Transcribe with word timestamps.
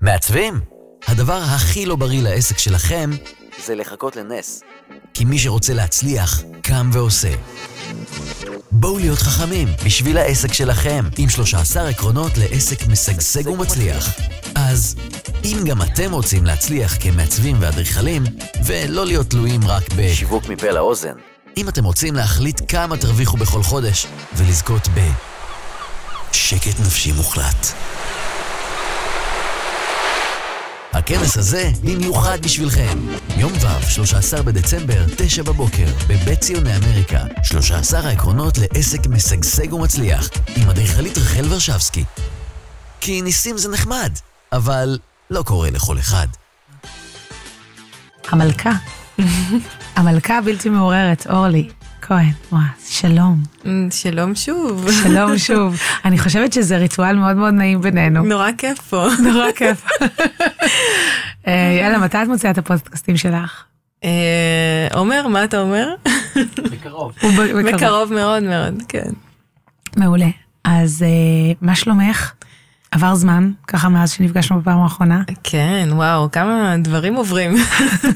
מעצבים? 0.00 0.60
הדבר 1.06 1.42
הכי 1.42 1.86
לא 1.86 1.96
בריא 1.96 2.22
לעסק 2.22 2.58
שלכם 2.58 3.10
זה 3.66 3.74
לחכות 3.74 4.16
לנס. 4.16 4.62
כי 5.14 5.24
מי 5.24 5.38
שרוצה 5.38 5.74
להצליח, 5.74 6.42
קם 6.62 6.90
ועושה. 6.92 7.34
בואו 8.70 8.98
להיות 8.98 9.18
חכמים 9.18 9.68
בשביל 9.84 10.18
העסק 10.18 10.52
שלכם, 10.52 11.04
עם 11.18 11.28
13 11.28 11.88
עקרונות 11.88 12.32
לעסק 12.38 12.86
משגשג 12.86 13.48
ומצליח. 13.48 14.08
אז 14.54 14.96
אם 15.44 15.58
גם 15.66 15.82
אתם 15.82 16.12
רוצים 16.12 16.44
להצליח 16.44 16.96
כמעצבים 17.00 17.56
ואדריכלים, 17.60 18.22
ולא 18.64 19.06
להיות 19.06 19.30
תלויים 19.30 19.60
רק 19.66 19.82
בשיווק 19.96 20.48
מפה 20.48 20.70
לאוזן, 20.70 21.14
אם 21.56 21.68
אתם 21.68 21.84
רוצים 21.84 22.14
להחליט 22.14 22.60
כמה 22.68 22.96
תרוויחו 22.96 23.36
בכל 23.36 23.62
חודש, 23.62 24.06
ולזכות 24.36 24.88
ב... 24.88 25.00
שקט 26.32 26.80
נפשי 26.80 27.12
מוחלט. 27.12 27.66
הכנס 30.92 31.36
הזה 31.36 31.70
במיוחד 31.84 32.38
בשבילכם. 32.42 32.98
יום 33.36 33.52
ו', 33.52 33.90
13 33.90 34.42
בדצמבר, 34.42 35.04
9 35.16 35.42
בבוקר, 35.42 35.86
בבית 36.08 36.40
ציוני 36.40 36.76
אמריקה. 36.76 37.18
13 37.42 38.00
העקרונות 38.00 38.58
לעסק 38.58 39.06
משגשג 39.06 39.72
ומצליח, 39.72 40.28
עם 40.56 40.70
אדריכלית 40.70 41.18
רחל 41.18 41.44
ורשבסקי. 41.48 42.04
כי 43.00 43.22
ניסים 43.22 43.58
זה 43.58 43.68
נחמד, 43.68 44.12
אבל 44.52 44.98
לא 45.30 45.42
קורה 45.42 45.70
לכל 45.70 45.98
אחד. 45.98 46.26
המלכה. 48.28 48.72
המלכה 49.96 50.38
הבלתי 50.38 50.68
מעוררת, 50.68 51.26
אורלי 51.26 51.68
כהן. 52.02 52.30
וואו, 52.52 52.62
שלום. 52.86 53.42
שלום 53.90 54.34
שוב. 54.34 54.86
שלום 55.02 55.38
שוב. 55.48 55.76
אני 56.04 56.18
חושבת 56.18 56.52
שזה 56.52 56.76
ריטואל 56.76 57.16
מאוד 57.16 57.36
מאוד 57.36 57.54
נעים 57.54 57.80
בינינו. 57.80 58.22
נורא 58.24 58.50
כיף 58.58 58.78
פה. 58.80 59.08
נורא 59.32 59.52
כיף. 59.56 59.86
אה, 61.46 61.52
יאללה, 61.80 61.98
מתי 61.98 62.22
את 62.22 62.28
מוציאה 62.28 62.52
את 62.52 62.58
הפודקאסטים 62.58 63.16
שלך? 63.16 63.64
אה, 64.04 64.88
עומר, 64.94 65.26
מה 65.28 65.44
אתה 65.44 65.60
אומר? 65.60 65.94
בקרוב. 66.70 67.12
בקרוב 67.66 68.12
מאוד 68.12 68.42
מאוד, 68.42 68.82
כן. 68.88 69.10
מעולה. 69.96 70.28
אז 70.64 71.02
אה, 71.02 71.52
מה 71.60 71.74
שלומך? 71.74 72.32
עבר 72.90 73.14
זמן, 73.14 73.50
ככה 73.66 73.88
מאז 73.88 74.10
שנפגשנו 74.10 74.60
בפעם 74.60 74.78
האחרונה. 74.78 75.22
כן, 75.42 75.88
וואו, 75.92 76.30
כמה 76.30 76.74
דברים 76.78 77.14
עוברים. 77.14 77.54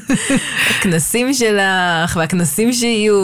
הכנסים 0.69 1.33
שלך, 1.33 2.17
והכנסים 2.17 2.73
שיהיו. 2.73 3.15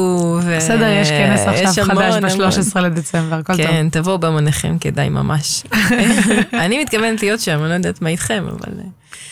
ו- 0.44 0.55
בסדר, 0.57 0.88
יש 0.88 1.09
כנס 1.09 1.47
עכשיו 1.47 1.85
חדש 1.85 2.16
המון. 2.16 2.49
ב-13 2.49 2.79
לדצמבר, 2.79 3.35
הכל 3.35 3.57
טוב. 3.57 3.66
כן, 3.66 3.89
תבואו 3.91 4.17
במונחים, 4.17 4.79
כדאי 4.79 5.09
ממש. 5.09 5.63
אני 6.66 6.81
מתכוונת 6.81 7.22
להיות 7.22 7.39
שם, 7.39 7.59
אני 7.59 7.69
לא 7.69 7.73
יודעת 7.73 8.02
מה 8.02 8.09
איתכם, 8.09 8.44
אבל... 8.49 8.73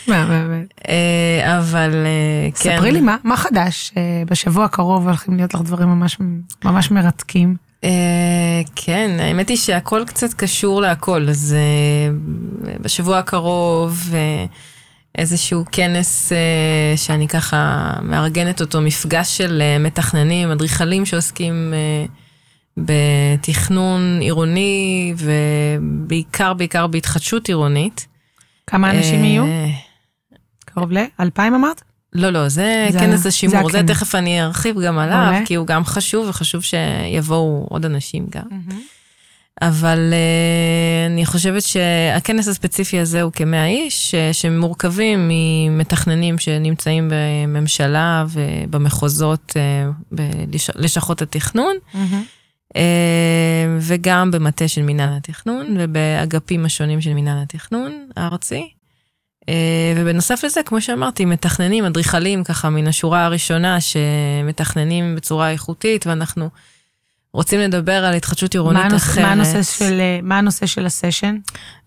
באמת. 0.08 0.74
אה, 0.88 1.58
אבל 1.58 1.90
אה, 2.06 2.50
כן. 2.50 2.76
ספרי 2.76 2.92
לי 2.92 3.00
מה, 3.00 3.16
מה 3.24 3.36
חדש 3.36 3.92
אה, 3.96 4.22
בשבוע 4.26 4.64
הקרוב 4.64 5.06
הולכים 5.06 5.36
להיות 5.36 5.54
לך 5.54 5.60
דברים 5.60 6.04
ממש 6.64 6.90
מרתקים. 6.90 7.69
אה, 7.84 8.60
כן, 8.76 9.10
האמת 9.20 9.48
היא 9.48 9.56
שהכל 9.56 10.04
קצת 10.06 10.32
קשור 10.34 10.80
להכל, 10.82 11.28
אז 11.28 11.56
אה, 11.58 12.12
בשבוע 12.80 13.18
הקרוב 13.18 14.10
אה, 14.14 14.44
איזשהו 15.18 15.64
כנס 15.72 16.32
אה, 16.32 16.96
שאני 16.96 17.28
ככה 17.28 17.92
מארגנת 18.02 18.60
אותו, 18.60 18.80
מפגש 18.80 19.38
של 19.38 19.62
אה, 19.62 19.78
מתכננים, 19.78 20.50
אדריכלים 20.50 21.06
שעוסקים 21.06 21.74
אה, 21.74 22.06
בתכנון 22.76 24.18
עירוני 24.20 25.14
ובעיקר 25.18 26.54
בעיקר 26.54 26.86
בהתחדשות 26.86 27.48
עירונית. 27.48 28.06
כמה 28.66 28.90
אנשים 28.90 29.20
אה, 29.20 29.26
יהיו? 29.26 29.44
קרוב 30.64 30.92
לאלפיים 30.92 31.54
אמרת? 31.54 31.82
לא, 32.12 32.30
לא, 32.30 32.48
זה 32.48 32.86
זה- 32.90 32.98
כנס 32.98 33.20
זה 33.20 33.28
השימור, 33.28 33.70
זה 33.70 33.78
הכנס. 33.78 33.90
תכף 33.96 34.14
אני 34.14 34.42
ארחיב 34.42 34.80
גם 34.80 34.98
עליו, 34.98 35.16
מעולה. 35.30 35.46
כי 35.46 35.54
הוא 35.54 35.66
גם 35.66 35.84
חשוב, 35.84 36.28
וחשוב 36.28 36.62
שיבואו 36.62 37.66
עוד 37.70 37.84
אנשים 37.84 38.26
גם. 38.30 38.42
אבל 39.62 40.12
uh, 40.12 41.10
אני 41.12 41.26
חושבת 41.26 41.62
שהכנס 41.62 42.48
הספציפי 42.48 42.98
הזה 43.00 43.22
הוא 43.22 43.32
כמאה 43.32 43.66
איש, 43.66 44.14
uh, 44.14 44.32
שמורכבים 44.32 45.30
ממתכננים 45.32 46.38
שנמצאים 46.38 47.10
בממשלה 47.12 48.24
ובמחוזות, 48.30 49.52
uh, 50.12 50.14
בלשכות 50.76 51.22
התכנון, 51.22 51.76
uh, 52.68 52.76
וגם 53.80 54.30
במטה 54.30 54.68
של 54.68 54.82
מינהל 54.82 55.16
התכנון 55.16 55.76
ובאגפים 55.78 56.64
השונים 56.64 57.00
של 57.00 57.14
מינהל 57.14 57.42
התכנון 57.42 57.92
הארצי. 58.16 58.68
Uh, 59.50 59.52
ובנוסף 59.96 60.44
לזה, 60.44 60.60
כמו 60.66 60.80
שאמרתי, 60.80 61.24
מתכננים, 61.24 61.84
אדריכלים 61.84 62.44
ככה 62.44 62.70
מן 62.70 62.86
השורה 62.86 63.24
הראשונה 63.24 63.78
שמתכננים 63.80 65.14
בצורה 65.16 65.50
איכותית, 65.50 66.06
ואנחנו 66.06 66.48
רוצים 67.32 67.60
לדבר 67.60 68.04
על 68.04 68.14
התחדשות 68.14 68.54
מה 68.56 68.60
עירונית 68.60 68.84
הנושא- 68.84 68.96
אחרת. 68.96 69.24
מה 69.24 69.32
הנושא 69.32 69.62
של, 69.62 70.00
אה, 70.00 70.18
מה 70.22 70.38
הנושא 70.38 70.66
של 70.66 70.86
הסשן? 70.86 71.36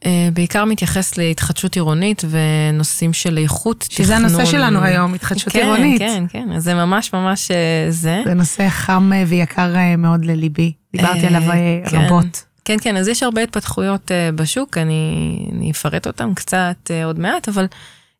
אה, 0.05 0.29
בעיקר 0.33 0.65
מתייחס 0.65 1.17
להתחדשות 1.17 1.75
עירונית 1.75 2.21
ונושאים 2.29 3.13
של 3.13 3.37
איכות 3.37 3.79
תכנון. 3.79 4.05
שזה 4.07 4.15
הנושא 4.15 4.45
שלנו 4.45 4.83
היום, 4.83 5.13
התחדשות 5.13 5.53
כן, 5.53 5.59
עירונית. 5.59 5.99
כן, 5.99 6.23
כן, 6.29 6.49
אז 6.55 6.63
זה 6.63 6.73
ממש 6.73 7.13
ממש 7.13 7.51
אה, 7.51 7.85
זה. 7.89 8.21
זה 8.25 8.33
נושא 8.33 8.69
חם 8.69 9.11
אה, 9.13 9.23
ויקר 9.27 9.75
אה, 9.75 9.95
מאוד 9.95 10.25
לליבי. 10.25 10.73
דיברתי 10.95 11.19
אה, 11.23 11.27
עליו 11.27 11.51
אה, 11.51 11.79
כן. 11.89 11.97
רבות. 11.97 12.43
כן, 12.65 12.77
כן, 12.81 12.97
אז 12.97 13.07
יש 13.07 13.23
הרבה 13.23 13.43
התפתחויות 13.43 14.11
אה, 14.11 14.31
בשוק, 14.31 14.77
אני, 14.77 15.37
אני 15.51 15.71
אפרט 15.71 16.07
אותם 16.07 16.33
קצת 16.33 16.91
אה, 16.91 17.05
עוד 17.05 17.19
מעט, 17.19 17.49
אבל 17.49 17.67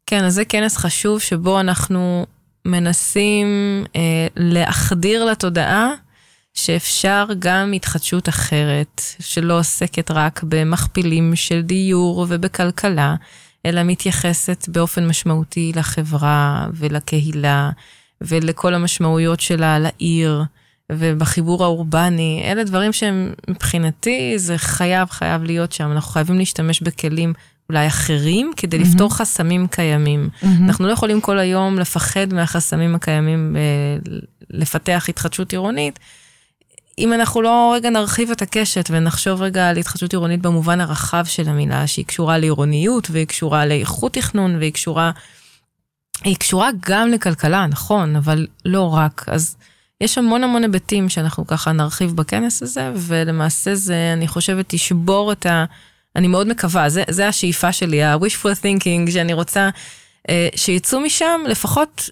כן, 0.06 0.24
אז 0.24 0.34
זה 0.34 0.46
כנס 0.46 0.78
חשוב 0.78 1.20
שבו 1.20 1.60
אנחנו 1.60 2.26
מנסים 2.66 3.48
אה, 3.96 4.28
להחדיר 4.36 5.26
לתודעה 5.26 5.92
שאפשר 6.54 7.26
גם 7.40 7.74
התחדשות 7.74 8.30
אחרת, 8.30 9.02
שלא 9.20 9.60
עוסקת 9.60 10.12
רק 10.12 10.44
במכפילים 10.44 11.36
של 11.36 11.62
דיור 11.62 12.26
ובכלכלה, 12.30 13.16
אלא 13.66 13.84
מתייחסת 13.84 14.70
באופן 14.70 15.08
משמעותי 15.08 15.72
לחברה 15.76 16.68
ולקהילה 16.74 17.70
ולכל 18.22 18.74
המשמעויות 18.74 19.40
שלה 19.40 19.80
לעיר. 19.80 20.44
ובחיבור 20.92 21.64
האורבני, 21.64 22.44
אלה 22.46 22.64
דברים 22.64 22.94
שהם 22.94 23.34
מבחינתי, 23.50 24.34
זה 24.40 24.58
חייב, 24.58 25.10
חייב 25.10 25.44
להיות 25.44 25.72
שם. 25.72 25.92
אנחנו 25.92 26.12
חייבים 26.12 26.38
להשתמש 26.38 26.82
בכלים 26.82 27.34
אולי 27.70 27.88
אחרים 27.88 28.52
כדי 28.58 28.78
מהמם. 28.78 28.90
לפתור 28.90 29.16
חסמים 29.16 29.68
קיימים. 29.68 30.30
מהמם. 30.42 30.66
אנחנו 30.68 30.88
לא 30.88 30.92
יכולים 30.92 31.22
כל 31.22 31.40
היום 31.40 31.80
לפחד 31.80 32.34
מהחסמים 32.34 32.96
הקיימים, 32.96 33.56
אה, 33.56 34.14
לפתח 34.50 35.06
התחדשות 35.10 35.52
עירונית. 35.52 36.00
אם 37.00 37.14
אנחנו 37.14 37.42
לא 37.42 37.74
רגע 37.76 37.90
נרחיב 37.90 38.32
את 38.32 38.42
הקשת 38.42 38.90
ונחשוב 38.92 39.42
רגע 39.42 39.70
על 39.70 39.78
התחדשות 39.78 40.14
עירונית 40.14 40.42
במובן 40.42 40.82
הרחב 40.82 41.26
של 41.26 41.50
המילה, 41.50 41.88
שהיא 41.88 42.06
קשורה 42.06 42.38
לעירוניות 42.38 43.08
והיא 43.12 43.26
קשורה 43.26 43.66
לאיכות 43.66 44.14
תכנון 44.14 44.56
והיא 44.56 44.74
קשורה, 44.74 45.12
היא 46.24 46.36
קשורה 46.36 46.70
גם 46.80 47.10
לכלכלה, 47.10 47.68
נכון, 47.68 48.16
אבל 48.16 48.48
לא 48.66 48.94
רק. 48.94 49.26
אז 49.28 49.56
יש 50.04 50.18
המון 50.18 50.44
המון 50.44 50.64
היבטים 50.64 51.10
שאנחנו 51.10 51.48
ככה 51.48 51.72
נרחיב 51.72 52.12
בכנס 52.16 52.64
הזה, 52.64 52.92
ולמעשה 52.96 53.76
זה, 53.76 54.14
אני 54.14 54.28
חושבת, 54.28 54.66
תשבור 54.68 55.32
את 55.32 55.46
ה... 55.46 55.66
אני 56.16 56.28
מאוד 56.28 56.48
מקווה, 56.48 56.90
זה, 56.90 57.04
זה 57.10 57.28
השאיפה 57.28 57.72
שלי, 57.72 58.04
ה-wishful 58.04 58.56
thinking, 58.64 59.12
שאני 59.12 59.34
רוצה 59.34 59.70
אה, 60.30 60.48
שיצאו 60.56 61.00
משם, 61.00 61.42
לפחות 61.48 62.10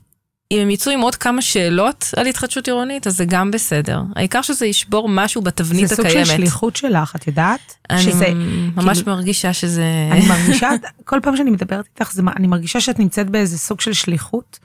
אם 0.52 0.60
הם 0.60 0.70
יצאו 0.70 0.92
עם 0.92 1.02
עוד 1.02 1.16
כמה 1.16 1.42
שאלות 1.42 2.06
על 2.18 2.26
התחדשות 2.26 2.68
עירונית, 2.68 3.08
אז 3.08 3.18
זה 3.18 3.26
גם 3.26 3.52
בסדר. 3.52 4.02
העיקר 4.16 4.42
שזה 4.42 4.66
ישבור 4.66 5.10
משהו 5.10 5.42
בתבנית 5.42 5.88
זה 5.88 5.96
סוג 5.96 6.06
הקיימת. 6.06 6.28
של 6.28 6.36
שליחות 6.36 6.76
שלך, 6.76 7.16
את 7.16 7.28
יודעת? 7.28 7.76
אני 7.90 8.02
שזה, 8.02 8.28
ממש 8.76 8.98
כאילו- 8.98 9.16
מרגישה 9.16 9.54
שזה... 9.54 9.84
אני 10.12 10.28
מרגישה, 10.28 10.70
כל 11.06 11.20
פעם 11.24 11.38
שאני 11.38 11.50
מדברת 11.50 11.86
איתך, 11.96 12.12
זה, 12.14 12.22
אני 12.38 12.48
מרגישה 12.48 12.82
שאת 12.82 13.00
נמצאת 13.00 13.30
באיזה 13.30 13.58
סוג 13.58 13.82
של 13.82 13.94
שליחות, 13.94 14.60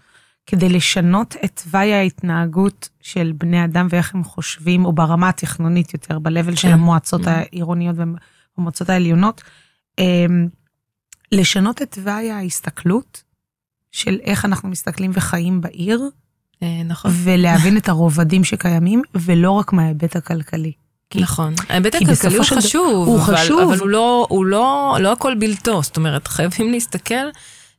כדי 0.47 0.69
לשנות 0.69 1.35
את 1.45 1.61
תוואי 1.65 1.95
ההתנהגות 1.95 2.89
של 3.01 3.33
בני 3.39 3.65
אדם 3.65 3.87
ואיך 3.91 4.15
הם 4.15 4.25
חושבים, 4.25 4.85
או 4.85 4.93
ברמה 4.93 5.29
התכנונית 5.29 5.93
יותר, 5.95 6.19
ב-level 6.19 6.57
של 6.57 6.69
כן. 6.69 6.73
המועצות 6.75 7.25
Mm. 7.27 7.31
העירוניות 7.31 7.97
והמועצות 8.59 8.91
העליונות, 8.91 9.43
אמ, 9.99 10.49
לשנות 11.33 11.83
את 11.83 11.91
תוואי 11.95 12.31
ההסתכלות 12.31 13.23
של 13.93 14.19
איך 14.23 14.45
אנחנו 14.45 14.69
מסתכלים 14.69 15.11
וחיים 15.15 15.61
בעיר, 15.61 16.03
אה, 16.63 16.83
נכון. 16.85 17.11
ולהבין 17.25 17.77
את 17.81 17.89
הרובדים 17.89 18.45
שקיימים, 18.45 19.03
ולא 19.15 19.51
רק 19.51 19.73
מההיבט 19.73 20.17
הכלכלי. 20.17 20.73
כי- 21.11 21.21
נכון. 21.21 21.55
ההיבט 21.69 21.95
הכלכלי 21.95 22.37
הוא 22.37 22.45
של 22.45 22.57
חשוב, 22.57 23.07
הוא 23.09 23.19
אבל, 23.21 23.37
חשוב. 23.37 23.61
אבל 23.61 23.79
הוא 23.79 23.89
לא, 23.89 24.27
הוא 24.31 24.47
לא, 24.47 24.97
לא 25.01 25.13
הכל 25.13 25.35
בלתו. 25.35 25.83
זאת 25.83 25.97
אומרת, 25.97 26.29
חייבים 26.29 26.71
להסתכל 26.73 27.15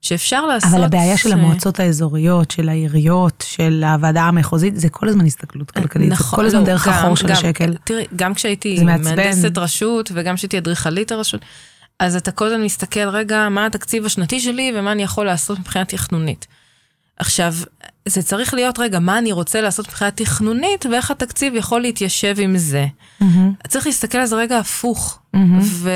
שאפשר 0.08 0.46
לעשות... 0.46 0.74
אבל 0.74 0.84
הבעיה 0.84 1.18
של 1.18 1.30
אה, 1.30 1.34
המועצות 1.34 1.80
האזוריות, 1.80 2.52
של 2.52 2.70
העיריות, 2.70 3.44
של 3.48 3.84
הוועדה 3.84 4.22
המחוזית, 4.24 4.76
זה 4.80 4.90
כל 4.90 5.08
הזמן 5.10 5.26
הסתכלות 5.26 5.72
כלכלית. 5.72 6.08
זה 6.10 6.14
נכון, 6.14 6.40
כל 6.40 6.46
הזמן 6.46 6.60
לא, 6.60 6.66
דרך 6.66 6.88
החור 6.88 7.16
של 7.16 7.28
גם- 7.28 7.34
השקל. 7.34 7.74
תראי, 7.84 8.06
גם 8.16 8.34
כשהייתי 8.34 8.78
זה. 8.78 8.84
מהנדסת 8.84 9.58
רשות 9.58 10.12
וגם 10.14 10.36
כשהייתי 10.36 10.58
אדריכלית 10.58 11.12
הרשות, 11.12 11.42
אז 12.00 12.16
אתה 12.16 12.32
כל 12.32 12.46
הזמן 12.46 12.64
מסתכל, 12.64 13.10
רגע, 13.10 13.50
מה 13.50 13.66
התקציב 13.66 14.06
השנתי 14.06 14.40
שלי 14.40 14.72
ומה 14.76 14.92
אני 14.92 15.04
יכול 15.04 15.26
לעשות 15.26 15.60
מבחינה 15.60 15.86
תכנונית. 15.86 16.48
עכשיו, 17.20 17.54
זה 18.06 18.24
צריך 18.24 18.54
להיות, 18.54 18.80
רגע, 18.80 19.00
מה 19.00 19.18
אני 19.18 19.32
רוצה 19.32 19.62
לעשות 19.62 19.88
מבחינה 19.88 20.12
תכנונית 20.12 20.86
ואיך 20.86 21.12
התקציב 21.12 21.56
יכול 21.56 21.82
להתיישב 21.82 22.36
עם 22.40 22.58
זה. 22.58 22.86
Mm-hmm. 23.22 23.26
צריך 23.68 23.86
להסתכל 23.88 24.18
על 24.18 24.26
זה 24.26 24.36
רגע 24.36 24.60
הפוך, 24.60 25.20
mm-hmm. 25.38 25.90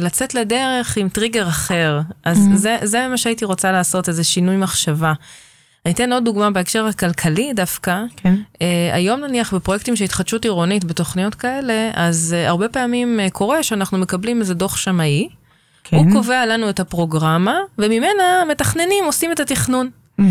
ולצאת 0.00 0.34
לדרך 0.34 0.96
עם 0.96 1.08
טריגר 1.08 1.48
אחר. 1.48 2.00
אז 2.24 2.38
mm-hmm. 2.38 2.56
זה, 2.56 2.76
זה 2.82 3.08
מה 3.08 3.16
שהייתי 3.16 3.44
רוצה 3.44 3.72
לעשות, 3.72 4.08
איזה 4.08 4.24
שינוי 4.24 4.56
מחשבה. 4.56 5.12
אני 5.86 5.94
אתן 5.94 6.12
עוד 6.12 6.24
דוגמה 6.24 6.50
בהקשר 6.50 6.86
הכלכלי 6.86 7.52
דווקא. 7.56 8.02
כן. 8.16 8.34
Uh, 8.54 8.58
היום 8.92 9.20
נניח 9.20 9.54
בפרויקטים 9.54 9.96
של 9.96 10.04
התחדשות 10.04 10.44
עירונית, 10.44 10.84
בתוכניות 10.84 11.34
כאלה, 11.34 11.90
אז 11.94 12.36
uh, 12.36 12.48
הרבה 12.48 12.68
פעמים 12.68 13.20
uh, 13.20 13.30
קורה 13.30 13.62
שאנחנו 13.62 13.98
מקבלים 13.98 14.40
איזה 14.40 14.54
דוח 14.54 14.76
שמאי. 14.76 15.28
כן. 15.84 15.96
הוא 15.96 16.06
קובע 16.12 16.46
לנו 16.46 16.70
את 16.70 16.80
הפרוגרמה, 16.80 17.58
וממנה 17.78 18.42
מתכננים, 18.50 19.04
עושים 19.04 19.32
את 19.32 19.40
התכנון. 19.40 19.90
Mm-hmm. 20.20 20.22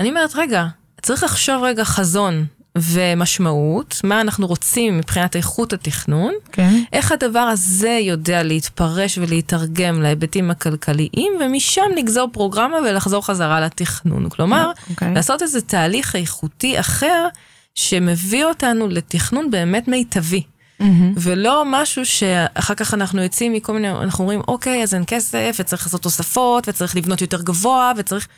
אני 0.00 0.08
אומרת, 0.08 0.30
רגע, 0.34 0.66
צריך 1.02 1.22
לחשוב 1.22 1.62
רגע 1.62 1.84
חזון 1.84 2.44
ומשמעות, 2.78 4.00
מה 4.04 4.20
אנחנו 4.20 4.46
רוצים 4.46 4.98
מבחינת 4.98 5.36
איכות 5.36 5.72
התכנון, 5.72 6.34
כן. 6.52 6.82
איך 6.92 7.12
הדבר 7.12 7.38
הזה 7.38 7.98
יודע 8.02 8.42
להתפרש 8.42 9.18
ולהתרגם 9.18 10.02
להיבטים 10.02 10.50
הכלכליים, 10.50 11.32
ומשם 11.40 11.90
לגזור 11.96 12.28
פרוגרמה 12.32 12.76
ולחזור 12.76 13.26
חזרה 13.26 13.60
לתכנון. 13.60 14.28
כלומר, 14.28 14.72
okay. 14.76 14.90
אוקיי. 14.90 15.14
לעשות 15.14 15.42
איזה 15.42 15.60
תהליך 15.60 16.16
איכותי 16.16 16.80
אחר, 16.80 17.28
שמביא 17.74 18.44
אותנו 18.44 18.88
לתכנון 18.88 19.50
באמת 19.50 19.88
מיטבי. 19.88 20.42
Mm-hmm. 20.80 20.84
ולא 21.16 21.64
משהו 21.66 22.06
שאחר 22.06 22.74
כך 22.74 22.94
אנחנו 22.94 23.22
יוצאים 23.22 23.52
מכל 23.52 23.72
מיני, 23.72 23.90
אנחנו 23.90 24.24
אומרים, 24.24 24.40
אוקיי, 24.48 24.82
אז 24.82 24.94
אין 24.94 25.04
כסף, 25.06 25.56
וצריך 25.60 25.86
לעשות 25.86 26.02
תוספות, 26.02 26.68
וצריך 26.68 26.96
לבנות 26.96 27.20
יותר 27.20 27.42
גבוה, 27.42 27.92
וצריך... 27.96 28.28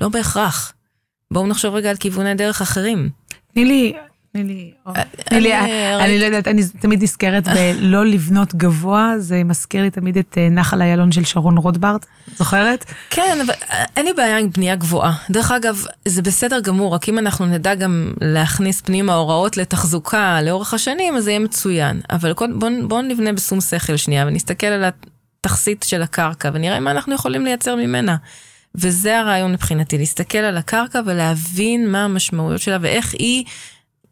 לא 0.00 0.08
בהכרח. 0.08 0.72
בואו 1.32 1.46
נחשוב 1.46 1.74
רגע 1.74 1.90
על 1.90 1.96
כיווני 1.96 2.34
דרך 2.34 2.62
אחרים. 2.62 3.08
תני 3.54 3.64
לי, 3.64 3.92
תני 4.32 4.44
לי, 4.44 4.70
אה, 4.86 5.02
תני 5.24 5.40
לי, 5.40 5.52
אה, 5.52 6.04
אני 6.04 6.18
לא 6.18 6.24
יודעת, 6.24 6.48
אני 6.48 6.62
תמיד 6.80 7.02
נזכרת 7.02 7.48
בלא 7.48 8.06
לבנות 8.06 8.54
גבוה, 8.54 9.14
זה 9.18 9.44
מזכיר 9.44 9.82
לי 9.82 9.90
תמיד 9.90 10.18
את 10.18 10.38
אה, 10.38 10.48
נחל 10.50 10.82
איילון 10.82 11.12
של 11.12 11.24
שרון 11.24 11.58
רוטברט, 11.58 12.06
זוכרת? 12.36 12.84
כן, 13.10 13.38
אבל 13.46 13.54
אין 13.96 14.06
לי 14.06 14.12
בעיה 14.12 14.38
עם 14.38 14.50
בנייה 14.50 14.76
גבוהה. 14.76 15.12
דרך 15.30 15.50
אגב, 15.50 15.84
זה 16.04 16.22
בסדר 16.22 16.60
גמור, 16.60 16.94
רק 16.94 17.08
אם 17.08 17.18
אנחנו 17.18 17.46
נדע 17.46 17.74
גם 17.74 18.12
להכניס 18.20 18.80
פנימה 18.80 19.14
הוראות 19.14 19.56
לתחזוקה 19.56 20.42
לאורך 20.42 20.74
השנים, 20.74 21.16
אז 21.16 21.24
זה 21.24 21.30
יהיה 21.30 21.40
מצוין. 21.40 22.00
אבל 22.10 22.32
בואו 22.88 23.02
נבנה 23.02 23.32
בשום 23.32 23.60
שכל 23.60 23.96
שנייה 23.96 24.26
ונסתכל 24.26 24.66
על 24.66 24.84
התכסית 24.84 25.82
של 25.82 26.02
הקרקע 26.02 26.50
ונראה 26.54 26.80
מה 26.80 26.90
אנחנו 26.90 27.14
יכולים 27.14 27.44
לייצר 27.44 27.76
ממנה. 27.76 28.16
וזה 28.74 29.18
הרעיון 29.18 29.52
מבחינתי, 29.52 29.98
להסתכל 29.98 30.38
על 30.38 30.56
הקרקע 30.56 31.00
ולהבין 31.06 31.90
מה 31.90 32.04
המשמעויות 32.04 32.60
שלה 32.60 32.78
ואיך 32.80 33.14
היא 33.18 33.44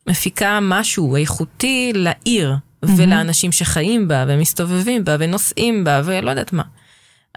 מפיקה 0.07 0.59
משהו 0.63 1.17
איכותי 1.17 1.93
לעיר 1.95 2.53
mm-hmm. 2.53 2.89
ולאנשים 2.97 3.53
שחיים 3.53 4.09
בה 4.09 4.25
ומסתובבים 4.29 5.05
בה 5.05 5.17
ונוסעים 5.19 5.85
בה 5.85 6.03
ולא 6.05 6.31
יודעת 6.31 6.53
מה. 6.53 6.63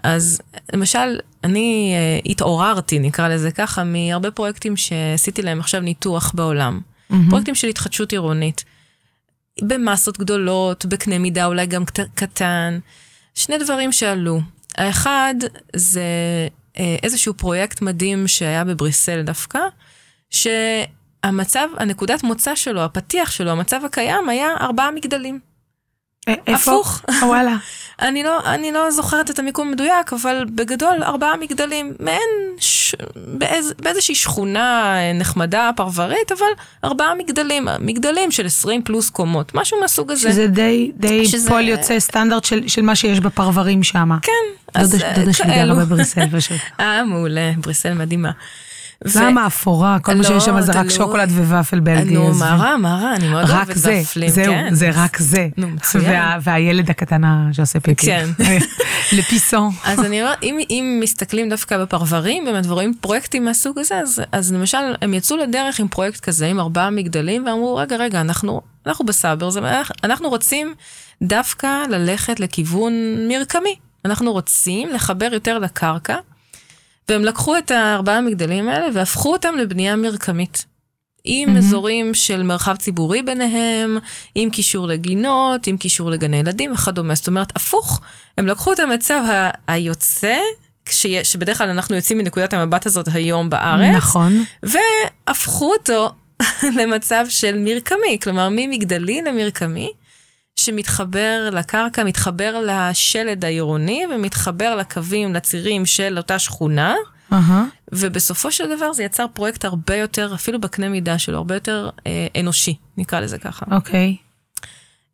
אז 0.02 0.40
למשל, 0.72 1.18
אני 1.44 1.94
uh, 2.24 2.30
התעוררתי, 2.30 2.98
נקרא 2.98 3.28
לזה 3.28 3.50
ככה, 3.50 3.84
מהרבה 3.84 4.30
פרויקטים 4.30 4.76
שעשיתי 4.76 5.42
להם 5.42 5.60
עכשיו 5.60 5.80
ניתוח 5.80 6.32
בעולם. 6.34 6.80
Mm-hmm. 6.80 7.14
פרויקטים 7.30 7.54
של 7.54 7.68
התחדשות 7.68 8.12
עירונית. 8.12 8.64
במסות 9.62 10.18
גדולות, 10.18 10.86
בקנה 10.86 11.18
מידה 11.18 11.46
אולי 11.46 11.66
גם 11.66 11.84
קטן. 12.14 12.78
שני 13.34 13.58
דברים 13.58 13.92
שעלו. 13.92 14.40
האחד 14.78 15.34
זה 15.76 16.02
איזשהו 17.02 17.34
פרויקט 17.34 17.82
מדהים 17.82 18.28
שהיה 18.28 18.64
בבריסל 18.64 19.22
דווקא, 19.22 19.58
שהמצב, 20.30 21.68
הנקודת 21.76 22.22
מוצא 22.22 22.54
שלו, 22.54 22.84
הפתיח 22.84 23.30
שלו, 23.30 23.50
המצב 23.50 23.80
הקיים 23.84 24.28
היה 24.28 24.48
ארבעה 24.60 24.90
מגדלים. 24.90 25.40
איפה? 26.26 26.70
הפוך. 26.72 27.02
וואלה. 27.22 27.56
אני 28.02 28.22
לא, 28.22 28.40
אני 28.44 28.72
לא 28.72 28.90
זוכרת 28.90 29.30
את 29.30 29.38
המיקום 29.38 29.68
המדויק, 29.68 30.12
אבל 30.12 30.44
בגדול 30.54 31.02
ארבעה 31.02 31.36
מגדלים, 31.36 31.94
מעין, 32.00 32.20
ש... 32.58 32.94
באיז... 33.16 33.72
באיזושהי 33.82 34.14
שכונה 34.14 34.94
נחמדה, 35.14 35.70
פרברית, 35.76 36.32
אבל 36.32 36.46
ארבעה 36.84 37.14
מגדלים, 37.14 37.68
מגדלים 37.80 38.30
של 38.30 38.46
20 38.46 38.82
פלוס 38.82 39.10
קומות, 39.10 39.54
משהו 39.54 39.80
מהסוג 39.80 40.10
הזה. 40.10 40.30
שזה 40.30 40.46
די, 40.46 40.92
די 40.96 41.26
שזה... 41.26 41.48
פועל 41.48 41.68
יוצא 41.68 42.00
סטנדרט 42.00 42.44
של, 42.44 42.68
של 42.68 42.82
מה 42.82 42.96
שיש 42.96 43.20
בפרברים 43.20 43.82
שם. 43.82 44.10
כן. 44.22 44.32
אז 44.74 45.04
דודה 45.14 45.32
שלי 45.32 45.54
גרה 45.54 45.74
בבריסל. 45.74 46.20
אה, 46.80 47.04
מעולה, 47.04 47.52
בריסל 47.56 47.94
מדהימה. 47.94 48.30
למה 49.04 49.46
אפורה? 49.46 49.98
כל 50.02 50.14
מה 50.14 50.24
שיש 50.24 50.44
שם 50.44 50.60
זה 50.60 50.72
רק 50.72 50.90
שוקולד 50.90 51.30
וופל 51.30 51.80
בלגי. 51.80 52.14
נו, 52.14 52.34
מה 52.34 52.54
רע, 52.54 52.76
מה 52.76 52.98
רע, 53.02 53.14
אני 53.14 53.28
מאוד 53.28 53.50
אוהבת 53.50 53.76
ופלים. 53.76 54.28
זהו, 54.28 54.54
זה 54.70 54.90
רק 54.94 55.18
זה. 55.18 55.48
נו, 55.56 55.68
מצוין. 55.68 56.22
והילד 56.42 56.90
הקטן 56.90 57.22
שעושה 57.52 57.80
פיפי. 57.80 58.06
כן. 58.06 58.28
לפיסון. 59.18 59.70
אז 59.84 60.04
אני 60.04 60.22
אומרת, 60.22 60.38
אם 60.70 60.98
מסתכלים 61.02 61.48
דווקא 61.48 61.78
בפרברים, 61.78 62.44
באמת 62.44 62.66
רואים 62.66 62.94
פרויקטים 63.00 63.44
מהסוג 63.44 63.78
הזה, 63.78 64.00
אז 64.32 64.52
למשל, 64.52 64.78
הם 65.02 65.14
יצאו 65.14 65.36
לדרך 65.36 65.80
עם 65.80 65.88
פרויקט 65.88 66.20
כזה, 66.20 66.46
עם 66.46 66.60
ארבעה 66.60 66.90
מגדלים, 66.90 67.46
ואמרו, 67.46 67.76
רגע, 67.76 67.96
רגע, 67.96 68.20
אנחנו 68.20 68.60
בסאבר, 69.06 69.48
אנחנו 70.04 70.28
רוצים 70.28 70.74
דווקא 71.22 71.82
ללכת 71.88 72.40
לכיוון 72.40 72.92
מרקמי. 73.28 73.76
אנחנו 74.04 74.32
רוצים 74.32 74.88
לחבר 74.88 75.28
יותר 75.32 75.58
לקרקע. 75.58 76.16
והם 77.10 77.24
לקחו 77.24 77.58
את 77.58 77.70
הארבעה 77.70 78.18
המגדלים 78.18 78.68
האלה 78.68 78.86
והפכו 78.94 79.32
אותם 79.32 79.54
לבנייה 79.58 79.96
מרקמית. 79.96 80.64
עם 81.28 81.54
mm-hmm. 81.54 81.58
אזורים 81.58 82.14
של 82.14 82.42
מרחב 82.42 82.76
ציבורי 82.76 83.22
ביניהם, 83.22 83.98
עם 84.34 84.50
קישור 84.50 84.86
לגינות, 84.88 85.66
עם 85.66 85.76
קישור 85.76 86.10
לגני 86.10 86.36
ילדים 86.36 86.72
וכדומה. 86.72 87.14
זאת 87.14 87.26
אומרת, 87.26 87.56
הפוך, 87.56 88.00
הם 88.38 88.46
לקחו 88.46 88.72
את 88.72 88.80
המצב 88.80 89.22
ה- 89.28 89.50
היוצא, 89.66 90.36
כשיש, 90.86 91.32
שבדרך 91.32 91.58
כלל 91.58 91.68
אנחנו 91.68 91.96
יוצאים 91.96 92.18
מנקודת 92.18 92.52
המבט 92.52 92.86
הזאת 92.86 93.08
היום 93.12 93.50
בארץ, 93.50 93.94
נכון, 93.96 94.44
והפכו 94.62 95.72
אותו 95.72 96.10
למצב 96.78 97.24
של 97.28 97.58
מרקמי, 97.58 98.18
כלומר 98.22 98.48
ממגדלי 98.50 99.22
למרקמי. 99.22 99.92
שמתחבר 100.56 101.48
לקרקע, 101.52 102.04
מתחבר 102.04 102.60
לשלד 102.66 103.44
העירוני 103.44 104.02
ומתחבר 104.14 104.76
לקווים, 104.76 105.34
לצירים 105.34 105.86
של 105.86 106.14
אותה 106.16 106.38
שכונה. 106.38 106.94
Uh-huh. 107.32 107.34
ובסופו 107.92 108.52
של 108.52 108.76
דבר 108.76 108.92
זה 108.92 109.04
יצר 109.04 109.26
פרויקט 109.32 109.64
הרבה 109.64 109.96
יותר, 109.96 110.34
אפילו 110.34 110.60
בקנה 110.60 110.88
מידה 110.88 111.18
שלו, 111.18 111.36
הרבה 111.36 111.54
יותר 111.54 111.90
אה, 112.06 112.26
אנושי, 112.40 112.76
נקרא 112.96 113.20
לזה 113.20 113.38
ככה. 113.38 113.66
אוקיי. 113.70 114.16
Okay. 114.20 114.26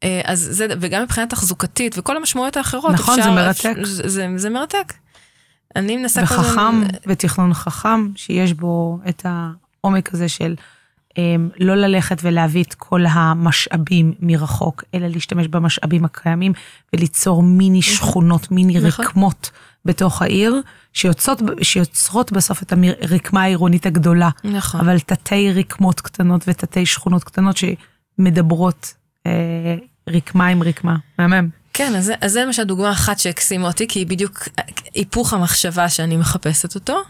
אה, 0.02 0.20
אז 0.24 0.48
זה, 0.50 0.66
וגם 0.80 1.02
מבחינה 1.02 1.26
תחזוקתית 1.26 1.98
וכל 1.98 2.16
המשמעויות 2.16 2.56
האחרות. 2.56 2.94
נכון, 2.94 3.18
אפשר, 3.18 3.30
זה 3.30 3.36
מרתק. 3.36 3.74
זה, 3.82 4.08
זה, 4.08 4.28
זה 4.36 4.50
מרתק. 4.50 4.92
אני 5.76 5.96
מנסה 5.96 6.22
וחכם, 6.22 6.42
כל 6.42 6.48
הזמן... 6.48 6.86
ותכנון 7.06 7.54
חכם, 7.54 8.08
שיש 8.16 8.52
בו 8.52 8.98
את 9.08 9.26
העומק 9.26 10.14
הזה 10.14 10.28
של 10.28 10.54
לא 11.60 11.74
ללכת 11.74 12.18
ולהביא 12.22 12.62
את 12.64 12.74
כל 12.74 13.04
המשאבים 13.08 14.14
מרחוק, 14.20 14.84
אלא 14.94 15.06
להשתמש 15.06 15.48
במשאבים 15.48 16.04
הקיימים 16.04 16.52
וליצור 16.92 17.42
מיני 17.42 17.78
נכון. 17.78 18.08
שכונות, 18.08 18.50
מיני 18.50 18.80
נכון. 18.80 19.04
רקמות 19.04 19.50
בתוך 19.84 20.22
העיר, 20.22 20.60
שיוצאות, 20.92 21.42
שיוצרות 21.62 22.32
בסוף 22.32 22.62
את 22.62 22.72
הרקמה 23.02 23.42
העירונית 23.42 23.86
הגדולה. 23.86 24.30
נכון. 24.44 24.80
אבל 24.80 25.00
תתי 25.00 25.52
רקמות 25.52 26.00
קטנות 26.00 26.44
ותתי 26.48 26.86
שכונות 26.86 27.24
קטנות 27.24 27.56
שמדברות 27.56 28.94
אה, 29.26 29.76
רקמה 30.08 30.46
עם 30.46 30.62
רקמה. 30.62 30.96
מהמם. 31.18 31.48
כן, 31.72 31.94
אז, 31.96 32.12
אז 32.20 32.32
זה 32.32 32.44
למשל 32.44 32.64
דוגמה 32.64 32.92
אחת 32.92 33.18
שהקסימה 33.18 33.66
אותי, 33.66 33.88
כי 33.88 33.98
היא 33.98 34.06
בדיוק 34.06 34.48
היפוך 34.94 35.32
המחשבה 35.32 35.88
שאני 35.88 36.16
מחפשת 36.16 36.74
אותו. 36.74 37.02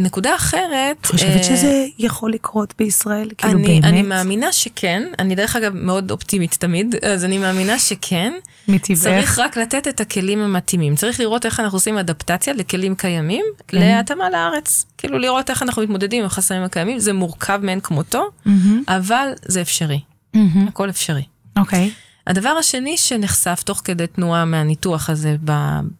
נקודה 0.00 0.36
אחרת... 0.36 0.96
את 1.00 1.06
חושבת 1.06 1.36
אה, 1.36 1.42
שזה 1.42 1.86
יכול 1.98 2.32
לקרות 2.32 2.74
בישראל? 2.78 3.28
כאילו 3.38 3.52
אני, 3.52 3.66
באמת? 3.66 3.84
אני 3.84 4.02
מאמינה 4.02 4.52
שכן, 4.52 5.02
אני 5.18 5.34
דרך 5.34 5.56
אגב 5.56 5.72
מאוד 5.74 6.10
אופטימית 6.10 6.56
תמיד, 6.60 6.94
אז 7.12 7.24
אני 7.24 7.38
מאמינה 7.38 7.78
שכן. 7.78 8.32
מטבעך. 8.68 8.98
צריך 8.98 9.38
רק 9.38 9.56
לתת 9.56 9.88
את 9.88 10.00
הכלים 10.00 10.40
המתאימים. 10.40 10.96
צריך 10.96 11.20
לראות 11.20 11.46
איך 11.46 11.60
אנחנו 11.60 11.76
עושים 11.76 11.98
אדפטציה 11.98 12.54
לכלים 12.54 12.94
קיימים, 12.94 13.44
כן. 13.68 13.78
להתאמה 13.78 14.30
לארץ. 14.30 14.86
כאילו 14.98 15.18
לראות 15.18 15.50
איך 15.50 15.62
אנחנו 15.62 15.82
מתמודדים 15.82 16.20
עם 16.20 16.26
החסמים 16.26 16.62
הקיימים, 16.62 16.98
זה 16.98 17.12
מורכב 17.12 17.60
מאין 17.62 17.80
כמותו, 17.80 18.28
mm-hmm. 18.46 18.50
אבל 18.88 19.28
זה 19.42 19.60
אפשרי. 19.60 20.00
Mm-hmm. 20.36 20.38
הכל 20.68 20.90
אפשרי. 20.90 21.22
אוקיי. 21.58 21.88
Okay. 21.88 21.90
הדבר 22.26 22.48
השני 22.48 22.96
שנחשף 22.96 23.62
תוך 23.64 23.82
כדי 23.84 24.06
תנועה 24.06 24.44
מהניתוח 24.44 25.10
הזה 25.10 25.36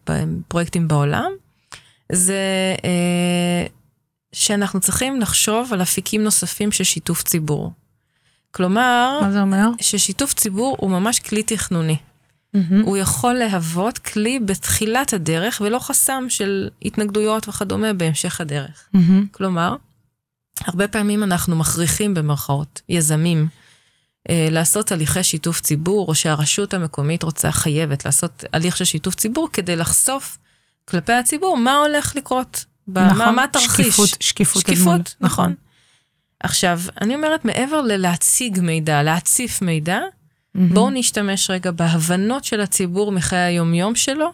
בפרויקטים 0.06 0.88
בעולם, 0.88 1.30
זה... 2.12 2.34
אה, 2.84 3.66
שאנחנו 4.34 4.80
צריכים 4.80 5.20
לחשוב 5.20 5.72
על 5.72 5.82
אפיקים 5.82 6.24
נוספים 6.24 6.72
של 6.72 6.84
שיתוף 6.84 7.22
ציבור. 7.22 7.72
כלומר, 8.50 9.18
מה 9.22 9.32
זה 9.32 9.40
אומר? 9.40 9.68
ששיתוף 9.80 10.34
ציבור 10.34 10.76
הוא 10.80 10.90
ממש 10.90 11.20
כלי 11.20 11.42
תכנוני. 11.42 11.96
Mm-hmm. 11.96 12.74
הוא 12.84 12.96
יכול 12.96 13.34
להוות 13.34 13.98
כלי 13.98 14.38
בתחילת 14.40 15.12
הדרך 15.12 15.62
ולא 15.64 15.78
חסם 15.78 16.24
של 16.28 16.68
התנגדויות 16.82 17.48
וכדומה 17.48 17.92
בהמשך 17.92 18.40
הדרך. 18.40 18.88
Mm-hmm. 18.96 18.98
כלומר, 19.30 19.76
הרבה 20.60 20.88
פעמים 20.88 21.22
אנחנו 21.22 21.56
מכריחים 21.56 22.14
במרכאות 22.14 22.80
יזמים 22.88 23.48
אה, 24.30 24.48
לעשות 24.50 24.92
הליכי 24.92 25.22
שיתוף 25.22 25.60
ציבור, 25.60 26.08
או 26.08 26.14
שהרשות 26.14 26.74
המקומית 26.74 27.22
רוצה, 27.22 27.52
חייבת 27.52 28.04
לעשות 28.04 28.44
הליך 28.52 28.76
של 28.76 28.84
שיתוף 28.84 29.14
ציבור 29.14 29.48
כדי 29.52 29.76
לחשוף 29.76 30.38
כלפי 30.84 31.12
הציבור 31.12 31.56
מה 31.56 31.76
הולך 31.76 32.16
לקרות. 32.16 32.64
נכון, 32.88 33.34
מה 33.34 33.44
תרחיש. 33.52 33.86
שקיפות, 33.86 34.08
שקיפות. 34.20 34.62
שקיפות, 34.62 35.14
נכון. 35.20 35.44
נכון. 35.44 35.54
עכשיו, 36.40 36.80
אני 37.00 37.14
אומרת, 37.14 37.44
מעבר 37.44 37.80
ללהציג 37.80 38.60
מידע, 38.60 39.02
להציף 39.02 39.62
מידע, 39.62 39.98
mm-hmm. 40.00 40.60
בואו 40.72 40.90
נשתמש 40.90 41.50
רגע 41.50 41.70
בהבנות 41.70 42.44
של 42.44 42.60
הציבור 42.60 43.12
מחיי 43.12 43.38
היומיום 43.38 43.94
שלו, 43.94 44.30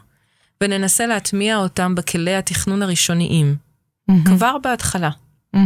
וננסה 0.61 1.07
להטמיע 1.07 1.57
אותם 1.57 1.95
בכלי 1.95 2.35
התכנון 2.35 2.83
הראשוניים. 2.83 3.57
Mm-hmm. 4.11 4.15
כבר 4.27 4.59
בהתחלה. 4.63 5.11
Mm-hmm. 5.57 5.59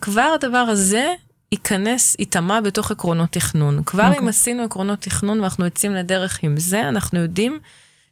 כבר 0.00 0.32
הדבר 0.34 0.58
הזה 0.58 1.14
ייכנס, 1.52 2.16
ייטמע 2.18 2.60
בתוך 2.60 2.90
עקרונות 2.90 3.30
תכנון. 3.32 3.82
כבר 3.86 4.02
okay. 4.02 4.06
אם 4.06 4.12
אוקיי. 4.12 4.28
עשינו 4.28 4.62
עקרונות 4.62 5.00
תכנון 5.00 5.40
ואנחנו 5.40 5.64
יוצאים 5.64 5.94
לדרך 5.94 6.38
עם 6.42 6.56
זה, 6.56 6.88
אנחנו 6.88 7.18
יודעים 7.18 7.58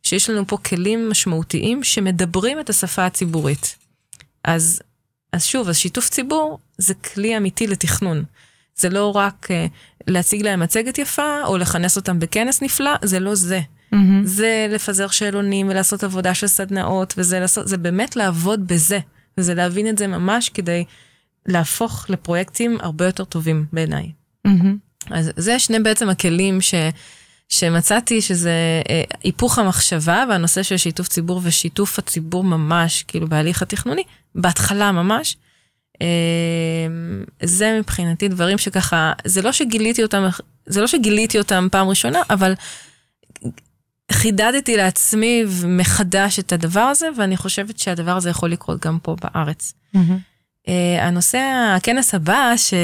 שיש 0.03 0.31
לנו 0.31 0.47
פה 0.47 0.57
כלים 0.57 1.11
משמעותיים 1.11 1.85
שמדברים 1.85 2.61
את 2.61 2.71
השפה 2.71 3.07
הציבורית. 3.07 3.77
אז, 4.47 4.83
אז 5.33 5.45
שוב, 5.45 5.69
אז 5.69 5.77
שיתוף 5.77 6.09
ציבור 6.09 6.59
זה 6.79 6.95
כלי 6.95 7.37
אמיתי 7.37 7.67
לתכנון. 7.67 8.25
זה 8.77 8.91
לא 8.91 9.17
רק 9.17 9.49
uh, 9.51 9.71
להציג 10.07 10.43
להם 10.43 10.61
מצגת 10.61 10.99
יפה, 10.99 11.45
או 11.45 11.59
לכנס 11.59 11.97
אותם 11.97 12.19
בכנס 12.19 12.63
נפלא, 12.63 12.91
זה 13.03 13.21
לא 13.21 13.35
זה. 13.35 13.61
Mm-hmm. 13.61 13.97
זה 14.25 14.67
לפזר 14.71 15.09
שאלונים 15.09 15.69
ולעשות 15.69 16.05
עבודה 16.05 16.35
של 16.35 16.47
סדנאות, 16.47 17.15
וזה 17.17 17.41
לעשות, 17.41 17.69
זה 17.69 17.77
באמת 17.77 18.17
לעבוד 18.17 18.67
בזה. 18.67 18.99
וזה 19.39 19.55
להבין 19.55 19.89
את 19.89 19.99
זה 19.99 20.07
ממש 20.07 20.49
כדי 20.49 20.85
להפוך 21.47 22.11
לפרויקטים 22.11 22.79
הרבה 22.81 23.07
יותר 23.07 23.25
טובים 23.25 23.67
בעיניי. 23.73 24.13
Mm-hmm. 24.47 25.11
אז 25.11 25.31
זה 25.37 25.59
שני 25.59 25.81
בעצם 25.81 26.09
הכלים 26.09 26.61
ש, 26.61 26.75
שמצאתי 27.49 28.23
שזה 28.23 28.83
אה, 28.89 29.03
היפוך 29.23 29.59
המחשבה 29.59 30.25
והנושא 30.29 30.63
של 30.63 30.77
שיתוף 30.77 31.09
ציבור 31.09 31.41
ושיתוף 31.45 31.99
הציבור 31.99 32.45
ממש, 32.45 33.03
כאילו 33.03 33.29
בהליך 33.29 33.63
התכנוני, 33.63 34.03
בהתחלה 34.35 34.93
ממש. 34.93 35.37
אה, 36.03 36.07
זה 37.43 37.79
מבחינתי 37.79 38.29
דברים 38.29 38.59
שככה, 38.59 39.13
זה 39.25 39.43
לא 39.43 39.53
שגיליתי 39.53 40.03
אותם, 40.03 40.29
זה 40.67 40.81
לא 40.81 40.87
שגיליתי 40.87 41.39
אותם 41.39 41.69
פעם 41.73 41.89
ראשונה, 41.89 42.23
אבל 42.31 42.55
חידדתי 44.13 44.77
לעצמי 44.77 45.45
מחדש 45.67 46.39
את 46.39 46.53
הדבר 46.53 46.81
הזה, 46.81 47.09
ואני 47.17 47.37
חושבת 47.37 47.79
שהדבר 47.79 48.17
הזה 48.17 48.31
יכול 48.31 48.51
לקרות 48.51 48.87
גם 48.87 48.99
פה 49.03 49.17
בארץ. 49.23 49.73
Mm-hmm. 49.97 50.69
הנושא, 51.01 51.73
הכנס 51.77 52.15
הבא 52.15 52.53
ש, 52.57 52.75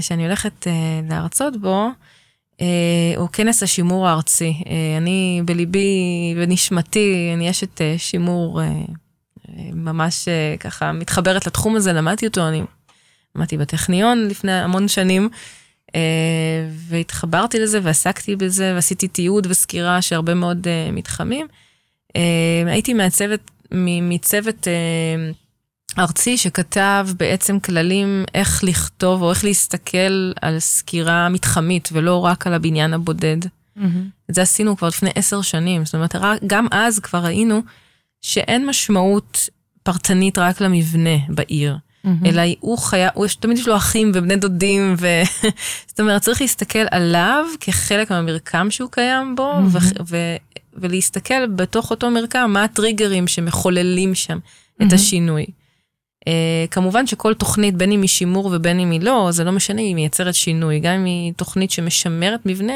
שאני 0.00 0.26
הולכת 0.26 0.66
להרצות 1.08 1.60
בו, 1.60 1.88
הוא 3.16 3.28
כנס 3.32 3.62
השימור 3.62 4.08
הארצי. 4.08 4.54
Uh, 4.64 4.68
אני 4.96 5.42
בליבי 5.44 6.34
ונשמתי, 6.36 7.30
אני 7.34 7.50
אשת 7.50 7.78
uh, 7.78 7.98
שימור 7.98 8.60
ממש 9.72 10.28
ככה 10.60 10.92
מתחברת 10.92 11.46
לתחום 11.46 11.76
הזה, 11.76 11.92
למדתי 11.92 12.26
אותו, 12.26 12.48
אני 12.48 12.62
למדתי 13.36 13.56
בטכניון 13.56 14.28
לפני 14.28 14.52
המון 14.52 14.88
שנים, 14.88 15.28
והתחברתי 16.88 17.58
לזה 17.58 17.80
ועסקתי 17.82 18.36
בזה 18.36 18.72
ועשיתי 18.74 19.08
תיעוד 19.08 19.46
וסקירה 19.50 20.02
של 20.02 20.14
הרבה 20.14 20.34
מאוד 20.34 20.66
מתחמים. 20.92 21.46
הייתי 22.66 22.94
מהצוות, 22.94 23.50
מצוות... 24.02 24.66
ארצי 25.98 26.36
שכתב 26.36 27.08
בעצם 27.16 27.60
כללים 27.60 28.24
איך 28.34 28.64
לכתוב 28.64 29.22
או 29.22 29.30
איך 29.30 29.44
להסתכל 29.44 30.32
על 30.42 30.58
סקירה 30.58 31.28
מתחמית 31.28 31.88
ולא 31.92 32.24
רק 32.24 32.46
על 32.46 32.54
הבניין 32.54 32.94
הבודד. 32.94 33.36
Mm-hmm. 33.44 33.80
את 34.30 34.34
זה 34.34 34.42
עשינו 34.42 34.76
כבר 34.76 34.88
לפני 34.88 35.10
עשר 35.14 35.42
שנים, 35.42 35.84
זאת 35.84 35.94
אומרת, 35.94 36.14
גם 36.46 36.66
אז 36.70 36.98
כבר 36.98 37.18
ראינו 37.18 37.62
שאין 38.22 38.66
משמעות 38.66 39.48
פרטנית 39.82 40.38
רק 40.38 40.60
למבנה 40.60 41.16
בעיר, 41.28 41.76
mm-hmm. 41.76 42.08
אלא 42.26 42.42
הוא 42.60 42.78
חיה, 42.78 43.08
הוא, 43.14 43.26
תמיד 43.40 43.58
יש 43.58 43.68
לו 43.68 43.76
אחים 43.76 44.12
ובני 44.14 44.36
דודים, 44.36 44.94
ו... 44.98 45.06
זאת 45.88 46.00
אומרת, 46.00 46.22
צריך 46.22 46.40
להסתכל 46.40 46.86
עליו 46.90 47.44
כחלק 47.60 48.10
מהמרקם 48.10 48.70
שהוא 48.70 48.90
קיים 48.90 49.36
בו, 49.36 49.52
mm-hmm. 49.52 49.78
ו... 49.78 49.78
ו... 50.06 50.16
ולהסתכל 50.74 51.46
בתוך 51.46 51.90
אותו 51.90 52.10
מרקם 52.10 52.50
מה 52.52 52.64
הטריגרים 52.64 53.26
שמחוללים 53.26 54.14
שם 54.14 54.38
mm-hmm. 54.38 54.86
את 54.86 54.92
השינוי. 54.92 55.46
Uh, 56.28 56.70
כמובן 56.70 57.06
שכל 57.06 57.34
תוכנית, 57.34 57.74
בין 57.74 57.92
אם 57.92 58.02
היא 58.02 58.08
שימור 58.08 58.50
ובין 58.52 58.80
אם 58.80 58.90
היא 58.90 59.00
לא, 59.00 59.28
זה 59.30 59.44
לא 59.44 59.52
משנה, 59.52 59.80
היא 59.80 59.94
מייצרת 59.94 60.34
שינוי. 60.34 60.80
גם 60.80 60.94
אם 60.94 61.04
היא 61.04 61.32
תוכנית 61.36 61.70
שמשמרת 61.70 62.40
מבנה, 62.46 62.72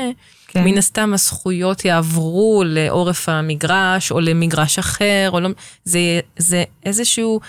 כן. 0.49 0.65
מן 0.65 0.79
הסתם 0.79 1.15
הזכויות 1.15 1.85
יעברו 1.85 2.63
לעורף 2.67 3.29
המגרש, 3.29 4.11
או 4.11 4.21
למגרש 4.21 4.79
אחר, 4.79 5.31
או 5.33 5.41
לא... 5.41 5.49
זה, 5.85 6.01
זה 6.37 6.65
איזשהו, 6.85 7.41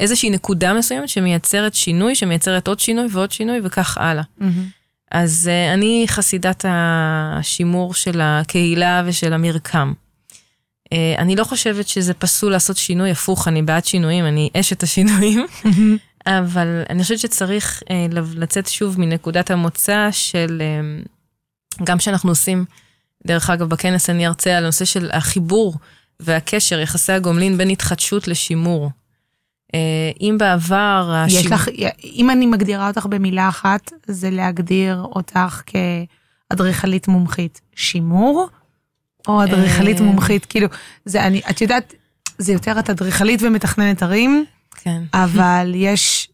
איזושהי 0.00 0.30
נקודה 0.30 0.74
מסוימת 0.74 1.08
שמייצרת 1.08 1.74
שינוי, 1.74 2.14
שמייצרת 2.14 2.68
עוד 2.68 2.80
שינוי 2.80 3.06
ועוד 3.10 3.32
שינוי, 3.32 3.60
וכך 3.64 3.98
הלאה. 3.98 4.22
Mm-hmm. 4.40 4.44
אז 5.10 5.50
uh, 5.50 5.74
אני 5.74 6.04
חסידת 6.08 6.64
השימור 6.68 7.94
של 7.94 8.20
הקהילה 8.22 9.02
ושל 9.06 9.32
המרקם. 9.32 9.92
אה, 10.92 11.14
אני 11.18 11.36
לא 11.36 11.44
חושבת 11.44 11.88
שזה 11.88 12.14
פסול 12.14 12.52
לעשות 12.52 12.76
שינוי, 12.76 13.10
הפוך, 13.10 13.48
אני 13.48 13.62
בעד 13.62 13.84
שינויים, 13.84 14.24
אני 14.26 14.50
אשת 14.56 14.82
השינויים, 14.82 15.46
אבל 16.26 16.82
אני 16.90 17.02
חושבת 17.02 17.18
שצריך 17.18 17.82
אה, 17.90 18.06
לצאת 18.34 18.68
שוב 18.68 19.00
מנקודת 19.00 19.50
המוצא 19.50 20.08
של, 20.12 20.62
אה, 20.62 21.02
גם 21.84 21.98
כשאנחנו 21.98 22.30
עושים, 22.30 22.64
דרך 23.26 23.50
אגב, 23.50 23.68
בכנס 23.68 24.10
אני 24.10 24.26
ארצה 24.26 24.56
על 24.56 24.64
הנושא 24.64 24.84
של 24.84 25.10
החיבור 25.12 25.74
והקשר, 26.20 26.80
יחסי 26.80 27.12
הגומלין 27.12 27.58
בין 27.58 27.70
התחדשות 27.70 28.28
לשימור. 28.28 28.90
אם 30.20 30.36
בעבר... 30.38 31.24
יש 31.26 31.36
השימור... 31.36 31.54
לך, 31.54 31.68
אם 32.04 32.30
אני 32.30 32.46
מגדירה 32.46 32.88
אותך 32.88 33.06
במילה 33.06 33.48
אחת, 33.48 33.92
זה 34.06 34.30
להגדיר 34.30 35.00
אותך 35.02 35.62
כאדריכלית 35.66 37.08
מומחית 37.08 37.60
שימור, 37.74 38.48
או 39.28 39.44
אדריכלית 39.44 40.00
אה, 40.00 40.04
מומחית, 40.04 40.44
כאילו, 40.44 40.68
זה 41.04 41.26
אני, 41.26 41.40
את 41.50 41.60
יודעת, 41.60 41.94
זה 42.38 42.52
יותר 42.52 42.78
את 42.78 42.90
אדריכלית 42.90 43.42
ומתכננת 43.42 44.02
ערים, 44.02 44.44
כן. 44.74 45.02
אבל 45.14 45.72
יש, 45.74 46.28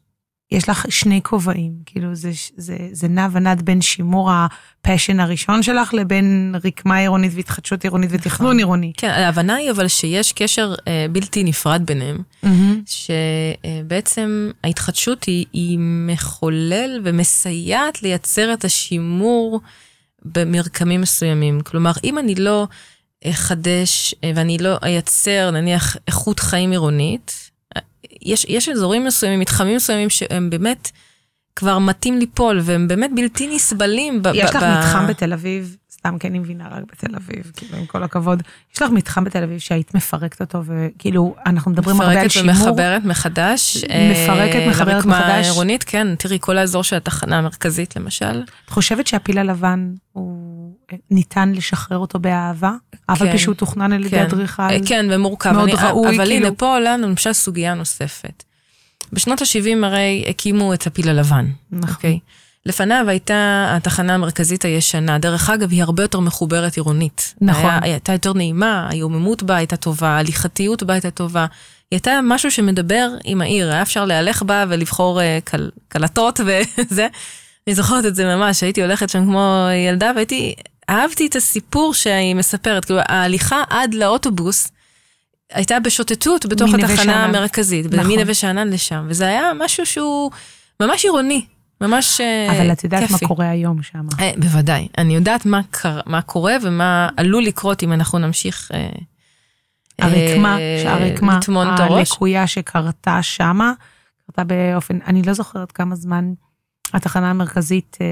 יש 0.52 0.68
לך 0.68 0.86
שני 0.88 1.20
כובעים, 1.22 1.72
כאילו 1.86 2.14
זה, 2.14 2.30
זה, 2.56 2.76
זה 2.92 3.08
נע 3.08 3.28
ונד 3.32 3.62
בין 3.62 3.80
שימור 3.80 4.30
הפשן 4.32 5.20
הראשון 5.20 5.62
שלך 5.62 5.94
לבין 5.94 6.54
רקמה 6.64 6.96
עירונית 6.96 7.32
והתחדשות 7.34 7.84
עירונית 7.84 8.10
ותכנון 8.12 8.48
נכון. 8.48 8.58
עירוני. 8.58 8.92
כן, 8.96 9.08
ההבנה 9.08 9.54
היא 9.54 9.70
אבל 9.70 9.88
שיש 9.88 10.32
קשר 10.32 10.74
אה, 10.88 11.06
בלתי 11.12 11.44
נפרד 11.44 11.82
ביניהם, 11.86 12.18
mm-hmm. 12.44 12.48
שבעצם 12.86 14.50
ההתחדשות 14.64 15.24
היא, 15.24 15.46
היא 15.52 15.78
מחולל 15.80 17.00
ומסייעת 17.04 18.02
לייצר 18.02 18.52
את 18.52 18.64
השימור. 18.64 19.60
במרקמים 20.32 21.00
מסוימים. 21.00 21.60
כלומר, 21.60 21.92
אם 22.04 22.18
אני 22.18 22.34
לא 22.34 22.66
אחדש 23.24 24.14
אה, 24.24 24.32
ואני 24.34 24.58
לא 24.58 24.76
אייצר, 24.82 25.50
נניח, 25.50 25.96
איכות 26.06 26.40
חיים 26.40 26.70
עירונית, 26.70 27.50
אה, 27.76 27.82
יש, 28.22 28.46
יש 28.48 28.68
אזורים 28.68 29.04
מסוימים, 29.04 29.40
מתחמים 29.40 29.76
מסוימים 29.76 30.10
שהם 30.10 30.50
באמת 30.50 30.90
כבר 31.56 31.78
מטים 31.78 32.18
ליפול, 32.18 32.60
והם 32.62 32.88
באמת 32.88 33.10
בלתי 33.14 33.54
נסבלים. 33.54 34.22
יש 34.34 34.50
לך 34.50 34.56
מתחם 34.56 35.06
בתל 35.08 35.32
אביב 35.32 35.76
סתם 36.06 36.18
כי 36.18 36.28
אני 36.28 36.38
מבינה 36.38 36.68
רק 36.68 36.82
בתל 36.92 37.16
אביב, 37.16 37.52
כאילו, 37.56 37.78
עם 37.78 37.86
כל 37.86 38.02
הכבוד. 38.02 38.42
יש 38.74 38.82
לך 38.82 38.90
מתחם 38.90 39.24
בתל 39.24 39.42
אביב 39.42 39.58
שהיית 39.58 39.94
מפרקת 39.94 40.40
אותו, 40.40 40.62
וכאילו, 40.66 41.34
אנחנו 41.46 41.70
מדברים 41.70 42.00
הרבה 42.00 42.20
על 42.20 42.28
שימור. 42.28 42.52
מפרקת 42.52 42.68
ומחברת 42.68 43.04
מחדש. 43.04 43.76
מפרקת, 43.76 44.56
אה, 44.56 44.68
מחברת 44.70 45.04
מחדש. 45.04 45.20
לרקמה 45.20 45.36
עירונית, 45.36 45.84
כן. 45.84 46.14
תראי, 46.14 46.38
כל 46.40 46.58
האזור 46.58 46.84
של 46.84 46.96
התחנה 46.96 47.38
המרכזית, 47.38 47.96
למשל. 47.96 48.42
את 48.64 48.70
חושבת 48.70 49.06
שהפיל 49.06 49.38
הלבן 49.38 49.94
הוא 50.12 50.72
ניתן 51.10 51.52
לשחרר 51.52 51.98
אותו 51.98 52.18
באהבה? 52.18 52.72
אף 53.06 53.22
על 53.22 53.32
פי 53.32 53.38
שהוא 53.38 53.54
תוכנן 53.54 53.92
על 53.92 54.00
ידי 54.00 54.10
כן. 54.10 54.22
אדריכל. 54.22 54.62
אה, 54.62 54.78
כן, 54.86 55.06
ומורכב. 55.10 55.52
מאוד 55.52 55.70
ראוי, 55.70 56.16
אבל 56.16 56.26
כאילו... 56.26 56.46
הנה, 56.46 56.56
פה 56.56 56.74
עולה 56.74 56.96
למשל 56.96 57.32
סוגיה 57.32 57.74
נוספת. 57.74 58.44
בשנות 59.12 59.42
ה-70 59.42 59.86
הרי 59.86 60.24
הקימו 60.28 60.74
את 60.74 60.86
הפיל 60.86 61.08
הלבן. 61.08 61.46
נכון. 61.70 62.10
Okay? 62.10 62.45
לפניו 62.66 63.04
הייתה 63.08 63.66
התחנה 63.76 64.14
המרכזית 64.14 64.64
הישנה. 64.64 65.18
דרך 65.18 65.50
אגב, 65.50 65.70
היא 65.70 65.82
הרבה 65.82 66.02
יותר 66.02 66.20
מחוברת 66.20 66.76
עירונית. 66.76 67.34
נכון. 67.40 67.64
היה, 67.64 67.78
הייתה 67.82 68.12
יותר 68.12 68.32
נעימה, 68.32 68.88
היוממות 68.90 69.42
בה 69.42 69.56
הייתה 69.56 69.76
טובה, 69.76 70.08
ההליכתיות 70.08 70.82
בה 70.82 70.92
הייתה 70.94 71.10
טובה. 71.10 71.40
היא 71.40 71.96
הייתה 71.96 72.20
משהו 72.22 72.50
שמדבר 72.50 73.08
עם 73.24 73.40
העיר, 73.40 73.72
היה 73.72 73.82
אפשר 73.82 74.04
להלך 74.04 74.42
בה 74.42 74.64
ולבחור 74.68 75.20
uh, 75.20 75.22
קל, 75.44 75.70
קלטות 75.88 76.40
וזה. 76.46 77.06
אני 77.66 77.74
זוכרת 77.74 78.06
את 78.06 78.14
זה 78.14 78.24
ממש, 78.24 78.62
הייתי 78.62 78.82
הולכת 78.82 79.08
שם 79.08 79.24
כמו 79.24 79.66
ילדה 79.88 80.12
והייתי, 80.14 80.54
אהבתי 80.90 81.26
את 81.26 81.36
הסיפור 81.36 81.94
שהיא 81.94 82.34
מספרת, 82.34 82.84
כאילו 82.84 83.00
ההליכה 83.08 83.62
עד 83.70 83.94
לאוטובוס 83.94 84.68
הייתה 85.52 85.80
בשוטטות 85.80 86.46
בתוך 86.46 86.74
התחנה 86.74 87.24
המרכזית, 87.24 87.86
נכון. 87.94 88.12
מנווה 88.12 88.34
שאנן 88.34 88.68
לשם, 88.70 89.06
וזה 89.08 89.26
היה 89.26 89.52
משהו 89.58 89.86
שהוא 89.86 90.30
ממש 90.80 91.04
עירוני, 91.04 91.44
ממש 91.80 92.16
כיפי. 92.16 92.58
אבל 92.62 92.72
את 92.72 92.84
יודעת 92.84 93.02
כיפי. 93.02 93.24
מה 93.24 93.28
קורה 93.28 93.50
היום 93.50 93.82
שם. 93.82 94.06
אה, 94.20 94.32
בוודאי, 94.36 94.88
אני 94.98 95.14
יודעת 95.14 95.46
מה, 95.46 95.60
קר, 95.70 96.00
מה 96.06 96.22
קורה 96.22 96.54
ומה 96.62 97.08
עלול 97.16 97.44
לקרות 97.44 97.82
אם 97.82 97.92
אנחנו 97.92 98.18
נמשיך... 98.18 98.70
אה, 98.74 98.88
הרקמה, 99.98 100.58
אה, 100.58 100.80
שהרקמה, 100.82 101.40
הלקויה 101.78 102.46
שקרתה 102.46 103.22
שמה, 103.22 103.72
קרתה 104.26 104.44
באופן, 104.44 104.98
אני 105.06 105.22
לא 105.22 105.32
זוכרת 105.32 105.72
כמה 105.72 105.94
זמן 105.94 106.32
התחנה 106.94 107.30
המרכזית 107.30 107.96
אה, 108.00 108.06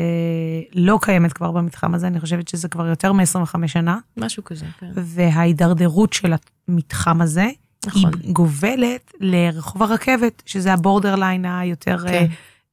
לא 0.75 0.99
קיימת 1.03 1.33
כבר 1.33 1.51
במתחם 1.51 1.95
הזה, 1.95 2.07
אני 2.07 2.21
חושבת 2.21 2.49
שזה 2.49 2.69
כבר 2.69 2.87
יותר 2.87 3.13
מ-25 3.13 3.67
שנה. 3.67 3.99
משהו 4.17 4.45
כזה, 4.45 4.67
כן. 4.81 4.91
וההידרדרות 4.95 6.13
של 6.13 6.33
המתחם 6.69 7.21
הזה, 7.21 7.47
נכון. 7.87 8.11
היא 8.23 8.33
גובלת 8.33 9.13
לרחוב 9.21 9.83
הרכבת, 9.83 10.43
שזה 10.47 10.73
הבורדרליין 10.73 11.45
היותר, 11.45 11.99
כן. 11.99 12.07
אה, 12.07 12.15
אה, 12.15 12.27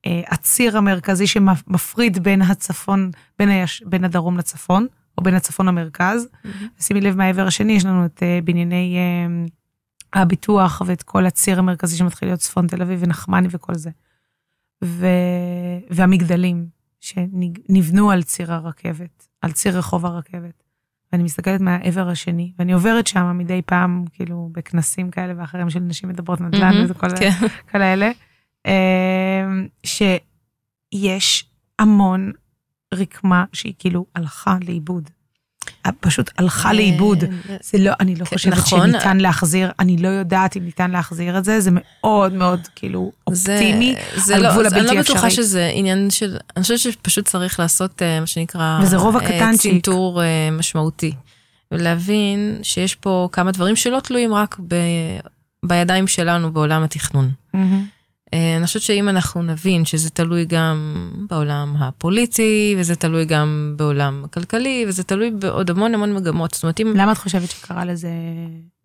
הציר 0.08 0.78
המרכזי 0.78 1.28
שמפריד 1.28 2.24
בין 2.24 2.42
הצפון, 2.42 3.12
בין, 3.40 3.50
היש, 3.50 3.84
בין 3.86 4.04
הדרום 4.04 4.38
לצפון, 4.38 4.88
או 5.18 5.24
בין 5.24 5.34
הצפון 5.34 5.66
למרכז. 5.66 6.28
Mm-hmm. 6.28 6.84
שימי 6.84 7.02
לב 7.02 7.18
מהעבר 7.18 7.48
השני, 7.48 7.74
יש 7.74 7.86
לנו 7.86 8.06
את 8.06 8.24
אה, 8.24 8.40
בנייני 8.44 8.98
אה, 8.98 10.22
הביטוח 10.22 10.82
ואת 10.86 11.04
כל 11.04 11.26
הציר 11.26 11.60
המרכזי 11.60 11.98
שמתחיל 11.98 12.28
להיות 12.28 12.40
צפון 12.40 12.68
תל 12.68 12.82
אביב 12.82 13.00
ונחמני 13.04 13.48
וכל 13.52 13.76
זה. 13.76 13.90
ו... 14.84 15.08
והמגדלים 15.90 16.66
שנבנו 17.00 18.12
על 18.12 18.24
ציר 18.24 18.54
הרכבת, 18.54 19.28
על 19.42 19.52
ציר 19.52 19.78
רחוב 19.78 20.06
הרכבת. 20.06 20.64
ואני 21.12 21.24
מסתכלת 21.24 21.62
מהעבר 21.62 22.10
השני, 22.10 22.52
ואני 22.60 22.74
עוברת 22.74 23.08
שם 23.08 23.38
מדי 23.38 23.62
פעם, 23.66 24.06
כאילו, 24.14 24.50
בכנסים 24.52 25.12
כאלה 25.12 25.34
ואחרים 25.38 25.70
של 25.70 25.80
נשים 25.80 26.10
מדברות 26.10 26.42
נדל"ן 26.42 26.72
mm-hmm, 26.72 26.84
וזה 26.84 26.94
כל 26.94 27.10
כן. 27.20 27.30
כאלה, 27.68 28.06
אמ, 28.06 28.12
שיש 29.86 31.46
המון 31.80 32.32
רקמה 32.94 33.44
שהיא 33.54 33.74
כאילו 33.80 34.06
הלכה 34.16 34.58
לאיבוד. 34.68 35.10
פשוט 36.00 36.32
הלכה 36.38 36.70
אה, 36.70 36.74
לאיבוד. 36.74 37.24
זה 37.62 37.78
לא, 37.78 37.92
אני 38.00 38.16
לא 38.16 38.26
כן, 38.26 38.36
חושבת 38.36 38.54
נכון. 38.54 38.92
שניתן 38.92 39.18
להחזיר, 39.18 39.72
אני 39.80 39.98
לא 39.98 40.08
יודעת 40.08 40.58
אם 40.58 40.64
ניתן 40.66 40.92
להחזיר 40.92 41.38
את 41.38 41.46
זה, 41.46 41.60
זה 41.60 41.70
מאוד 41.74 42.34
מאוד 42.34 42.60
כאילו 42.76 43.12
אופטימי, 43.28 43.96
זה, 44.16 44.36
על 44.36 44.44
לא, 44.44 44.52
גבול 44.52 44.66
הבלתי 44.66 44.80
אפשרי. 44.80 44.90
אני 44.90 44.98
לא 44.98 45.04
בטוחה 45.04 45.30
שזה 45.30 45.72
עניין 45.74 46.10
של, 46.10 46.38
אני 46.56 46.62
חושבת 46.62 46.80
שפשוט 46.80 47.26
צריך 47.26 47.60
לעשות 47.60 48.02
אה, 48.02 48.20
מה 48.20 48.28
שנקרא, 48.28 48.80
וזה 48.82 48.98
רוב 48.98 49.16
אה, 49.16 49.22
הקטנצ'יק. 49.22 49.74
צנתור 49.74 50.22
משמעותי. 50.52 51.14
ולהבין 51.72 52.60
שיש 52.64 52.96
פה 52.96 53.30
כמה 53.32 53.52
דברים 53.52 53.76
שלא 53.76 54.00
תלויים 54.00 54.34
רק 54.34 54.60
ב, 54.68 54.76
בידיים 55.66 56.08
שלנו 56.08 56.54
בעולם 56.54 56.84
התכנון. 56.84 57.32
Mm-hmm. 57.56 57.60
אה, 58.34 58.58
אני 58.58 58.66
חושבת 58.66 58.82
שאם 58.82 59.10
אנחנו 59.10 59.42
נבין 59.42 59.86
שזה 59.86 60.10
תלוי 60.10 60.46
גם 60.46 61.10
בעולם 61.30 61.76
הפוליטי, 61.80 62.76
וזה 62.78 62.96
תלוי 62.96 63.26
גם 63.26 63.74
בעולם 63.78 64.22
הכלכלי, 64.26 64.86
וזה 64.88 65.04
תלוי 65.04 65.32
בעוד 65.32 65.70
המון 65.70 65.94
המון 65.94 66.14
מגמות. 66.14 66.54
זאת 66.54 66.64
אומרת, 66.64 66.80
אם... 66.80 66.94
למה 66.96 67.12
את 67.12 67.18
חושבת 67.18 67.50
שקרה 67.50 67.86
לזה, 67.86 68.10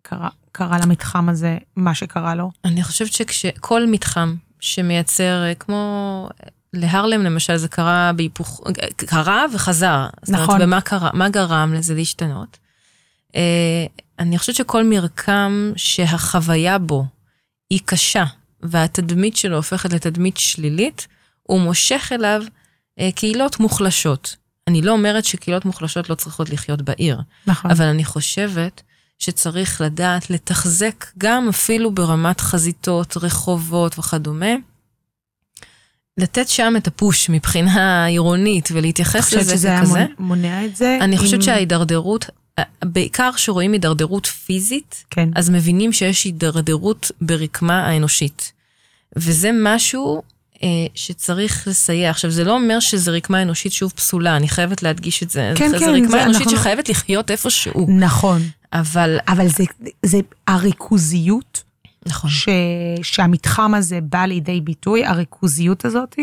קרה, 0.01 0.29
קרה 0.51 0.77
למתחם 0.83 1.29
הזה 1.29 1.57
מה 1.75 1.95
שקרה 1.95 2.35
לו? 2.35 2.51
אני 2.65 2.83
חושבת 2.83 3.31
שכל 3.31 3.87
מתחם 3.87 4.35
שמייצר, 4.59 5.43
אה, 5.43 5.53
כמו 5.55 6.29
להרלם 6.73 7.23
למשל, 7.23 7.57
זה 7.57 7.67
קרה 7.67 8.11
בהיפוך, 8.15 8.61
קרה 8.95 9.45
וחזר. 9.53 10.05
נכון. 10.29 10.45
זאת 10.45 10.49
אומרת, 10.49 10.61
ומה 10.61 10.81
קרה, 10.81 11.09
מה 11.13 11.29
גרם 11.29 11.73
לזה 11.73 11.95
להשתנות? 11.95 12.57
אה, 13.35 13.85
אני 14.19 14.37
חושבת 14.37 14.55
שכל 14.55 14.83
מרקם 14.83 15.71
שהחוויה 15.75 16.77
בו 16.77 17.05
היא 17.69 17.79
קשה, 17.85 18.23
והתדמית 18.63 19.37
שלו 19.37 19.55
הופכת 19.55 19.93
לתדמית 19.93 20.37
שלילית, 20.37 21.07
הוא 21.43 21.59
מושך 21.59 22.09
אליו 22.11 22.41
אה, 22.99 23.09
קהילות 23.15 23.59
מוחלשות. 23.59 24.35
אני 24.67 24.81
לא 24.81 24.91
אומרת 24.91 25.25
שקהילות 25.25 25.65
מוחלשות 25.65 26.09
לא 26.09 26.15
צריכות 26.15 26.49
לחיות 26.49 26.81
בעיר, 26.81 27.21
נכון. 27.47 27.71
אבל 27.71 27.85
אני 27.85 28.03
חושבת 28.03 28.81
שצריך 29.19 29.81
לדעת 29.81 30.29
לתחזק 30.29 31.05
גם 31.17 31.49
אפילו 31.49 31.91
ברמת 31.91 32.41
חזיתות, 32.41 33.17
רחובות 33.17 33.99
וכדומה, 33.99 34.55
לתת 36.17 36.47
שם 36.47 36.73
את 36.77 36.87
הפוש 36.87 37.29
מבחינה 37.29 38.05
עירונית 38.05 38.69
ולהתייחס 38.71 39.33
לזה 39.33 39.51
ככזה. 39.51 39.77
אני 39.77 39.85
חושבת 39.85 39.87
שזה 39.87 39.99
היה 39.99 40.07
מונע 40.19 40.65
את 40.65 40.75
זה? 40.75 40.97
אני 41.01 41.15
עם... 41.15 41.21
חושבת 41.21 41.43
שההידרדרות 41.43 42.29
בעיקר 42.85 43.29
כשרואים 43.35 43.71
הידרדרות 43.71 44.25
פיזית, 44.25 45.03
כן. 45.09 45.29
אז 45.35 45.49
מבינים 45.49 45.93
שיש 45.93 46.23
הידרדרות 46.23 47.11
ברקמה 47.21 47.87
האנושית. 47.87 48.51
וזה 49.15 49.49
משהו 49.53 50.21
אה, 50.63 50.67
שצריך 50.95 51.67
לסייע. 51.67 52.09
עכשיו, 52.09 52.31
זה 52.31 52.43
לא 52.43 52.51
אומר 52.51 52.79
שזו 52.79 53.11
רקמה 53.11 53.41
אנושית 53.41 53.71
שוב 53.71 53.91
פסולה, 53.95 54.37
אני 54.37 54.47
חייבת 54.47 54.83
להדגיש 54.83 55.23
את 55.23 55.29
זה. 55.29 55.51
כן, 55.55 55.69
זה, 55.69 55.79
כן. 55.79 55.85
זו 55.85 55.91
רקמה 55.91 56.07
זה, 56.07 56.23
אנושית 56.23 56.41
אנחנו... 56.41 56.57
שחייבת 56.57 56.89
לחיות 56.89 57.31
איפשהו. 57.31 57.85
נכון. 57.89 58.41
אבל... 58.73 59.17
אבל 59.27 59.47
זה, 59.47 59.63
זה 60.05 60.17
הריכוזיות, 60.47 61.63
נכון. 62.05 62.29
ש, 62.29 62.49
שהמתחם 63.03 63.73
הזה 63.73 63.99
בא 64.01 64.25
לידי 64.25 64.61
ביטוי, 64.61 65.05
הריכוזיות 65.05 65.85
הזאת, 65.85 66.15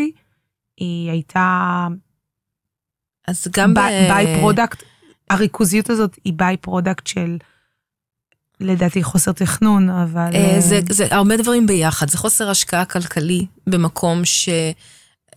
היא 0.77 1.11
הייתה... 1.11 1.87
אז 3.27 3.47
גם 3.51 3.73
ב... 3.73 3.79
by-product 4.09 4.83
הריכוזיות 5.29 5.89
הזאת 5.89 6.17
היא 6.23 6.33
by-product 6.33 7.07
של, 7.07 7.37
לדעתי, 8.59 9.03
חוסר 9.03 9.31
תכנון, 9.31 9.89
אבל... 9.89 10.29
אה, 10.33 10.55
זה, 10.59 10.79
זה 10.89 11.07
הרבה 11.11 11.37
דברים 11.37 11.67
ביחד, 11.67 12.09
זה 12.09 12.17
חוסר 12.17 12.49
השקעה 12.49 12.85
כלכלי 12.85 13.45
במקום 13.67 14.25
ש... 14.25 14.49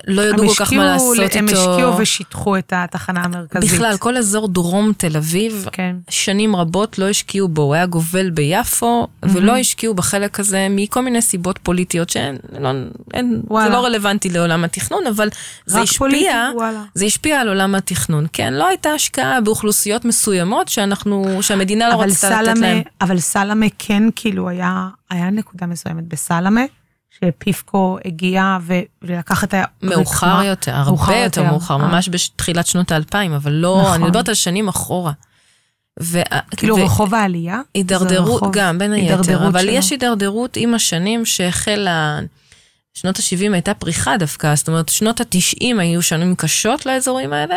לא 0.07 0.23
ידעו 0.23 0.49
כל 0.49 0.55
כך 0.65 0.73
מה 0.73 0.85
לעשות 0.85 1.19
איתו. 1.19 1.39
הם 1.39 1.47
השקיעו 1.47 1.99
ושיטחו 1.99 2.59
את 2.59 2.73
התחנה 2.77 3.21
המרכזית. 3.25 3.71
בכלל, 3.71 3.97
כל 3.99 4.17
אזור 4.17 4.49
דרום 4.49 4.93
תל 4.97 5.17
אביב, 5.17 5.67
כן. 5.73 5.97
שנים 6.11 6.57
רבות 6.57 6.99
לא 6.99 7.09
השקיעו 7.09 7.49
בו, 7.49 7.63
הוא 7.63 7.75
היה 7.75 7.87
גובל 7.87 8.31
ביפו, 8.31 9.07
mm-hmm. 9.07 9.29
ולא 9.33 9.57
השקיעו 9.57 9.95
בחלק 9.95 10.41
הזה 10.41 10.67
מכל 10.71 11.03
מיני 11.03 11.23
סיבות 11.23 11.59
פוליטיות 11.63 12.11
שהן, 12.11 12.37
לא, 12.61 12.71
אין, 13.15 13.43
זה 13.63 13.69
לא 13.69 13.85
רלוונטי 13.85 14.29
לעולם 14.29 14.65
התכנון, 14.65 15.07
אבל 15.07 15.29
זה 15.67 15.81
השפיע, 15.81 15.99
פוליטי, 15.99 16.29
זה 16.95 17.05
השפיע 17.05 17.41
על 17.41 17.49
עולם 17.49 17.75
התכנון. 17.75 18.27
כן, 18.33 18.55
לא 18.55 18.69
הייתה 18.69 18.89
השקעה 18.91 19.41
באוכלוסיות 19.41 20.05
מסוימות 20.05 20.69
שאנחנו, 20.69 21.43
שהמדינה 21.43 21.89
לא 21.89 22.03
רצתה 22.03 22.43
לתת 22.43 22.59
להם. 22.61 22.83
אבל 23.01 23.19
סלמה 23.19 23.67
כן, 23.79 24.03
כאילו, 24.17 24.49
היה, 24.49 24.89
היה 25.11 25.31
נקודה 25.31 25.67
מסוימת 25.67 26.05
בסלמה. 26.09 26.63
שפיפקו 27.25 27.99
הגיע 28.05 28.59
ולקח 29.03 29.45
את 29.45 29.55
ה... 29.55 29.65
מאוחר 29.83 30.43
יותר, 30.45 30.75
הרבה 30.75 30.91
מאוחר 30.91 31.13
יותר 31.13 31.43
מאוחר, 31.43 31.75
אה. 31.75 31.89
ממש 31.89 32.09
בתחילת 32.09 32.67
שנות 32.67 32.93
האלפיים, 32.93 33.33
אבל 33.33 33.53
לא, 33.53 33.79
נכון. 33.81 33.95
אני 33.95 34.05
מדברת 34.05 34.29
על 34.29 34.35
שנים 34.35 34.69
אחורה. 34.69 35.13
ו... 36.03 36.21
כאילו 36.57 36.77
ו... 36.77 36.85
רחוב 36.85 37.15
העלייה? 37.15 37.61
הידרדרות, 37.75 38.43
גם, 38.53 38.79
בין 38.79 38.93
היתר, 38.93 39.47
אבל 39.47 39.61
שלו. 39.61 39.71
יש 39.71 39.91
הידרדרות 39.91 40.57
עם 40.57 40.75
השנים 40.75 41.25
שהחלה, 41.25 42.19
שנות 42.95 43.17
ה-70 43.19 43.53
הייתה 43.53 43.75
פריחה 43.75 44.17
דווקא, 44.17 44.55
זאת 44.55 44.69
אומרת, 44.69 44.89
שנות 44.89 45.21
ה-90 45.21 45.81
היו 45.81 46.03
שנים 46.03 46.35
קשות 46.35 46.87
לאזורים 46.87 47.33
האלה, 47.33 47.57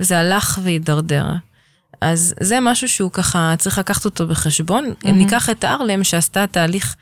וזה 0.00 0.18
הלך 0.18 0.58
והידרדר. 0.62 1.26
אז 2.00 2.34
זה 2.40 2.58
משהו 2.60 2.88
שהוא 2.88 3.10
ככה, 3.10 3.54
צריך 3.58 3.78
לקחת 3.78 4.04
אותו 4.04 4.26
בחשבון. 4.26 4.84
Mm-hmm. 4.84 5.08
אם 5.08 5.18
ניקח 5.18 5.50
את 5.50 5.64
ארלם, 5.64 6.04
שעשתה 6.04 6.46
תהליך 6.46 6.96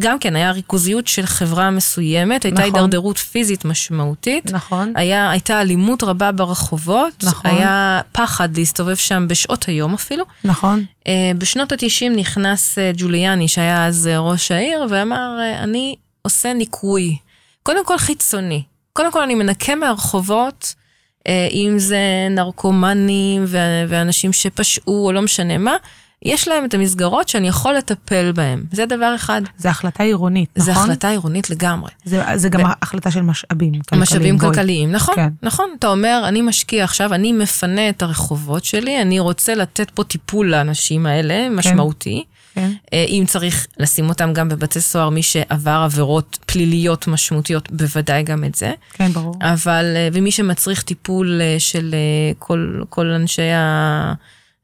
גם 0.00 0.18
כן, 0.18 0.36
היה 0.36 0.50
ריכוזיות 0.50 1.06
של 1.06 1.26
חברה 1.26 1.70
מסוימת, 1.70 2.44
הייתה 2.44 2.60
נכון. 2.60 2.74
הידרדרות 2.74 3.18
פיזית 3.18 3.64
משמעותית. 3.64 4.52
נכון. 4.52 4.92
היה, 4.96 5.30
הייתה 5.30 5.60
אלימות 5.60 6.02
רבה 6.02 6.32
ברחובות. 6.32 7.24
נכון. 7.24 7.50
היה 7.50 8.00
פחד 8.12 8.56
להסתובב 8.56 8.94
שם 8.94 9.28
בשעות 9.28 9.64
היום 9.64 9.94
אפילו. 9.94 10.24
נכון. 10.44 10.84
Uh, 11.00 11.06
בשנות 11.38 11.72
ה-90 11.72 12.08
נכנס 12.16 12.78
uh, 12.78 12.96
ג'וליאני, 12.96 13.48
שהיה 13.48 13.86
אז 13.86 14.10
uh, 14.12 14.18
ראש 14.18 14.50
העיר, 14.50 14.86
ואמר, 14.90 15.38
אני 15.62 15.96
עושה 16.22 16.52
ניקוי. 16.52 17.16
קודם 17.62 17.86
כל 17.86 17.98
חיצוני. 17.98 18.62
קודם 18.92 19.12
כל 19.12 19.22
אני 19.22 19.34
מנקה 19.34 19.74
מהרחובות, 19.74 20.74
uh, 21.18 21.30
אם 21.52 21.74
זה 21.76 21.98
נרקומנים 22.30 23.44
ואנשים 23.88 24.32
שפשעו 24.32 25.06
או 25.06 25.12
לא 25.12 25.22
משנה 25.22 25.58
מה. 25.58 25.76
יש 26.24 26.48
להם 26.48 26.64
את 26.64 26.74
המסגרות 26.74 27.28
שאני 27.28 27.48
יכול 27.48 27.74
לטפל 27.74 28.32
בהם. 28.32 28.64
זה 28.72 28.86
דבר 28.86 29.14
אחד. 29.14 29.42
זה 29.56 29.70
החלטה 29.70 30.02
עירונית, 30.02 30.50
נכון? 30.56 30.74
זה 30.74 30.80
החלטה 30.80 31.08
עירונית 31.08 31.50
לגמרי. 31.50 31.90
זה, 32.04 32.22
זה 32.34 32.48
גם 32.48 32.60
ו... 32.60 32.66
החלטה 32.82 33.10
של 33.10 33.20
משאבים 33.20 33.72
כלכליים. 33.72 34.02
משאבים 34.02 34.38
בוי. 34.38 34.48
כלכליים, 34.48 34.92
נכון, 34.92 35.14
כן. 35.14 35.28
נכון. 35.42 35.70
אתה 35.78 35.88
אומר, 35.88 36.24
אני 36.28 36.42
משקיע 36.42 36.84
עכשיו, 36.84 37.14
אני 37.14 37.32
מפנה 37.32 37.88
את 37.88 38.02
הרחובות 38.02 38.64
שלי, 38.64 39.02
אני 39.02 39.20
רוצה 39.20 39.54
לתת 39.54 39.90
פה 39.90 40.04
טיפול 40.04 40.50
לאנשים 40.50 41.06
האלה, 41.06 41.34
כן. 41.34 41.54
משמעותי. 41.54 42.24
כן. 42.54 42.70
אה, 42.92 43.04
אם 43.08 43.24
צריך 43.26 43.66
לשים 43.78 44.08
אותם 44.08 44.32
גם 44.32 44.48
בבתי 44.48 44.80
סוהר, 44.80 45.08
מי 45.08 45.22
שעבר 45.22 45.80
עבירות 45.84 46.38
פליליות 46.46 47.06
משמעותיות, 47.06 47.70
בוודאי 47.70 48.22
גם 48.22 48.44
את 48.44 48.54
זה. 48.54 48.72
כן, 48.92 49.12
ברור. 49.12 49.34
אבל, 49.40 49.92
אה, 49.96 50.08
ומי 50.12 50.30
שמצריך 50.30 50.82
טיפול 50.82 51.40
אה, 51.40 51.56
של 51.58 51.94
כל, 52.38 52.82
כל 52.88 53.06
אנשי 53.06 53.42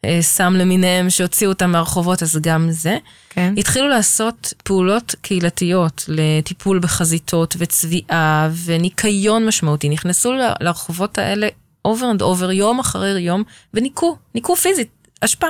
הסם 0.06 0.54
למיניהם 0.54 1.10
שהוציאו 1.10 1.50
אותם 1.50 1.70
מהרחובות, 1.70 2.22
אז 2.22 2.38
גם 2.42 2.70
זה. 2.70 2.98
כן. 3.30 3.54
התחילו 3.56 3.88
לעשות 3.88 4.54
פעולות 4.64 5.14
קהילתיות 5.22 6.04
לטיפול 6.08 6.78
בחזיתות 6.78 7.56
וצביעה 7.58 8.48
וניקיון 8.64 9.46
משמעותי. 9.46 9.88
נכנסו 9.88 10.32
לרחובות 10.60 11.18
האלה 11.18 11.48
over 11.88 12.00
and 12.00 12.20
over, 12.20 12.52
יום 12.52 12.78
אחרי 12.78 13.20
יום, 13.20 13.42
וניקו, 13.74 14.16
ניקו 14.34 14.56
פיזית, 14.56 14.88
אשפה. 15.20 15.46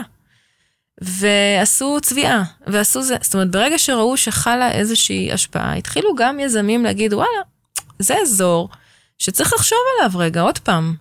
ועשו 1.01 1.99
צביעה, 2.03 2.43
ועשו 2.67 3.03
זה. 3.03 3.17
זאת 3.21 3.35
אומרת, 3.35 3.51
ברגע 3.51 3.79
שראו 3.79 4.17
שחלה 4.17 4.73
איזושהי 4.73 5.33
השפעה, 5.33 5.75
התחילו 5.75 6.15
גם 6.15 6.41
יזמים 6.41 6.85
להגיד, 6.85 7.15
וואלה, 7.15 7.41
זה 7.99 8.15
אזור 8.23 8.69
שצריך 9.19 9.53
לחשוב 9.53 9.79
עליו 9.99 10.19
רגע, 10.19 10.41
עוד 10.41 10.59
פעם. 10.59 10.95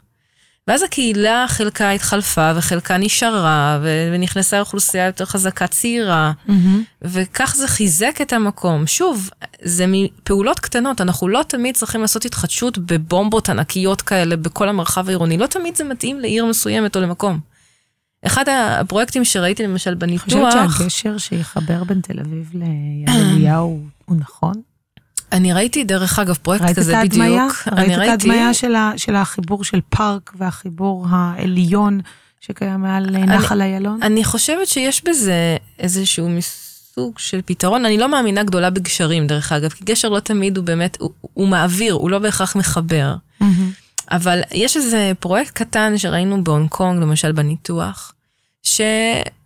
ואז 0.70 0.84
הקהילה 0.84 1.46
חלקה 1.48 1.92
התחלפה 1.92 2.52
וחלקה 2.56 2.98
נשארה, 2.98 3.80
ונכנסה 3.82 4.60
אוכלוסייה 4.60 5.06
יותר 5.06 5.26
חזקה 5.26 5.68
צעירה, 5.68 6.32
מהמם. 6.48 6.84
וכך 7.02 7.56
זה 7.56 7.68
חיזק 7.68 8.20
את 8.22 8.34
המקום. 8.34 8.88
שוב, 8.88 9.30
זה 9.62 9.86
מפעולות 9.88 10.60
קטנות, 10.60 11.02
אנחנו 11.02 11.28
לא 11.28 11.42
תמיד 11.48 11.76
צריכים 11.76 12.02
לעשות 12.02 12.26
התחדשות 12.26 12.78
בבומבות 12.78 13.50
ענקיות 13.50 14.02
כאלה 14.02 14.36
בכל 14.36 14.70
המרחב 14.70 15.08
העירוני, 15.08 15.38
לא 15.38 15.48
תמיד 15.48 15.76
זה 15.76 15.84
מתאים 15.84 16.20
לעיר 16.20 16.46
מסוימת 16.46 16.96
או 16.96 17.02
למקום. 17.02 17.40
אחד 18.26 18.46
הפרויקטים 18.50 19.26
שראיתי 19.26 19.64
למשל 19.64 19.96
אני 20.02 20.20
חושבת 20.20 20.42
בניתוח, 20.42 20.78
שהגשר 20.78 21.18
שיחבר 21.18 21.84
בין 21.84 22.02
תל 22.02 22.20
אביב 22.20 22.52
ליד 22.54 23.10
אליהו 23.10 23.80
הוא 24.06 24.18
נכון. 24.18 24.62
אני 25.32 25.54
ראיתי 25.54 25.84
דרך 25.84 26.20
אגב 26.20 26.36
פרויקט 26.42 26.64
ראית 26.66 26.74
את 26.78 26.80
כזה? 26.84 27.02
בדיוק. 27.04 27.68
ראית 27.72 27.90
אני 27.90 27.96
את 27.96 28.10
ההדמיה 28.10 28.54
של 28.54 28.76
ה- 28.76 28.94
של 28.98 29.16
החיבור 29.16 29.64
של 29.64 29.80
פארק 29.90 30.34
והחיבור 30.38 31.06
העליון 31.10 32.00
שקיים 32.42 32.82
מעל 32.82 33.10
נחל 33.10 33.62
איילון? 33.62 34.00
אני 34.04 34.24
חושבת 34.24 34.68
שיש 34.68 35.04
בזה 35.04 35.58
איזשהו 35.80 36.30
מסוג 36.30 37.20
של 37.20 37.42
פתרון. 37.46 37.86
אני 37.86 37.98
לא 37.98 38.12
מאמינה 38.12 38.44
גדולה 38.44 38.70
בגשרים, 38.70 39.28
דרך 39.28 39.52
אגב, 39.52 39.70
כי 39.70 39.86
גשר 39.86 40.10
לא 40.10 40.20
תמיד 40.20 40.58
הוא 40.58 40.66
באמת, 40.66 40.98
הוא, 41.00 41.10
הוא 41.34 41.48
מעביר, 41.48 41.94
הוא 41.94 42.10
לא 42.10 42.20
בהכרח 42.20 42.56
מחבר. 42.56 43.16
מהמם. 43.40 43.72
אבל 44.12 44.42
יש 44.52 44.78
איזה 44.78 45.12
פרויקט 45.20 45.54
קטן 45.54 45.98
שראינו 45.98 46.44
בהונג 46.44 46.70
קונג, 46.70 47.02
למשל 47.02 47.32
בניתוח, 47.32 48.14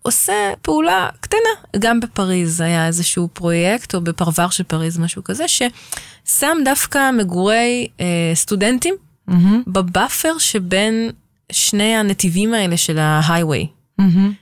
שעושה 0.04 0.52
פעולה 0.62 1.10
קטנה. 1.20 1.80
גם 1.80 2.00
בפריז 2.00 2.62
היה 2.62 2.88
איזשהו 2.88 3.30
פרויקט, 3.34 3.96
או 3.96 4.02
בפרבר 4.02 4.50
של 4.50 4.64
פריז, 4.64 5.00
משהו 5.00 5.24
כזה, 5.24 5.46
ששם 5.48 6.58
דווקא 6.66 7.12
מגורי 7.12 7.88
אה, 8.00 8.32
סטודנטים 8.36 8.96
מהמם. 9.28 9.64
בבאפר 9.68 10.38
שבין 10.38 11.12
שני 11.52 11.96
הנתיבים 11.96 12.54
האלה 12.54 12.78
של 12.78 12.98
ההייווי. 12.98 13.68
מהמם. 13.98 14.34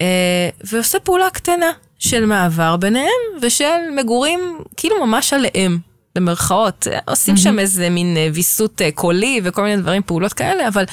אה, 0.00 0.48
ועושה 0.64 1.00
פעולה 1.00 1.30
קטנה 1.30 1.70
של 1.98 2.24
מעבר 2.26 2.76
ביניהם 2.76 3.20
ושל 3.42 3.90
מגורים 3.96 4.58
כאילו 4.76 5.06
ממש 5.06 5.32
עליהם, 5.32 5.78
במרכאות. 6.14 6.86
עושים 7.06 7.36
שם 7.36 7.58
איזה 7.58 7.90
מין 7.90 8.16
אה, 8.16 8.28
ויסות 8.34 8.82
אה, 8.82 8.90
קולי 8.92 9.40
וכל 9.44 9.62
מיני 9.62 9.76
דברים, 9.76 10.02
פעולות 10.02 10.32
כאלה, 10.32 10.68
אבל 10.68 10.84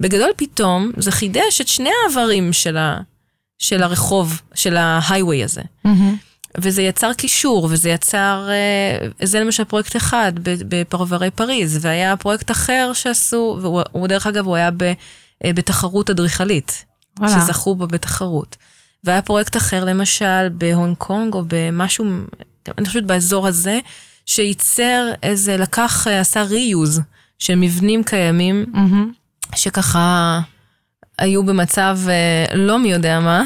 בגדול 0.00 0.30
פתאום 0.36 0.90
זה 0.96 1.12
חידש 1.12 1.60
את 1.60 1.68
שני 1.68 1.90
העברים 2.04 2.52
של, 2.52 2.76
ה, 2.76 2.98
של 3.58 3.82
הרחוב, 3.82 4.40
של 4.54 4.76
ההייווי 4.76 5.44
הזה. 5.44 5.62
מהמם. 5.84 6.16
וזה 6.58 6.82
יצר 6.82 7.12
קישור, 7.12 7.68
וזה 7.70 7.90
יצר, 7.90 8.48
אה, 8.50 9.08
זה 9.22 9.40
למשל 9.40 9.64
פרויקט 9.64 9.96
אחד 9.96 10.32
בפרברי 10.44 11.30
פריז, 11.30 11.78
והיה 11.80 12.16
פרויקט 12.16 12.50
אחר 12.50 12.90
שעשו, 12.94 13.58
והוא 13.60 13.82
הוא, 13.92 14.08
דרך 14.08 14.26
אגב, 14.26 14.46
הוא 14.46 14.56
היה 14.56 14.70
ב, 14.70 14.82
אה, 15.44 15.52
בתחרות 15.54 16.10
אדריכלית. 16.10 16.84
וואלה. 17.18 17.40
שזכו 17.40 17.74
בו 17.74 17.86
בתחרות. 17.86 18.56
והיה 19.04 19.22
פרויקט 19.22 19.56
אחר, 19.56 19.84
למשל, 19.84 20.48
בהונג 20.48 20.96
קונג, 20.96 21.34
או 21.34 21.42
במשהו, 21.48 22.04
אני 22.78 22.86
חושבת 22.86 23.02
באזור 23.02 23.46
הזה, 23.46 23.78
שייצר 24.26 25.12
איזה, 25.22 25.56
לקח, 25.56 26.06
אה, 26.06 26.20
עשה 26.20 26.42
reuse 26.42 27.00
של 27.38 27.54
מבנים 27.54 28.04
קיימים, 28.04 28.66
מהמם. 28.72 29.12
שככה 29.56 30.40
היו 31.24 31.44
במצב 31.44 31.98
אה, 32.08 32.56
לא 32.56 32.78
מי 32.78 32.92
יודע 32.92 33.20
מה. 33.20 33.44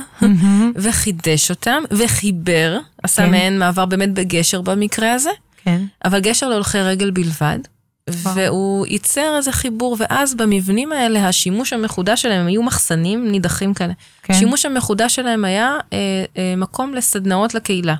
וחידש 0.74 1.50
אותם, 1.50 1.82
וחיבר, 1.90 2.78
עשה 3.02 3.22
כן. 3.22 3.30
מעין 3.30 3.58
מעבר 3.58 3.86
באמת 3.86 4.12
בגשר 4.12 4.60
במקרה 4.60 5.12
הזה, 5.12 5.30
כן. 5.64 5.82
אבל 6.04 6.20
גשר 6.20 6.48
להולכי 6.48 6.78
רגל 6.78 7.10
בלבד. 7.10 7.58
וואו. 8.10 8.34
והוא 8.34 8.86
ייצר 8.86 9.36
איזה 9.36 9.52
חיבור, 9.52 9.96
ואז 9.98 10.34
במבנים 10.34 10.92
האלה, 10.92 11.28
השימוש 11.28 11.72
המחודש 11.72 12.22
שלהם, 12.22 12.46
היו 12.46 12.62
מחסנים 12.62 13.30
נידחים 13.30 13.74
כאלה. 13.74 13.92
כן. 14.22 14.34
השימוש 14.34 14.66
המחודש 14.66 15.14
שלהם 15.14 15.44
היה 15.44 15.76
אה, 15.92 16.24
אה, 16.38 16.54
מקום 16.56 16.94
לסדנאות 16.94 17.54
לקהילה. 17.54 17.94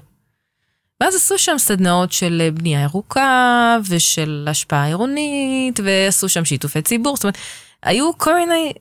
ואז 1.00 1.14
עשו 1.14 1.38
שם 1.38 1.58
סדנאות 1.58 2.12
של 2.12 2.42
אה, 2.44 2.50
בנייה 2.50 2.82
ירוקה, 2.82 3.76
ושל 3.88 4.46
השפעה 4.50 4.86
עירונית, 4.86 5.80
ועשו 5.84 6.28
שם 6.28 6.44
שיתופי 6.44 6.82
ציבור, 6.82 7.16
זאת 7.16 7.24
אומרת, 7.24 7.38
היו 7.82 8.18
כל 8.18 8.34
מיני 8.34 8.72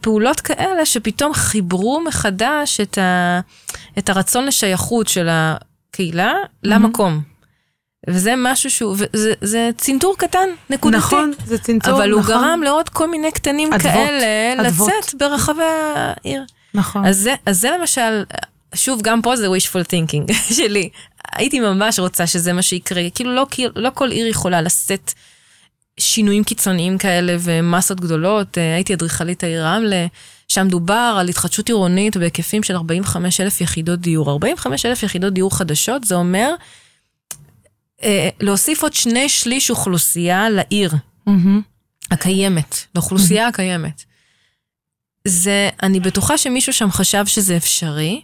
פעולות 0.00 0.40
כאלה 0.40 0.86
שפתאום 0.86 1.34
חיברו 1.34 2.00
מחדש 2.06 2.80
את, 2.80 2.98
ה, 2.98 3.40
את 3.98 4.08
הרצון 4.08 4.46
לשייכות 4.46 5.08
של 5.08 5.28
הקהילה 5.30 6.32
למקום. 6.62 7.20
וזה 8.08 8.34
משהו 8.36 8.70
שהוא, 8.70 8.96
זה, 9.12 9.32
זה 9.40 9.70
צנתור 9.76 10.14
קטן, 10.18 10.48
נקודתי. 10.70 10.98
נכון, 10.98 11.32
זה 11.46 11.58
צנתור, 11.58 11.92
אבל 11.96 12.10
הוא 12.10 12.20
נכון. 12.20 12.34
גרם 12.34 12.62
לעוד 12.62 12.88
כל 12.88 13.10
מיני 13.10 13.32
קטנים 13.32 13.72
אדוות, 13.72 13.92
כאלה 13.92 14.60
אדוות. 14.60 14.90
לצאת 14.98 15.14
ברחבי 15.14 15.62
העיר. 15.94 16.44
נכון. 16.74 17.06
אז 17.06 17.18
זה, 17.18 17.34
אז 17.46 17.60
זה 17.60 17.70
למשל, 17.80 18.24
שוב, 18.74 19.02
גם 19.02 19.22
פה 19.22 19.36
זה 19.36 19.48
wishful 19.48 19.84
thinking 19.86 20.32
שלי. 20.56 20.88
הייתי 21.32 21.60
ממש 21.60 21.98
רוצה 21.98 22.26
שזה 22.26 22.52
מה 22.52 22.62
שיקרה, 22.62 23.02
כאילו 23.14 23.34
לא, 23.34 23.46
לא 23.76 23.90
כל 23.94 24.10
עיר 24.10 24.26
יכולה 24.26 24.60
לשאת 24.60 25.12
שינויים 26.00 26.44
קיצוניים 26.44 26.98
כאלה 26.98 27.36
ומסות 27.40 28.00
גדולות. 28.00 28.58
אה, 28.58 28.74
הייתי 28.74 28.94
אדריכלית 28.94 29.44
העיר 29.44 29.66
רמלה, 29.66 30.06
שם 30.48 30.68
דובר 30.68 31.16
על 31.20 31.28
התחדשות 31.28 31.68
עירונית 31.68 32.16
בהיקפים 32.16 32.62
של 32.62 32.76
45 32.76 33.40
אלף 33.40 33.60
יחידות 33.60 34.00
דיור. 34.00 34.30
45 34.30 34.86
אלף 34.86 35.02
יחידות 35.02 35.32
דיור 35.32 35.56
חדשות, 35.56 36.04
זה 36.04 36.14
אומר 36.14 36.54
אה, 38.02 38.28
להוסיף 38.40 38.82
עוד 38.82 38.92
שני 38.92 39.28
שליש 39.28 39.70
אוכלוסייה 39.70 40.50
לעיר. 40.50 40.92
מהמם. 41.26 41.60
הקיימת, 42.10 42.76
לאוכלוסייה 42.94 43.48
הקיימת. 43.48 44.04
זה, 45.28 45.68
אני 45.82 46.00
בטוחה 46.00 46.38
שמישהו 46.38 46.72
שם 46.72 46.90
חשב 46.90 47.26
שזה 47.26 47.56
אפשרי, 47.56 48.20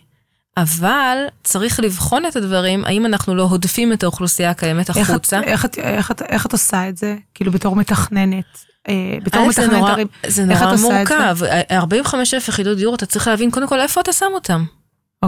אבל 0.62 1.16
צריך 1.44 1.80
לבחון 1.80 2.26
את 2.26 2.36
הדברים, 2.36 2.84
האם 2.84 3.06
אנחנו 3.06 3.34
לא 3.34 3.42
הודפים 3.42 3.92
את 3.92 4.02
האוכלוסייה 4.02 4.50
הקיימת 4.50 4.88
איך 4.90 4.96
את- 4.98 5.02
החוצה. 5.10 5.40
איך 5.42 5.64
את- 5.64 5.78
איך 5.78 6.10
את- 6.10 6.22
איך 6.22 6.46
את 6.46 6.52
עושה 6.52 6.88
את 6.88 6.96
זה? 6.96 7.16
כאילו 7.34 7.52
בתור 7.52 7.76
מתכננת. 7.76 8.44
אה, 8.88 8.94
בתור 9.24 9.42
א', 9.48 9.52
זה 9.52 9.60
מתכננת 9.62 9.78
נורא- 9.80 9.90
ערים. 9.90 10.06
זה 10.26 10.42
את 10.42 10.48
נורא 10.48 10.72
את 10.72 10.78
זה? 10.78 10.84
מורכב. 10.84 11.36
45 11.70 12.34
אלף 12.34 12.48
יחידות 12.48 12.76
דיור, 12.76 12.94
אתה 12.94 13.06
צריך 13.06 13.26
להבין 13.28 13.50
קודם 13.50 13.68
כל 13.68 13.80
איפה 13.80 14.00
אתה 14.00 14.12
שם 14.12 14.26
אותם. 14.34 14.64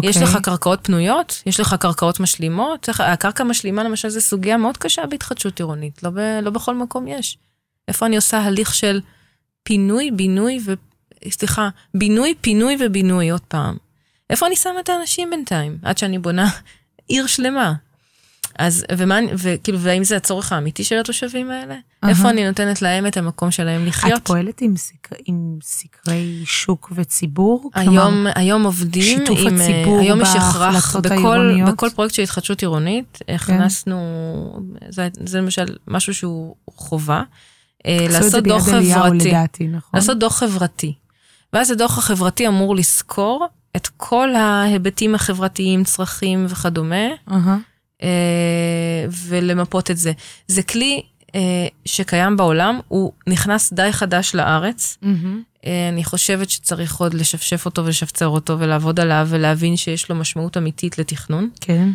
יש 0.02 0.16
אוקיי. 0.16 0.22
לך 0.22 0.38
קרקעות 0.42 0.78
פנויות, 0.82 1.42
יש 1.46 1.60
לך 1.60 1.74
קרקעות 1.80 2.20
משלימות. 2.20 2.88
הקרקע 2.98 3.44
משלימה 3.44 3.84
למשל 3.84 4.08
זו 4.08 4.20
סוגיה 4.20 4.56
מאוד 4.56 4.76
קשה 4.76 5.06
בהתחדשות 5.06 5.58
עירונית, 5.60 6.02
לא, 6.02 6.10
ב, 6.10 6.18
לא 6.42 6.50
בכל 6.50 6.74
מקום 6.74 7.08
יש. 7.08 7.38
איפה 7.88 8.06
אני 8.06 8.16
עושה 8.16 8.38
הליך 8.40 8.74
של 8.74 9.00
פינוי, 9.62 10.10
בינוי 10.10 10.58
ו... 10.66 10.72
סליחה, 11.30 11.68
בינוי, 11.94 12.34
פינוי 12.40 12.76
ובינוי 12.80 13.30
עוד 13.30 13.40
פעם. 13.48 13.76
איפה 14.32 14.46
אני 14.46 14.56
שמה 14.56 14.80
את 14.80 14.88
האנשים 14.88 15.30
בינתיים, 15.30 15.78
עד 15.82 15.98
שאני 15.98 16.18
בונה 16.18 16.50
עיר 17.08 17.26
שלמה. 17.26 17.72
אז, 18.58 18.84
ומה, 18.96 19.18
וכאילו, 19.34 19.80
והאם 19.80 20.04
זה 20.04 20.16
הצורך 20.16 20.52
האמיתי 20.52 20.84
של 20.84 20.98
התושבים 20.98 21.50
האלה? 21.50 21.74
איפה 22.08 22.30
אני 22.30 22.46
נותנת 22.46 22.82
להם 22.82 23.06
את 23.06 23.16
המקום 23.16 23.50
שלהם 23.50 23.86
לחיות? 23.86 24.22
את 24.22 24.26
פועלת 24.26 24.60
עם, 24.60 24.76
סק... 24.76 25.08
עם 25.24 25.58
סקרי 25.62 26.42
שוק 26.44 26.92
וציבור? 26.94 27.70
היום, 27.74 28.26
היום 28.34 28.64
עובדים 28.64 29.02
שיתוף 29.02 29.38
עם, 29.38 29.60
אה, 29.60 29.64
הציבור 29.64 30.00
היום 30.00 30.20
יש 30.20 30.28
הכרח, 30.28 30.96
בכל, 30.96 31.12
העירוניות? 31.12 31.68
כן. 31.68 31.74
בכל 31.74 31.90
פרויקט 31.90 32.14
של 32.14 32.22
התחדשות 32.22 32.60
עירונית, 32.60 33.18
הכנסנו, 33.28 33.98
זה, 34.88 35.08
זה 35.24 35.38
למשל 35.38 35.66
משהו 35.88 36.14
שהוא 36.14 36.54
חובה, 36.70 37.22
אה, 37.86 38.06
לעשות 38.10 38.44
דוח 38.44 38.62
חברתי, 38.62 39.28
לדעתי, 39.28 39.66
נכון? 39.66 39.90
לעשות 39.94 40.18
דוח 40.18 40.38
חברתי. 40.38 40.94
ואז 41.52 41.70
הדוח 41.70 41.98
החברתי 41.98 42.48
אמור 42.48 42.76
לסקור 42.76 43.46
את 43.76 43.88
כל 43.96 44.34
ההיבטים 44.34 45.14
החברתיים, 45.14 45.84
צרכים 45.84 46.46
וכדומה. 46.48 47.06
אה, 48.02 49.06
ולמפות 49.10 49.90
את 49.90 49.96
זה. 49.96 50.12
זה 50.48 50.62
כלי 50.62 51.02
אה, 51.34 51.66
שקיים 51.84 52.36
בעולם, 52.36 52.80
הוא 52.88 53.12
נכנס 53.26 53.72
די 53.72 53.92
חדש 53.92 54.34
לארץ. 54.34 54.98
אה, 55.66 55.88
אני 55.88 56.04
חושבת 56.04 56.50
שצריך 56.50 56.96
עוד 56.96 57.14
לשפשף 57.14 57.64
אותו 57.66 57.84
ולשפצר 57.84 58.28
אותו 58.28 58.58
ולעבוד 58.58 59.00
עליו 59.00 59.26
ולהבין 59.30 59.76
שיש 59.76 60.08
לו 60.08 60.16
משמעות 60.16 60.56
אמיתית 60.56 60.98
לתכנון. 60.98 61.50
כן. 61.60 61.88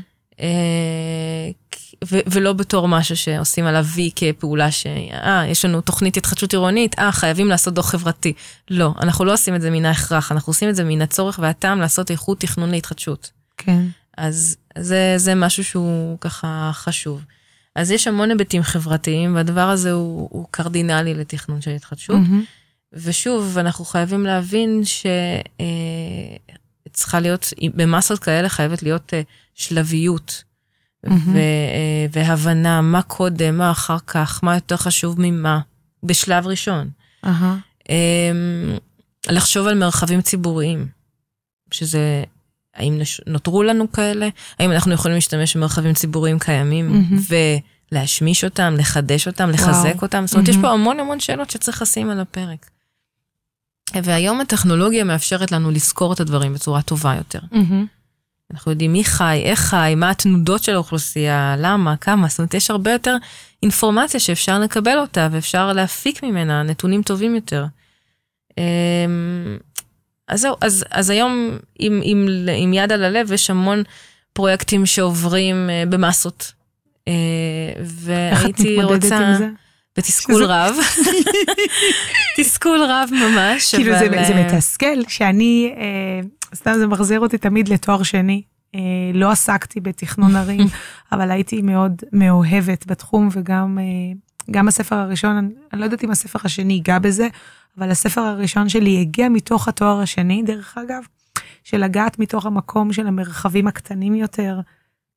ו- 2.06 2.20
ולא 2.28 2.54
בתור 2.54 2.88
משהו 2.88 3.18
שעושים 3.18 3.66
עליו 3.66 3.86
וי 3.86 4.12
כפעולה 4.16 4.72
ש... 4.72 4.88
אה, 5.14 5.46
יש 5.48 5.66
לנו 5.66 5.82
תוכנית 5.82 6.18
התחדשות 6.18 6.54
עירונית, 6.54 7.00
אה, 7.00 7.12
חייבים 7.12 7.48
לעשות 7.48 7.74
דוח 7.74 7.90
חברתי. 7.90 8.34
לא, 8.70 8.94
אנחנו 9.00 9.26
לא 9.26 9.34
עושים 9.34 9.56
את 9.56 9.62
זה 9.62 9.70
מן 9.70 9.86
ההכרח, 9.86 10.32
אנחנו 10.32 10.50
עושים 10.50 10.70
את 10.70 10.76
זה 10.76 10.84
מן 10.84 11.02
הצורך 11.02 11.40
והטעם 11.42 11.80
לעשות 11.80 12.12
איכות 12.12 12.40
תכנון 12.40 12.72
להתחדשות. 12.72 13.32
כן. 13.58 13.86
אז 14.18 14.58
זה, 14.78 15.14
זה 15.18 15.36
משהו 15.36 15.64
שהוא 15.64 16.18
ככה 16.22 16.72
חשוב. 16.74 17.22
אז 17.76 17.92
יש 17.92 18.08
המון 18.08 18.30
היבטים 18.30 18.64
חברתיים, 18.64 19.36
והדבר 19.36 19.70
הזה 19.70 19.92
הוא, 19.92 20.30
הוא 20.32 20.46
קרדינלי 20.52 21.14
לתכנון 21.14 21.62
של 21.62 21.72
התחדשות. 21.72 22.16
Mm-hmm. 22.16 22.94
ושוב, 22.94 23.58
אנחנו 23.58 23.86
חייבים 23.86 24.26
להבין 24.26 24.82
שצריכה 26.86 27.18
אה, 27.18 27.22
להיות, 27.22 27.54
במסות 27.74 28.20
כאלה 28.20 28.50
חייבת 28.50 28.84
להיות 28.84 29.14
אה, 29.14 29.22
שלביות. 29.56 30.44
Mm-hmm. 31.06 31.30
ו, 31.34 31.38
אה, 31.38 32.06
והבנה 32.12 32.82
מה 32.82 33.02
קודם, 33.02 33.58
מה 33.58 33.72
אחר 33.72 33.98
כך, 34.08 34.40
מה 34.44 34.56
יותר 34.56 34.78
חשוב 34.78 35.16
ממה, 35.20 35.60
בשלב 36.04 36.48
ראשון. 36.48 36.90
Uh-huh. 37.26 37.90
לחשוב 39.30 39.68
על 39.68 39.78
מרחבים 39.78 40.22
ציבוריים, 40.22 40.88
שזה 41.72 42.24
האם 42.76 43.00
נותרו 43.28 43.64
לנו 43.64 43.92
כאלה? 43.92 44.30
האם 44.60 44.72
אנחנו 44.72 44.94
יכולים 44.94 45.16
להשתמש 45.16 45.58
במרחבים 45.58 45.94
ציבוריים 45.94 46.40
קיימים 46.40 46.92
mm-hmm. 46.92 47.34
ולהשמיש 47.92 48.44
אותם, 48.44 48.76
לחדש 48.78 49.28
אותם, 49.28 49.50
לחזק 49.50 49.84
וואו. 49.84 50.02
אותם? 50.02 50.28
זאת 50.28 50.34
אומרת, 50.36 50.48
mm-hmm. 50.48 50.52
יש 50.52 50.58
פה 50.62 50.72
המון 50.72 51.00
המון 51.00 51.20
שאלות 51.20 51.50
שצריך 51.50 51.82
לשים 51.82 52.10
על 52.10 52.20
הפרק. 52.20 52.70
והיום 54.04 54.42
הטכנולוגיה 54.42 55.04
מאפשרת 55.04 55.52
לנו 55.52 55.72
לזכור 55.72 56.14
את 56.14 56.20
הדברים 56.20 56.54
בצורה 56.54 56.82
טובה 56.82 57.16
יותר. 57.16 57.40
Mm-hmm. 57.40 57.97
אנחנו 58.54 58.72
יודעים 58.72 58.94
מי 58.94 59.04
חי, 59.04 59.42
איך 59.44 59.60
חי, 59.60 59.94
מה 59.98 60.10
התנודות 60.10 60.64
של 60.64 60.74
האוכלוסייה, 60.74 61.56
למה, 61.58 61.98
כמה, 61.98 62.28
זאת 62.28 62.40
אומרת, 62.40 62.54
יש 62.54 62.72
הרבה 62.72 62.92
יותר 62.92 63.16
אינפורמציה 63.64 64.20
שאפשר 64.20 64.60
לקבל 64.60 64.98
אותה 65.00 65.28
ואפשר 65.32 65.74
להפיק 65.74 66.24
ממנה 66.24 66.64
נתונים 66.64 67.02
טובים 67.02 67.36
יותר. 67.36 67.66
אמ, 68.58 69.58
אז 70.28 70.42
זהו, 70.42 70.56
אז, 70.62 70.86
אז 70.92 71.10
היום 71.10 71.58
עם, 71.80 72.02
עם, 72.04 72.28
עם 72.58 72.74
יד 72.74 72.92
על 72.92 73.04
הלב 73.04 73.32
יש 73.32 73.50
המון 73.50 73.84
פרויקטים 74.34 74.86
שעוברים 74.86 75.70
uh, 75.70 75.90
במסות. 75.90 76.52
Uh, 77.10 77.12
והייתי 77.84 78.84
רוצה... 78.84 79.38
בתסכול 79.98 80.44
רב. 80.44 80.76
תסכול 82.38 82.80
רב 82.90 83.10
ממש, 83.12 83.76
כאילו 83.76 83.92
אבל... 83.92 84.00
זה, 84.00 84.24
זה 84.28 84.34
אה, 84.34 84.46
מתסכל 84.46 84.98
שאני, 85.08 85.74
אה, 85.78 86.28
סתם 86.56 86.72
זה 86.78 86.88
מחזיר 86.88 87.20
אותי 87.20 87.38
תמיד 87.38 87.68
לתואר 87.68 88.04
שני. 88.04 88.42
אה, 88.76 88.80
לא 89.14 89.32
עסקתי 89.32 89.80
בתכנון 89.80 90.36
ערים, 90.36 90.68
אבל 91.12 91.32
הייתי 91.32 91.62
מאוד 91.62 92.02
מאוהבת 92.14 92.88
בתחום 92.88 93.30
וגם 93.32 93.80
אה, 93.80 93.84
גם 94.52 94.68
הספר 94.68 94.96
הראשון, 94.96 95.36
אני, 95.38 95.54
אני 95.74 95.80
לא 95.82 95.86
יודעת 95.86 96.04
אם 96.04 96.12
הספר 96.12 96.40
השני 96.44 96.74
ייגע 96.74 97.00
בזה, 97.00 97.28
אבל 97.78 97.92
הספר 97.92 98.22
הראשון 98.22 98.70
שלי 98.70 99.02
הגיע 99.02 99.30
מתוך 99.30 99.68
התואר 99.68 100.00
השני, 100.00 100.44
דרך 100.44 100.78
אגב, 100.78 101.04
של 101.64 101.78
לגעת 101.78 102.20
מתוך 102.20 102.46
המקום 102.46 102.94
של 102.94 103.08
המרחבים 103.08 103.68
הקטנים 103.68 104.16
יותר, 104.16 104.60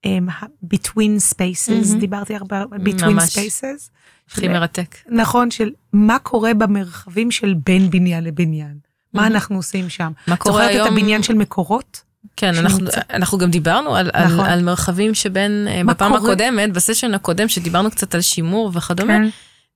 um, 0.07 0.45
between 0.65 1.33
spaces, 1.33 1.95
mm-hmm. 1.95 1.99
דיברתי 2.01 2.35
הרבה 2.37 2.63
between 2.63 3.05
ממש. 3.05 3.39
spaces. 3.39 3.91
הכי 4.31 4.49
מרתק. 4.49 4.97
נכון, 5.09 5.51
של 5.51 5.71
מה 5.93 6.19
קורה 6.19 6.55
במרחבים 6.55 7.31
של 7.31 7.55
בין 7.55 7.91
בניין 7.91 8.25
לבניין. 8.25 8.90
מה 9.15 9.27
אנחנו 9.27 9.57
עושים 9.57 9.89
שם? 9.89 10.13
מה 10.27 10.37
קורה 10.37 10.63
היום? 10.63 10.73
זוכרת 10.73 10.87
את 10.87 10.93
הבניין 10.93 11.23
של 11.23 11.35
מקורות? 11.35 12.03
כן, 12.37 12.55
אנחנו, 12.59 12.87
אנחנו 13.11 13.39
גם 13.39 13.51
דיברנו 13.51 13.97
על, 13.97 14.11
נכון. 14.25 14.41
על, 14.41 14.51
על 14.51 14.63
מרחבים 14.63 15.15
שבין, 15.15 15.69
אה, 15.71 15.83
בפעם 15.87 16.17
קורה? 16.17 16.31
הקודמת, 16.31 16.73
בסשן 16.73 17.15
הקודם, 17.15 17.49
שדיברנו 17.49 17.91
קצת 17.91 18.15
על 18.15 18.21
שימור 18.21 18.71
וכדומה, 18.75 19.13
כן. 19.13 19.29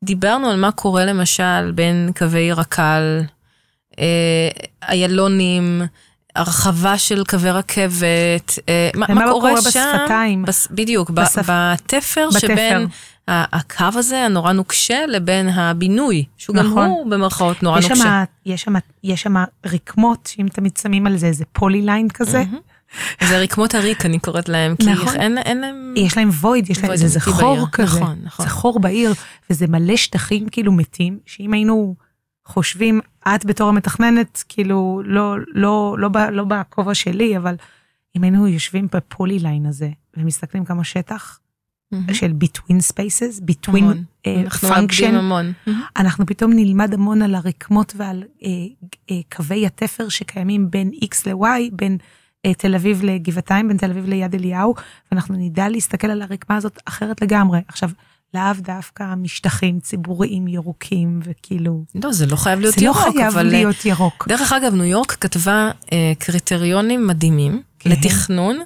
דיברנו 0.04 0.50
על 0.50 0.56
מה 0.60 0.72
קורה 0.72 1.04
למשל 1.04 1.72
בין 1.74 2.10
קווי 2.18 2.52
רק"ל, 2.52 3.20
אה, 3.98 4.48
איילונים, 4.88 5.82
הרחבה 6.36 6.98
של 6.98 7.24
קווי 7.24 7.50
רכבת, 7.50 8.58
אה, 8.68 8.90
מה, 8.94 9.06
מה 9.08 9.24
קורה, 9.30 9.50
קורה 9.50 9.62
שם? 9.62 9.92
בשפתיים. 9.96 10.42
בס, 10.42 10.68
בדיוק, 10.70 11.10
בשפ... 11.10 11.38
בתפר, 11.38 11.74
בתפר 11.74 12.28
שבין 12.38 12.86
הקו 13.28 13.84
הזה, 13.94 14.24
הנורא 14.24 14.52
נוקשה, 14.52 15.06
לבין 15.06 15.48
הבינוי, 15.48 16.24
שהוא 16.36 16.56
נכון. 16.56 16.84
גם 16.84 16.90
הוא 16.90 17.10
במרכאות 17.10 17.62
נורא 17.62 17.78
יש 17.78 17.84
נוקשה. 17.84 18.02
שמה, 18.02 18.24
יש 18.46 18.62
שם, 18.62 18.74
יש 19.04 19.22
שם 19.22 19.34
רקמות, 19.66 20.28
שאם 20.32 20.46
תמיד 20.48 20.76
שמים 20.76 21.06
על 21.06 21.16
זה, 21.16 21.32
זה 21.32 21.44
polyline 21.52 22.08
כזה. 22.08 22.42
Mm-hmm. 22.42 23.26
זה 23.26 23.38
רקמות 23.38 23.74
הריק, 23.74 24.06
אני 24.06 24.18
קוראת 24.18 24.48
להם, 24.48 24.76
כי 24.76 24.86
נכון. 24.86 25.16
אין, 25.16 25.38
אין 25.38 25.60
להם... 25.60 25.94
יש 25.96 26.16
להם 26.16 26.28
void, 26.28 26.70
יש 26.70 26.84
להם, 26.84 26.96
זה, 26.96 27.08
זה 27.08 27.20
חור 27.20 27.54
בעיר. 27.54 27.66
כזה. 27.72 28.00
נכון, 28.00 28.18
נכון. 28.22 28.46
זה 28.46 28.50
חור 28.50 28.80
בעיר, 28.80 29.14
וזה 29.50 29.66
מלא 29.66 29.96
שטחים 29.96 30.48
כאילו 30.48 30.72
מתים, 30.72 31.18
שאם 31.26 31.52
היינו 31.52 31.94
חושבים, 32.46 33.00
את 33.28 33.44
בתור 33.44 33.68
המתכננת, 33.68 34.44
כאילו, 34.48 35.02
לא, 35.04 35.38
לא, 35.38 35.96
לא, 35.98 36.10
לא, 36.14 36.30
לא 36.30 36.44
בכובע 36.44 36.94
שלי, 36.94 37.36
אבל 37.36 37.54
אם 38.16 38.22
היינו 38.22 38.48
יושבים 38.48 38.88
ב 38.92 39.38
polyline 39.38 39.66
הזה, 39.66 39.88
ומסתכלים 40.16 40.64
כמה 40.64 40.84
שטח, 40.84 41.38
mm-hmm. 41.94 42.14
של 42.14 42.32
between 42.44 42.92
spaces, 42.92 43.40
between 43.40 43.76
המון. 43.76 44.04
Uh, 44.26 44.28
אנחנו 44.44 44.68
function. 44.68 45.04
המון. 45.04 45.52
Mm-hmm. 45.66 45.70
אנחנו 45.96 46.26
פתאום 46.26 46.52
נלמד 46.52 46.94
המון 46.94 47.22
על 47.22 47.34
הרקמות 47.34 47.92
ועל 47.96 48.24
uh, 48.40 48.44
uh, 49.10 49.14
קווי 49.36 49.66
התפר 49.66 50.08
שקיימים 50.08 50.70
בין 50.70 50.90
X 51.04 51.16
ל-Y, 51.26 51.70
בין 51.72 51.98
uh, 52.46 52.50
תל 52.58 52.74
אביב 52.74 53.00
לגבעתיים, 53.04 53.68
בין 53.68 53.76
תל 53.76 53.90
אביב 53.90 54.08
ליד 54.08 54.34
אליהו, 54.34 54.74
ואנחנו 55.12 55.34
נדע 55.38 55.68
להסתכל 55.68 56.10
על 56.10 56.22
הרקמה 56.22 56.56
הזאת 56.56 56.82
אחרת 56.84 57.22
לגמרי. 57.22 57.60
עכשיו, 57.68 57.90
לאו 58.34 58.52
דווקא 58.58 59.14
משטחים 59.16 59.80
ציבוריים 59.80 60.48
ירוקים 60.48 61.20
וכאילו... 61.24 61.84
לא, 61.94 62.12
זה 62.12 62.26
לא 62.26 62.36
חייב 62.36 62.60
להיות 62.60 62.78
ירוק, 62.78 62.96
אבל... 62.96 63.12
זה 63.12 63.24
לא 63.26 63.30
חייב 63.30 63.46
להיות 63.46 63.84
ירוק. 63.84 64.28
דרך 64.28 64.52
אגב, 64.52 64.74
ניו 64.74 64.84
יורק 64.84 65.12
כתבה 65.12 65.70
אה, 65.92 66.12
קריטריונים 66.18 67.06
מדהימים 67.06 67.62
כן. 67.78 67.90
לתכנון 67.90 68.58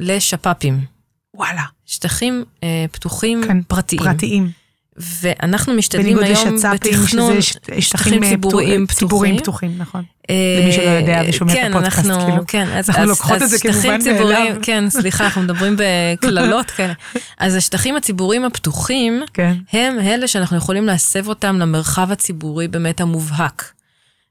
לשפ"פים. 0.00 0.99
וואלה. 1.34 1.62
שטחים 1.86 2.44
אה, 2.62 2.84
פתוחים 2.92 3.42
כן, 3.46 3.62
פרטיים. 3.62 4.02
פרטיים. 4.02 4.50
ואנחנו 4.96 5.74
משתדלים 5.74 6.18
היום 6.18 6.56
בתכנון 6.74 7.36
שטחים 7.80 8.24
ציבוריים 8.24 8.86
פתוחים. 8.86 8.86
ציבוריים 8.86 9.38
פתוחים, 9.38 9.74
נכון. 9.78 10.04
אה, 10.30 10.34
למי 10.62 10.72
שלא 10.72 10.90
יודע 10.90 11.22
ושומע 11.28 11.52
כן, 11.52 11.70
את 11.70 11.76
הפודקאסט, 11.76 11.98
אנחנו, 11.98 12.26
כאילו. 12.26 12.42
כן, 12.46 12.68
אז, 12.68 12.90
אנחנו 12.90 13.04
לוקחות 13.04 13.42
את 13.42 13.48
זה 13.48 13.58
כמובן 13.58 13.98
מאליו. 14.04 14.56
כן, 14.62 14.90
סליחה, 14.90 15.24
אנחנו 15.24 15.42
מדברים 15.42 15.76
בקללות 15.78 16.70
כאלה. 16.76 16.92
אז 17.38 17.54
השטחים 17.56 17.96
הציבוריים 17.96 18.44
הפתוחים, 18.44 19.22
כן. 19.34 19.54
הם 19.72 20.00
אלה 20.00 20.28
שאנחנו 20.28 20.56
יכולים 20.56 20.86
להסב 20.86 21.28
אותם 21.28 21.58
למרחב 21.58 22.12
הציבורי 22.12 22.68
באמת 22.68 23.00
המובהק. 23.00 23.72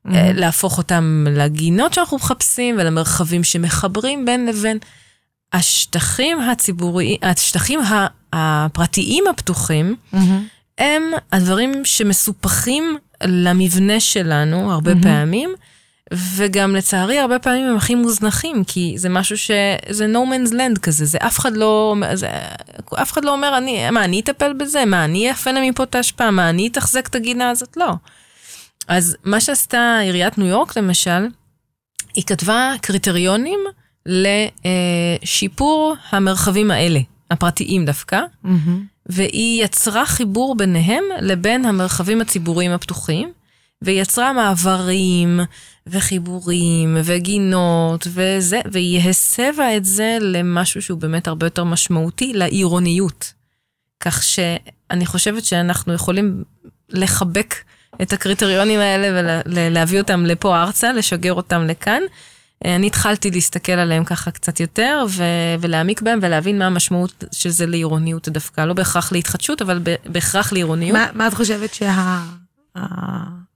אה, 0.08 0.32
להפוך 0.34 0.78
אותם 0.78 1.26
לגינות 1.30 1.94
שאנחנו 1.94 2.18
מחפשים 2.18 2.76
ולמרחבים 2.80 3.44
שמחברים 3.44 4.26
בין 4.26 4.46
לבין. 4.46 4.78
השטחים 5.54 6.42
הציבוריים, 6.42 7.18
השטחים 7.22 7.80
הפרטיים 8.34 9.24
הפתוחים, 9.28 9.96
mm-hmm. 10.14 10.18
הם 10.78 11.04
הדברים 11.32 11.86
שמסופחים 11.86 12.98
למבנה 13.24 14.00
שלנו 14.00 14.72
הרבה 14.72 14.92
mm-hmm. 14.92 15.04
פעמים, 15.04 15.50
וגם 16.14 16.76
לצערי 16.76 17.20
הרבה 17.20 17.40
פעמים 17.40 17.66
הם 17.66 17.78
הכי 17.78 17.96
מוזנחים, 17.96 18.64
כי 18.64 18.94
זה 18.98 19.10
משהו 19.10 19.38
שזה 19.38 20.06
no 20.14 20.18
man's 20.18 20.52
land 20.52 20.80
כזה, 20.80 21.06
זה 21.06 21.18
אף 21.22 21.40
אחד 21.40 21.58
לא, 21.58 21.96
זה, 22.14 22.30
אף 23.02 23.12
אחד 23.12 23.26
לא 23.26 23.32
אומר, 23.32 23.58
אני, 23.58 23.90
מה, 23.90 24.04
אני 24.04 24.20
אטפל 24.20 24.54
בזה? 24.54 24.86
מה, 24.86 25.06
אני 25.06 25.32
אפנה 25.32 25.70
מפה 25.70 25.84
את 25.84 25.96
ההשפעה? 25.96 26.32
מה, 26.32 26.50
אני 26.50 26.68
אתחזק 26.68 27.08
את 27.08 27.16
הגינה 27.16 27.50
הזאת? 27.50 27.78
לא. 27.78 27.94
אז 28.88 29.18
מה 29.24 29.40
שעשתה 29.40 29.98
עיריית 30.02 30.38
ניו 30.38 30.48
יורק 30.48 30.78
למשל, 30.78 31.28
היא 32.16 32.24
כתבה 32.24 32.74
קריטריונים 32.82 33.60
לשיפור 34.06 35.96
המרחבים 36.10 36.72
האלה, 36.72 37.00
הפרטיים 37.32 37.86
דווקא, 37.86 38.22
mm-hmm. 38.46 38.48
והיא 39.06 39.64
יצרה 39.64 40.06
חיבור 40.06 40.56
ביניהם 40.58 41.04
לבין 41.22 41.66
המרחבים 41.66 42.22
הציבוריים 42.22 42.72
הפתוחים, 42.72 43.32
ויצרה 43.82 44.34
מעברים 44.34 45.40
וחיבורים 45.88 46.98
וגינות 47.04 48.08
וזה, 48.14 48.62
והיא 48.72 49.10
הסבה 49.10 49.78
את 49.78 49.86
זה 49.86 50.18
למשהו 50.22 50.82
שהוא 50.82 51.00
באמת 51.00 51.28
הרבה 51.28 51.46
יותר 51.46 51.64
משמעותי, 51.64 52.34
לעירוניות. 52.34 53.34
כך 54.00 54.24
שאני 54.24 55.06
חושבת 55.06 55.46
שאנחנו 55.46 55.94
יכולים 55.94 56.44
לחבק 56.90 57.56
את 58.02 58.14
הקריטריונים 58.14 58.80
האלה 58.80 59.42
ולהביא 59.46 60.02
אותם 60.02 60.26
לפה 60.26 60.62
ארצה, 60.62 60.94
לשגר 60.94 61.34
אותם 61.34 61.68
לכאן. 61.68 62.02
אה, 62.66 62.76
אני 62.76 62.88
התחלתי 62.88 63.32
להסתכל 63.32 63.72
עליהם 63.72 64.04
ככה 64.04 64.32
קצת 64.32 64.60
יותר, 64.60 65.06
ו- 65.10 65.56
ולהעמיק 65.60 66.02
בהם 66.02 66.20
ולהבין 66.22 66.60
מה 66.60 66.66
המשמעות 66.66 67.24
של 67.32 67.50
זה 67.50 67.66
לעירוניות 67.66 68.30
דווקא. 68.30 68.62
לא 68.62 68.74
בהכרח 68.74 69.12
להתחדשות, 69.12 69.62
אבל 69.62 69.80
בהכרח 70.06 70.54
לעירוניות. 70.54 70.98
מה, 70.98 71.08
מה 71.14 71.28
את 71.28 71.34
חושבת 71.34 71.74
שה... 71.74 72.24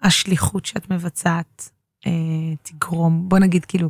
השליחות 0.03 0.65
שאת 0.65 0.91
מבצעת 0.91 1.69
אה, 2.07 2.11
תגרום, 2.63 3.29
בוא 3.29 3.39
נגיד 3.39 3.65
כאילו, 3.65 3.89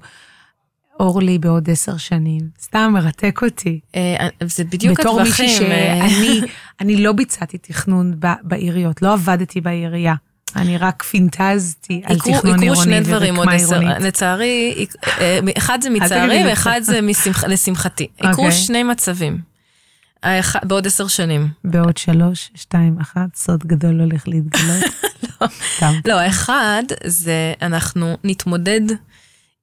אורלי 0.99 1.39
בעוד 1.39 1.69
עשר 1.69 1.97
שנים, 1.97 2.49
סתם 2.61 2.91
מרתק 2.93 3.39
אותי. 3.43 3.79
אה, 3.95 4.27
זה 4.43 4.63
בדיוק 4.63 4.99
בתור 4.99 5.21
הטווחים. 5.21 5.45
מישהי 5.45 5.71
אה, 5.71 6.09
שאני 6.09 6.41
אני 6.81 7.03
לא 7.03 7.11
ביצעתי 7.11 7.57
תכנון 7.57 8.19
בעיריות, 8.43 9.01
לא 9.01 9.13
עבדתי 9.13 9.61
בעירייה. 9.61 10.15
אני 10.55 10.77
רק 10.77 11.03
פינטזתי 11.03 12.01
על 12.05 12.15
יקרו- 12.15 12.37
תכנון 12.37 12.53
יקרו 12.55 12.61
עירוני 12.63 12.83
שני 12.83 12.99
דברים 12.99 13.35
עוד 13.35 13.47
ורקמה 13.47 13.63
עשר, 13.63 13.79
עירונית. 13.79 14.01
לצערי, 14.01 14.85
אה, 15.19 15.39
אחד 15.57 15.79
זה 15.81 15.89
מצערי. 15.89 16.43
ואחד 16.47 16.81
זה 16.83 16.99
לשמחתי. 17.47 18.07
יקרו 18.19 18.29
אוקיי. 18.45 18.51
שני 18.51 18.83
מצבים. 18.83 19.37
בעוד 20.63 20.87
עשר 20.87 21.07
שנים. 21.07 21.47
בעוד 21.63 21.97
שלוש, 21.97 22.51
שתיים, 22.55 22.97
אחת, 23.01 23.35
סוד 23.35 23.63
גדול 23.65 23.99
הולך 24.01 24.27
להתגלות. 24.27 24.83
לא, 26.09 26.19
האחד 26.19 26.83
זה 27.05 27.53
אנחנו 27.61 28.17
נתמודד 28.23 28.81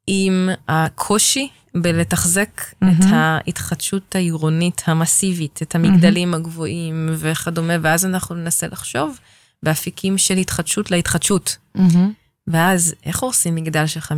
עם 0.06 0.48
הקושי 0.68 1.48
בלתחזק 1.74 2.60
את. 2.82 2.86
ההתחדשות 3.10 4.14
העירונית 4.14 4.82
המסיבית, 4.86 5.60
את 5.62 5.74
המגדלים 5.74 6.34
הגבוהים 6.34 7.08
וכדומה, 7.18 7.72
ואז 7.82 8.06
אנחנו 8.06 8.34
ננסה 8.34 8.66
לחשוב 8.66 9.18
באפיקים 9.62 10.18
של 10.18 10.36
התחדשות 10.36 10.90
להתחדשות. 10.90 11.56
מהמם. 11.74 12.12
ואז 12.46 12.94
איך 13.04 13.18
הורסים 13.20 13.54
מגדל 13.54 13.86
של 13.86 14.00
50-100 14.00 14.10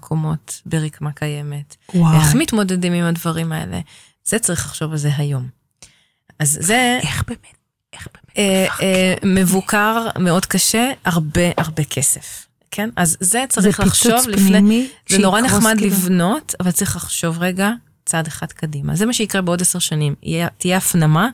קומות 0.00 0.62
ברקמה 0.66 1.12
קיימת? 1.12 1.76
וואו. 1.94 2.20
איך 2.20 2.34
מתמודדים 2.34 2.92
עם 2.92 3.04
הדברים 3.04 3.52
האלה? 3.52 3.80
זה 4.24 4.38
צריך 4.38 4.66
לחשוב 4.66 4.92
על 4.92 4.98
זה 4.98 5.10
היום. 5.16 5.48
אז 6.38 6.58
זה 6.60 6.98
איך 7.02 7.24
באמת, 7.26 7.46
איך 7.92 8.08
באמת. 8.14 8.38
אה. 8.38 8.66
אה, 8.82 9.14
מבוקר, 9.24 10.06
מאוד 10.18 10.46
קשה, 10.46 10.90
הרבה 11.04 11.40
הרבה 11.58 11.84
כסף. 11.84 12.46
כן? 12.70 12.90
אז 12.96 13.16
זה 13.20 13.26
זה 13.30 13.44
צריך 13.48 13.80
לחשוב 13.80 14.12
פיצוץ 14.12 14.26
לפני... 14.26 14.48
פנימי. 14.48 14.88
זה 15.08 15.18
נורא 15.18 15.40
נחמד 15.40 15.74
כאילו. 15.78 15.90
לבנות, 15.96 16.54
אבל 16.60 16.70
צריך 16.70 16.96
לחשוב 16.96 17.38
רגע 17.38 17.70
צעד 18.06 18.26
אחד 18.26 18.52
קדימה. 18.52 18.96
זה 18.96 19.06
מה 19.06 19.12
שיקרה 19.12 19.42
בעוד 19.42 19.62
עשר 19.62 19.78
שנים. 19.78 20.14
יהיה- 20.22 20.48
תהיה 20.58 20.76
הפנמה 20.76 21.28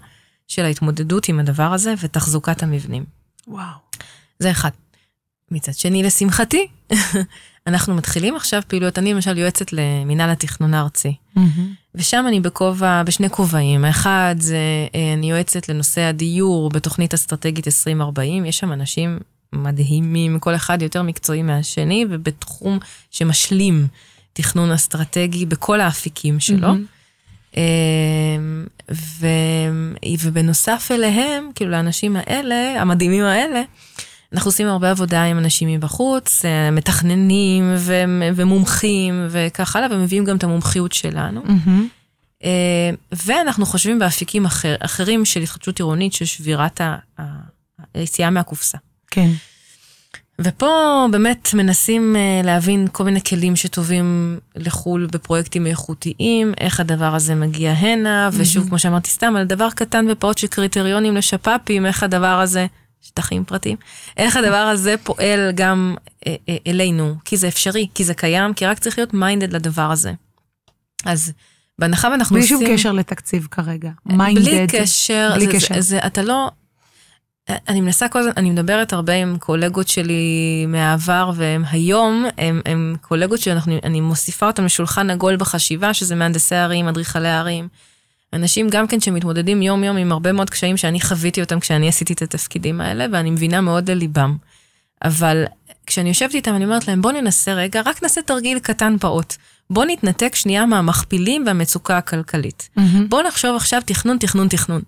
של 0.49 0.65
ההתמודדות 0.65 1.29
עם 1.29 1.41
הדבר 1.41 1.73
הזה 1.73 1.95
ותחזוקת 2.01 2.63
המבנים. 2.63 3.05
וואו. 3.49 3.77
זה 4.39 4.51
אחד. 4.51 4.71
מצד 5.51 5.75
שני, 5.75 6.03
לשמחתי, 6.03 6.67
אנחנו 7.67 7.95
מתחילים 7.95 8.37
עכשיו 8.37 8.63
פעילויות, 8.69 8.99
אני 8.99 9.15
למשל 9.15 9.39
יועצת 9.39 9.73
למינהל 9.73 10.31
התכנון 10.31 10.75
הארצי. 10.75 11.15
מהמם. 11.37 11.75
ושם 11.95 12.25
אני 12.29 12.41
בכובע, 12.41 13.03
בשני 13.03 13.31
כובעים. 13.31 13.85
האחד 13.85 14.37
זה, 14.39 14.57
אה, 14.95 15.13
אני 15.13 15.31
יועצת 15.31 15.69
לנושא 15.69 16.01
הדיור 16.01 16.71
בתוכנית 16.71 17.15
אסטרטגית 17.15 17.67
2040. 17.67 18.45
יש 18.45 18.59
שם 18.59 18.73
אנשים 18.73 19.19
מדהימים, 19.53 20.39
כל 20.39 20.55
אחד 20.55 20.83
יותר 20.83 21.03
מקצועי 21.03 21.43
מהשני, 21.43 22.07
ובתחום 22.11 22.79
שמשלים 23.11 23.87
תכנון 24.33 24.71
אסטרטגי 24.71 25.47
בכל 25.47 25.81
האפיקים 25.81 26.41
שלו. 26.41 26.69
מהמם. 26.69 26.85
אה, 27.57 27.63
ו, 28.93 29.27
ובנוסף 30.23 30.89
אליהם, 30.95 31.51
כאילו 31.55 31.71
לאנשים 31.71 32.17
האלה, 32.17 32.81
המדהימים 32.83 33.25
האלה, 33.25 33.63
אנחנו 34.33 34.49
עושים 34.49 34.67
הרבה 34.69 34.91
עבודה 34.91 35.23
עם 35.25 35.39
אנשים 35.39 35.69
מבחוץ, 35.69 36.45
אה, 36.45 36.71
מתכננים 36.71 37.75
ו, 37.77 37.95
ומומחים 38.35 39.27
וכך 39.31 39.77
הלאה, 39.77 39.89
ומביאים 39.97 40.25
גם 40.25 40.37
את 40.37 40.45
המומחיות 40.45 40.93
שלנו. 40.93 41.43
אה, 42.45 42.91
ואנחנו 43.27 43.67
חושבים 43.67 43.99
באפיקים 43.99 44.45
אחר, 44.45 44.75
אחרים 44.81 45.25
של 45.25 45.41
התחדשות 45.41 45.79
עירונית, 45.79 46.13
של 46.13 46.25
שבירת 46.25 46.81
ה- 46.81 46.97
היציאה 47.95 48.31
מהקופסה. 48.31 48.79
כן. 49.11 49.31
ופה 50.41 51.07
באמת 51.11 51.49
מנסים 51.55 52.17
אה, 52.17 52.41
להבין 52.45 52.87
כל 52.93 53.05
מיני 53.05 53.21
כלים 53.23 53.57
שטובים 53.57 54.39
לחו"ל 54.57 55.09
בפרויקטים 55.13 55.67
איכותיים, 55.67 56.53
איך 56.61 56.81
הדבר 56.81 57.15
הזה 57.15 57.35
מגיע 57.35 57.73
הנה, 57.73 58.31
ושוב, 58.33 58.69
כמו 58.69 58.79
שאמרתי 58.79 59.11
סתם, 59.11 59.37
על 59.37 59.45
דבר 59.45 59.71
קטן 59.71 60.07
ופעוט 60.11 60.39
של 60.39 60.47
קריטריונים 60.47 61.17
לשפ"פים, 61.17 61.87
איך 61.87 62.03
הדבר 62.03 62.41
הזה, 62.41 62.67
שטחים 63.01 63.45
פרטיים, 63.45 63.77
איך 64.17 64.37
הדבר 64.37 64.57
הזה 64.57 64.95
פועל 65.03 65.53
גם 65.55 65.95
אה, 66.27 66.35
אה, 66.49 66.57
אלינו, 66.67 67.15
כי 67.25 67.37
זה 67.37 67.49
אפשרי, 67.49 67.87
כי 67.95 68.05
זה 68.05 68.15
קיים, 68.15 68.55
כי 68.55 68.67
רק 68.67 68.79
צריך 68.79 68.99
להיות 68.99 69.15
minded 69.15 69.53
לדבר 69.53 69.91
הזה. 69.91 70.13
אז 71.05 71.33
בהנחה 71.79 72.09
ואנחנו 72.09 72.35
בלי 72.35 72.43
עושים... 72.43 72.59
שום 72.59 72.67
קשר 72.75 72.93
לתקציב 72.93 73.49
כרגע. 73.51 73.91
בלי 74.07 74.17
minded. 74.17 74.67
קשר, 74.71 75.31
בלי 75.35 75.47
זה, 75.47 75.53
קשר. 75.53 75.75
זה, 75.75 75.81
זה, 75.81 75.99
אתה 76.07 76.23
לא... 76.23 76.51
אני 77.49 77.81
מנסה 77.81 78.09
כל 78.09 78.19
הזמן, 78.19 78.33
אני 78.37 78.51
מדברת 78.51 78.93
הרבה 78.93 79.15
עם 79.15 79.39
קולגות 79.39 79.89
שלי 79.89 80.65
מהעבר, 80.69 81.31
והם 81.35 81.65
היום, 81.71 82.25
הם, 82.39 82.61
הם 82.67 82.97
קולגות 83.01 83.41
שאני 83.41 84.01
מוסיפה 84.01 84.47
אותם 84.47 84.65
לשולחן 84.65 85.11
עגול 85.11 85.37
בחשיבה, 85.37 85.95
שזה 85.95 86.15
מהנדסי 86.15 86.55
ערים, 86.55 86.89
אדריכלי 86.89 87.29
ערים. 87.29 87.69
אנשים 88.33 88.69
גם 88.71 88.87
כן 88.87 89.01
שמתמודדים 89.01 89.63
יום 89.63 89.85
יום 89.85 89.97
עם 89.97 90.13
הרבה 90.13 90.33
מאוד 90.33 90.51
קשיים 90.51 90.77
שאני 90.77 91.01
חוויתי 91.01 91.41
אותם 91.41 91.61
כשאני 91.61 91.89
עשיתי 91.89 92.13
את 92.13 92.23
התפקידים 92.23 92.81
האלה, 92.81 93.07
ואני 93.13 93.31
מבינה 93.31 93.61
מאוד 93.61 93.91
לליבם. 93.91 94.37
אבל 95.05 95.45
כשאני 95.87 96.09
יושבת 96.09 96.35
איתם, 96.35 96.55
אני 96.55 96.65
אומרת 96.65 96.89
להם, 96.89 97.03
בוא 97.03 97.13
ננסה 97.13 97.55
רגע, 97.55 97.83
רק 97.85 98.03
נעשה 98.03 98.23
תרגיל 98.23 98.59
קטן 98.59 98.97
פעוט. 99.01 99.35
בוא 99.71 99.85
נתנתק 99.85 100.35
שנייה 100.35 100.67
מהמכפילים 100.67 101.45
והמצוקה 101.47 101.99
הכלכלית. 101.99 102.69
מהמם. 102.77 103.09
בוא 103.09 103.23
נחשוב 103.23 103.57
עכשיו 103.57 103.83
תכנון, 103.87 104.19
תכנון, 104.19 104.49
תכנון. 104.49 104.83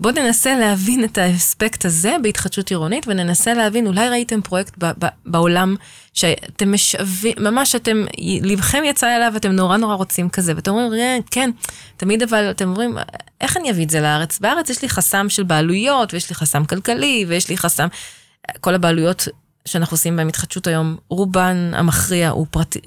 בוא 0.00 0.10
ננסה 0.12 0.56
להבין 0.56 1.04
את 1.04 1.18
האספקט 1.18 1.84
הזה 1.84 2.16
בהתחדשות 2.22 2.70
עירונית, 2.70 3.06
וננסה 3.08 3.54
להבין, 3.54 3.86
אולי 3.86 4.08
ראיתם 4.08 4.42
פרויקט 4.42 4.74
ב- 4.78 5.04
ב- 5.04 5.08
בעולם 5.26 5.76
שאתם 6.14 6.72
משווים, 6.72 7.34
ממש 7.38 7.74
אתם, 7.74 8.04
לבכם 8.42 8.82
יצא 8.86 9.16
אליו, 9.16 9.32
אתם 9.36 9.50
נורא 9.52 9.76
נורא 9.76 9.94
רוצים 9.94 10.28
כזה, 10.28 10.52
ואתם 10.56 10.70
אומרים, 10.70 10.92
"אה, 10.92 11.18
כן, 11.30 11.50
תמיד 11.96 12.22
אבל 12.22 12.50
אתם 12.50 12.68
אומרים, 12.68 12.96
איך 13.40 13.56
אני 13.56 13.70
אביא 13.70 13.84
את 13.84 13.90
זה 13.90 14.00
לארץ? 14.00 14.38
בארץ 14.38 14.70
יש 14.70 14.82
לי 14.82 14.88
חסם 14.88 15.28
של 15.28 15.42
בעלויות, 15.42 16.14
ויש 16.14 16.28
לי 16.28 16.34
חסם 16.34 16.64
כלכלי, 16.64 17.24
ויש 17.28 17.48
לי 17.48 17.56
חסם, 17.56 17.86
כל 18.60 18.74
הבעלויות 18.74 19.28
שאנחנו 19.68 19.94
עושים 19.94 20.16
בהן 20.16 20.28
התחדשות 20.28 20.66
היום, 20.66 20.96
רובן 21.08 21.70
המכריע 21.74 22.28
הוא 22.30 22.46
פרטי, 22.50 22.80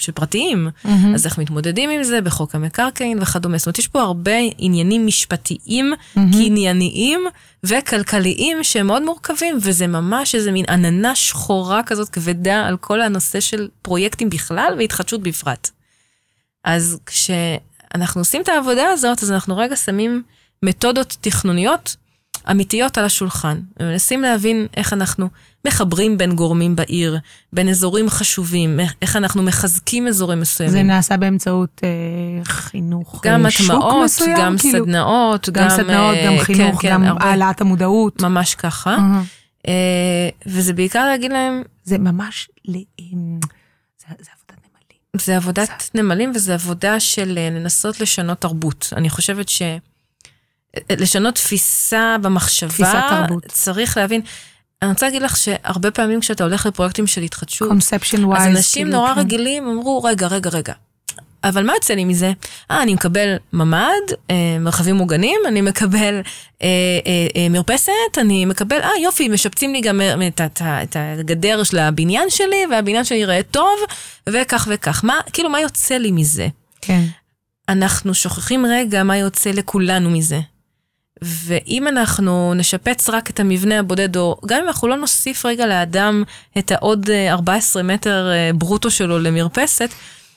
של 0.00 0.12
פרטיים. 0.12 0.68
מהמם. 0.84 1.14
אז 1.14 1.26
איך 1.26 1.38
מתמודדים 1.38 1.90
עם 1.90 2.02
זה 2.02 2.20
בחוק 2.20 2.54
המקרקעין 2.54 3.18
וכדומה. 3.22 3.58
זאת 3.58 3.66
אומרת, 3.66 3.78
יש 3.78 3.88
פה 3.88 4.00
הרבה 4.00 4.32
עניינים 4.58 5.06
משפטיים, 5.06 5.92
קנייניים 6.14 7.20
וכלכליים 7.64 8.64
שהם 8.64 8.86
מאוד 8.86 9.02
מורכבים, 9.02 9.58
וזה 9.62 9.86
ממש 9.86 10.34
איזה 10.34 10.52
מין 10.52 10.64
עננה 10.68 11.14
שחורה 11.14 11.82
כזאת 11.82 12.08
כבדה 12.08 12.66
על 12.66 12.76
כל 12.76 13.00
הנושא 13.00 13.40
של 13.40 13.68
פרויקטים 13.82 14.30
בכלל 14.30 14.74
והתחדשות 14.78 15.22
בפרט. 15.22 15.70
אז 16.64 16.98
כשאנחנו 17.06 18.20
עושים 18.20 18.42
את 18.42 18.48
העבודה 18.48 18.88
הזאת, 18.88 19.22
אז 19.22 19.32
אנחנו 19.32 19.56
רגע 19.56 19.76
שמים 19.76 20.22
מתודות 20.62 21.16
תכנוניות 21.20 21.96
אמיתיות 22.50 22.98
על 22.98 23.04
השולחן, 23.04 23.60
ומנסים 23.80 24.22
להבין 24.22 24.66
איך 24.76 24.92
אנחנו 24.92 25.28
מחברים 25.66 26.18
בין 26.18 26.36
גורמים 26.36 26.76
בעיר, 26.76 27.18
בין 27.52 27.68
אזורים 27.68 28.08
חשובים, 28.08 28.80
איך- 29.02 29.16
אנחנו 29.16 29.42
מחזקים 29.42 30.06
אזורים 30.06 30.40
מסוימים. 30.40 30.72
זה 30.72 30.82
נעשה 30.82 31.16
באמצעות 31.16 31.80
אה, 31.84 31.88
חינוך, 32.44 33.20
גם 33.24 33.46
אה, 33.46 33.50
שוק 33.50 33.66
הטמעות, 33.70 34.04
מסוים, 34.04 34.36
גם 34.38 34.56
כאילו? 34.58 34.84
סדנאות, 34.84 35.48
גם 35.50 35.68
סדנאות, 35.70 36.16
אה, 36.16 36.26
גם 36.26 36.36
כן, 36.38 36.44
חינוך, 36.44 36.82
כן, 36.82 36.90
גם 36.92 37.02
הרבה. 37.04 37.24
העלאת 37.24 37.60
המודעות. 37.60 38.22
ממש 38.22 38.54
ככה. 38.54 38.90
אהה. 38.96 39.22
אה, 39.68 39.72
וזה 40.46 40.72
בעיקר 40.72 41.06
להגיד 41.06 41.32
להם, 41.32 41.62
זה 41.84 41.98
ממש, 41.98 42.48
זה 42.68 42.74
עבודת 44.10 44.58
נמלים. 44.64 44.98
זה 45.16 45.36
עבודת 45.36 45.90
נמלים 45.94 46.32
וזה 46.34 46.54
עבודה 46.54 47.00
של 47.00 47.38
אה, 47.38 47.48
לנסות 47.50 48.00
לשנות 48.00 48.40
תרבות. 48.40 48.92
אני 48.96 49.10
חושבת 49.10 49.48
ש... 49.48 49.62
לשנות 50.90 51.34
תפיסה 51.34 52.16
במחשבה, 52.22 52.68
תפיסת 52.70 52.98
תרבות. 53.10 53.44
צריך 53.46 53.96
להבין. 53.96 54.20
אני 54.82 54.90
רוצה 54.90 55.06
להגיד 55.06 55.22
לך 55.22 55.36
שהרבה 55.36 55.90
פעמים 55.90 56.20
כשאתה 56.20 56.44
הולך 56.44 56.66
לפרויקטים 56.66 57.06
של 57.06 57.22
התחדשות, 57.22 57.68
conception-wise. 57.68 58.46
אז 58.46 58.56
אנשים 58.56 58.88
נורא 58.90 59.12
רגילים 59.12 59.68
אמרו, 59.68 60.02
רגע, 60.02 60.26
רגע, 60.26 60.50
רגע. 60.50 60.72
אבל 61.44 61.66
מה 61.66 61.72
יוצא 61.74 61.94
לי 61.94 62.04
מזה? 62.04 62.32
אה, 62.70 62.82
אני 62.82 62.94
מקבל 62.94 63.36
ממ"ד, 63.52 64.12
אה, 64.30 64.56
מרחבים 64.60 64.96
מוגנים, 64.96 65.40
אני 65.48 65.60
מקבל 65.60 66.20
אה, 66.62 66.68
אה, 67.06 67.26
אה, 67.36 67.48
מרפסת, 67.48 68.18
אני 68.18 68.44
מקבל, 68.44 68.80
אה, 68.82 68.90
יופי, 69.02 69.28
משפצים 69.28 69.72
לי 69.72 69.80
גם 69.80 70.00
אה, 70.00 70.26
את, 70.26 70.40
את, 70.40 70.62
את 70.62 70.96
הגדר 71.18 71.64
של 71.64 71.78
הבניין 71.78 72.30
שלי, 72.30 72.66
והבניין 72.70 73.04
שלי 73.04 73.18
ייראה 73.18 73.40
טוב, 73.50 73.78
וכך 74.28 74.68
וכך. 74.70 75.04
מה, 75.04 75.14
כאילו, 75.32 75.50
מה 75.50 75.60
יוצא 75.60 75.94
לי 75.94 76.10
מזה? 76.10 76.48
כן. 76.80 77.02
אנחנו 77.68 78.14
שוכחים 78.14 78.66
רגע 78.66 79.02
מה 79.02 79.16
יוצא 79.16 79.50
לכולנו 79.50 80.10
מזה. 80.10 80.40
ואם 81.22 81.88
אנחנו 81.88 82.54
נשפץ 82.54 83.10
רק 83.10 83.30
את 83.30 83.40
המבנה 83.40 83.78
הבודד, 83.78 84.16
או 84.16 84.36
גם 84.46 84.60
אם 84.62 84.66
אנחנו 84.66 84.88
לא 84.88 84.96
נוסיף 84.96 85.46
רגע 85.46 85.66
לאדם 85.66 86.22
את 86.58 86.72
העוד 86.72 87.10
אה, 87.10 87.32
14 87.32 87.82
מטר 87.82 88.30
אה, 88.30 88.50
ברוטו 88.54 88.90
שלו 88.90 89.18
למרפסת, 89.18 89.90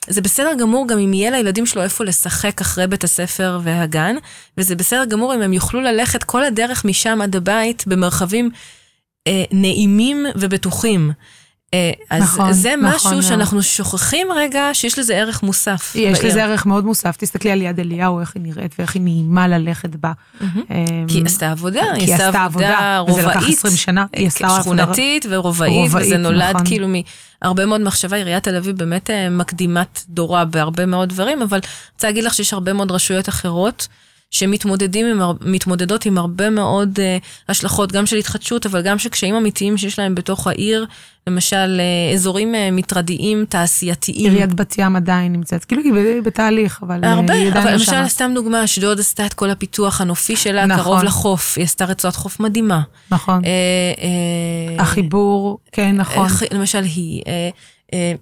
זה 0.08 0.22
בסדר 0.22 0.54
גמור 0.60 0.88
גם 0.88 1.00
אם 1.00 1.14
יהיה 1.14 1.32
לילדים 1.32 1.66
שלו 1.66 1.84
איפה 1.84 2.04
לשחק 2.04 2.62
אחרי 2.62 2.88
בית 2.88 3.04
הספר 3.04 3.60
והגן, 3.64 4.16
וזה 4.58 4.76
בסדר 4.76 5.06
גמור 5.06 5.36
אם 5.36 5.42
הם 5.42 5.54
יוכלו 5.54 5.82
ללכת 5.82 6.24
כל 6.24 6.44
הדרך 6.44 6.86
משם 6.86 7.22
עד 7.22 7.36
הבית 7.36 7.84
במרחבים 7.88 8.50
אה, 9.28 9.44
נעימים 9.52 10.26
ובטוחים. 10.36 11.12
אה, 11.74 11.92
אז 12.10 12.22
נכון, 12.24 12.54
זה 12.54 12.74
נכון 12.76 12.96
משהו 12.96 13.10
מאוד. 13.12 13.22
שאנחנו 13.22 13.64
שוכחים 13.64 14.28
רגע 14.36 14.70
שיש 14.74 15.00
לזה 15.00 15.16
ערך 15.16 15.44
מוסף. 15.44 15.92
יש 15.96 16.20
בעיר. 16.20 16.32
לזה 16.32 16.44
ערך 16.44 16.66
מאוד 16.66 16.86
מוסף, 16.86 17.16
תסתכלי 17.18 17.52
על 17.52 17.62
יד 17.62 17.80
אליהו, 17.80 18.20
איך 18.20 18.32
היא 18.36 18.44
נראית 18.44 18.76
ואיך 18.80 18.96
היא 18.96 19.02
נעימה 19.02 19.48
ללכת 19.48 19.96
בה. 19.96 20.12
מהמם. 20.42 20.62
אמ, 20.72 21.06
כי 21.08 21.18
היא 21.18 21.26
עשתה 21.26 21.52
עבודה, 21.52 21.82
היא 21.94 22.14
עשתה 22.16 22.44
עבודה, 22.44 23.04
וזה 23.10 23.22
לקח 23.22 23.36
רובעית, 23.36 23.58
20 23.58 23.76
שנה, 23.76 24.06
היא 24.14 24.28
עשתה 24.28 24.48
עבודה- 24.48 24.62
שכונתית 24.84 25.26
ורובעית, 25.30 25.74
וזה 25.88 25.98
רובעית, 26.00 26.14
נולד 26.14 26.50
נכון. 26.50 26.66
כאילו 26.66 26.88
מהרבה 27.42 27.66
מאוד 27.66 27.82
מחשבה, 27.82 28.18
עיריית 28.18 28.44
תל 28.44 28.56
אביב 28.56 28.78
באמת 28.78 29.10
אה, 29.10 29.30
מקדימת 29.30 30.04
דורה 30.10 30.46
בהרבה 30.46 30.86
מאוד 30.86 31.10
דברים, 31.10 31.42
אבל 31.42 31.58
אני 31.58 31.68
רוצה 31.96 32.08
להגיד 32.08 32.24
לך 32.24 32.34
שיש 32.34 32.54
הרבה 32.54 32.74
מאוד 32.74 32.92
רשויות 32.92 33.30
אחרות. 33.30 33.88
שמתמודדים 34.32 35.06
עם, 35.06 35.22
הר- 35.22 35.34
מתמודדות 35.42 36.06
עם 36.06 36.18
הרבה 36.18 36.50
מאוד 36.50 37.00
uh, 37.00 37.24
השלכות, 37.50 37.92
גם 37.92 38.06
של 38.06 38.16
התחדשות, 38.16 38.66
אבל 38.66 38.82
גם 38.82 39.00
של 39.00 39.10
קשיים 39.10 39.36
אמיתיים 39.36 39.78
שיש 39.78 40.00
להם 40.00 40.16
בתוך 40.16 40.48
העיר, 40.48 40.86
למשל 41.28 41.80
uh, 42.12 42.16
אזורים 42.16 42.54
uh, 42.56 42.72
מטרדיים, 42.72 43.46
תעשייתיים. 43.50 44.32
עיריית 44.32 44.54
בת 44.54 44.76
ים 44.78 44.96
עדיין 44.96 45.34
נמצאת, 45.34 45.66
כאילו 45.66 45.82
היא 45.84 46.22
בתהליך, 46.22 46.80
אבל 46.84 47.04
אה, 47.04 47.12
הרבה, 47.12 47.34
היא 47.34 47.48
עדיין 47.48 47.58
אבל 47.58 47.66
לא 47.66 47.72
למשל, 47.74 47.86
שמה. 47.92 48.10
סתם 48.10 48.32
דוגמה, 48.36 48.64
אשדוד 48.64 49.00
עשתה 49.00 49.26
את 49.26 49.34
כל 49.34 49.50
הפיתוח 49.50 50.02
הנופי 50.02 50.36
שלה, 50.36 50.66
נכון. 50.66 50.84
קרוב 50.84 51.04
לחוף, 51.04 51.54
היא 51.58 51.64
עשתה 51.66 51.86
רצועת 51.86 52.16
חוף 52.16 52.40
מדהימה. 52.40 52.82
נכון. 53.12 53.42
אה, 53.46 53.50
אה, 54.78 54.84
החיבור, 54.84 55.60
כן, 55.72 55.96
נכון. 55.96 56.26
איך- 56.26 56.44
למשל 56.52 56.84
היא, 56.84 57.22
אה, 57.28 57.50
אה, 57.94 58.14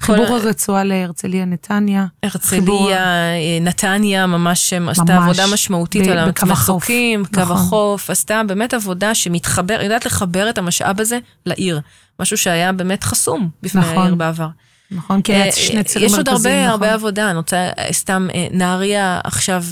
חיבור 0.00 0.26
כל- 0.26 0.32
הרצועה 0.46 0.84
להרצליה 0.84 1.44
נתניה. 1.44 2.06
הרצליה, 2.22 2.98
אה, 2.98 3.58
נתניה, 3.60 4.26
ממש 4.26 4.72
עשתה 4.72 5.16
עבודה 5.16 5.44
משמעותית 5.52 6.06
ב- 6.06 6.10
על. 6.10 6.18
המצוקים, 6.40 7.24
קו 7.24 7.40
נכון. 7.40 7.56
החוף, 7.56 8.10
עשתה 8.10 8.42
באמת 8.46 8.74
עבודה 8.74 9.14
שמתחבר, 9.14 9.78
יודעת 9.82 10.06
לחבר 10.06 10.50
את 10.50 10.58
המשאב 10.58 11.00
הזה 11.00 11.18
לעיר. 11.46 11.80
משהו 12.20 12.36
שהיה 12.36 12.72
באמת 12.72 13.04
חסום 13.04 13.48
בפני 13.62 13.80
נכון. 13.80 13.98
העיר 13.98 14.14
בעבר. 14.14 14.48
נכון, 14.90 15.22
כי 15.22 15.32
היה 15.34 15.46
אה, 15.46 15.52
שני 15.52 15.84
צירים 15.84 16.08
יש 16.08 16.14
עוד 16.14 16.28
מרכזיים, 16.28 16.54
הרבה, 16.56 16.66
נכון. 16.68 16.82
הרבה 16.82 16.94
עבודה, 16.94 17.30
אני 17.30 17.36
רוצה, 17.36 17.56
אה, 17.78 17.88
סתם, 17.92 18.28
נהריה 18.52 19.20
עכשיו 19.24 19.64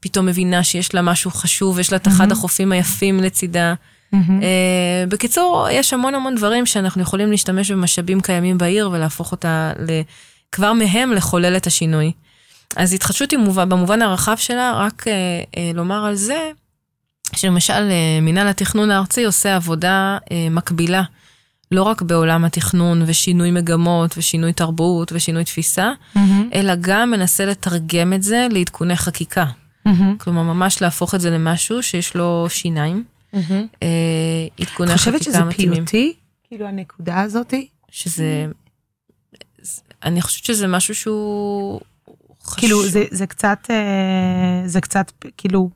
פתאום 0.00 0.26
מבינה 0.26 0.64
שיש 0.64 0.94
לה 0.94 1.02
משהו 1.02 1.30
חשוב, 1.30 1.78
יש 1.78 1.92
לה 1.92 1.96
את 1.96 2.08
אחד 2.08 2.32
החופים 2.32 2.72
היפים 2.72 3.20
לצידה. 3.20 3.74
אה, 4.14 5.04
בקיצור, 5.08 5.68
יש 5.70 5.92
המון 5.92 6.14
המון 6.14 6.34
דברים 6.34 6.66
שאנחנו 6.66 7.02
יכולים 7.02 7.30
להשתמש 7.30 7.70
במשאבים 7.70 8.20
קיימים 8.20 8.58
בעיר 8.58 8.90
ולהפוך 8.92 9.32
אותה 9.32 9.72
ל... 9.78 10.00
כבר 10.52 10.72
מהם 10.72 11.12
לחולל 11.12 11.56
את 11.56 11.66
השינוי. 11.66 12.12
אז 12.76 12.92
התחדשות 12.92 13.30
היא 13.30 13.38
מובן, 13.38 13.68
במובן 13.68 14.02
הרחב 14.02 14.36
שלה, 14.36 14.72
רק 14.76 15.08
אה, 15.08 15.12
אה, 15.56 15.70
לומר 15.74 16.04
על 16.04 16.14
זה, 16.14 16.50
שלמשל 17.36 17.72
אה, 17.72 18.18
מינהל 18.22 18.48
התכנון 18.48 18.90
הארצי 18.90 19.24
עושה 19.24 19.56
עבודה 19.56 20.18
אה, 20.32 20.46
מקבילה, 20.50 21.02
לא 21.72 21.82
רק 21.82 22.02
בעולם 22.02 22.44
התכנון 22.44 23.02
ושינוי 23.06 23.50
מגמות 23.50 24.14
ושינוי 24.18 24.52
תרבות 24.52 25.12
ושינוי 25.12 25.44
תפיסה, 25.44 25.92
מהמם. 26.14 26.48
אלא 26.54 26.72
גם 26.80 27.10
מנסה 27.10 27.46
לתרגם 27.46 28.12
את 28.12 28.22
זה 28.22 28.46
לעדכוני 28.50 28.96
חקיקה. 28.96 29.44
מהמם. 29.86 30.16
כלומר, 30.18 30.42
ממש 30.42 30.82
להפוך 30.82 31.14
את 31.14 31.20
זה 31.20 31.30
למשהו 31.30 31.82
שיש 31.82 32.16
לו 32.16 32.46
שיניים. 32.48 33.04
אה, 33.34 34.46
עדכוני 34.60 34.92
את 34.92 34.96
חושבת 34.96 35.14
חקיקה 35.14 35.30
שזה 35.30 35.44
מתאימים. 35.44 35.74
פיוטי? 35.74 36.14
כאילו 36.44 36.66
הנקודה 36.66 37.20
הזאתי? 37.20 37.68
שזה, 37.90 38.46
אני 40.02 40.22
חושבת 40.22 40.44
שזה 40.44 40.66
משהו 40.66 40.94
שהוא 40.94 41.80
חשוב. 42.42 42.60
כאילו 42.60 42.88
זה, 42.88 43.04
זה 43.10 43.26
קצת, 43.26 43.58
אה, 43.70 44.62
זה 44.66 44.80
קצת, 44.80 45.12
כאילו, 45.36 45.70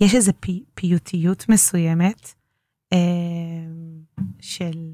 יש 0.00 0.14
איזו 0.14 0.32
פי, 0.40 0.62
פיוטיות 0.74 1.48
מסוימת 1.48 2.34
אה, 2.92 2.98
של, 4.40 4.90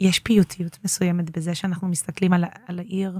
יש 0.00 0.18
פיוטיות 0.18 0.78
מסוימת 0.84 1.36
בזה 1.38 1.54
שאנחנו 1.54 1.88
מסתכלים 1.88 2.32
על, 2.32 2.44
על 2.66 2.78
העיר, 2.78 3.18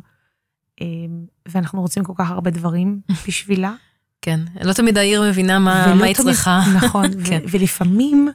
ואנחנו 1.48 1.80
רוצים 1.80 2.04
כל 2.04 2.12
כך 2.16 2.30
הרבה 2.30 2.50
דברים 2.50 3.00
בשבילה. 3.28 3.74
כן, 4.24 4.40
לא 4.62 4.72
תמיד 4.72 4.98
העיר 4.98 5.22
מבינה 5.22 5.58
מה, 5.58 5.94
מה 5.94 6.04
היא 6.06 6.14
צריכה. 6.16 6.60
נכון, 6.76 7.04
כן. 7.28 7.40
ולפעמים... 7.50 8.28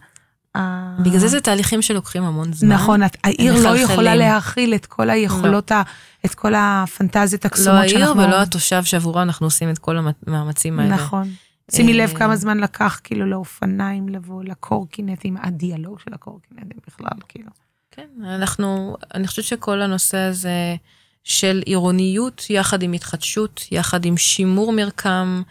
ה- 0.57 0.97
בגלל 1.03 1.19
זה 1.19 1.27
זה 1.27 1.41
תהליכים 1.41 1.81
שלוקחים 1.81 2.23
המון 2.23 2.53
זמן. 2.53 2.69
נכון, 2.71 3.01
העיר 3.23 3.63
לא. 3.63 3.77
יכולה 3.77 4.15
להכיל 4.15 4.73
את 4.75 4.85
כל 4.85 5.09
היכולות, 5.09 5.71
ה- 5.71 5.81
את 6.25 6.35
כל 6.35 6.53
הפנטזיות 6.57 7.45
לא 7.45 7.49
הקסומות 7.49 7.79
העיר 7.79 7.99
שאנחנו... 7.99 8.21
ולא 8.21 8.41
התושב 8.41 8.83
שעבורו 8.83 9.21
אנחנו 9.21 9.47
עושים 9.47 9.69
את 9.69 9.77
כל 9.77 9.97
המאמצים 10.27 10.79
האלה. 10.79 10.95
נכון. 10.95 11.29
שימי 11.71 11.93
לב 11.93 12.09
אה, 12.09 12.15
כמה 12.15 12.35
זמן 12.35 12.57
לקח 12.57 12.99
כאילו 13.03 13.25
לאופניים 13.25 14.09
לבוא, 14.09 14.43
לקורקינטים, 14.43 15.37
הדיאלוג 15.43 15.99
של 15.99 16.13
הקורקינטים 16.13 16.79
בכלל, 16.87 17.19
כאילו. 17.29 17.49
כן, 17.91 18.07
אנחנו, 18.25 18.95
אני 19.15 19.27
חושבת 19.27 19.45
שכל 19.45 19.81
הנושא 19.81 20.17
הזה 20.17 20.75
של 21.23 21.61
עירוניות 21.65 22.45
יחד 22.49 22.83
עם 22.83 22.93
התחדשות, 22.93 23.61
יחד 23.71 24.05
עם 24.05 24.17
שימור 24.17 24.71
מרקם, 24.73 25.41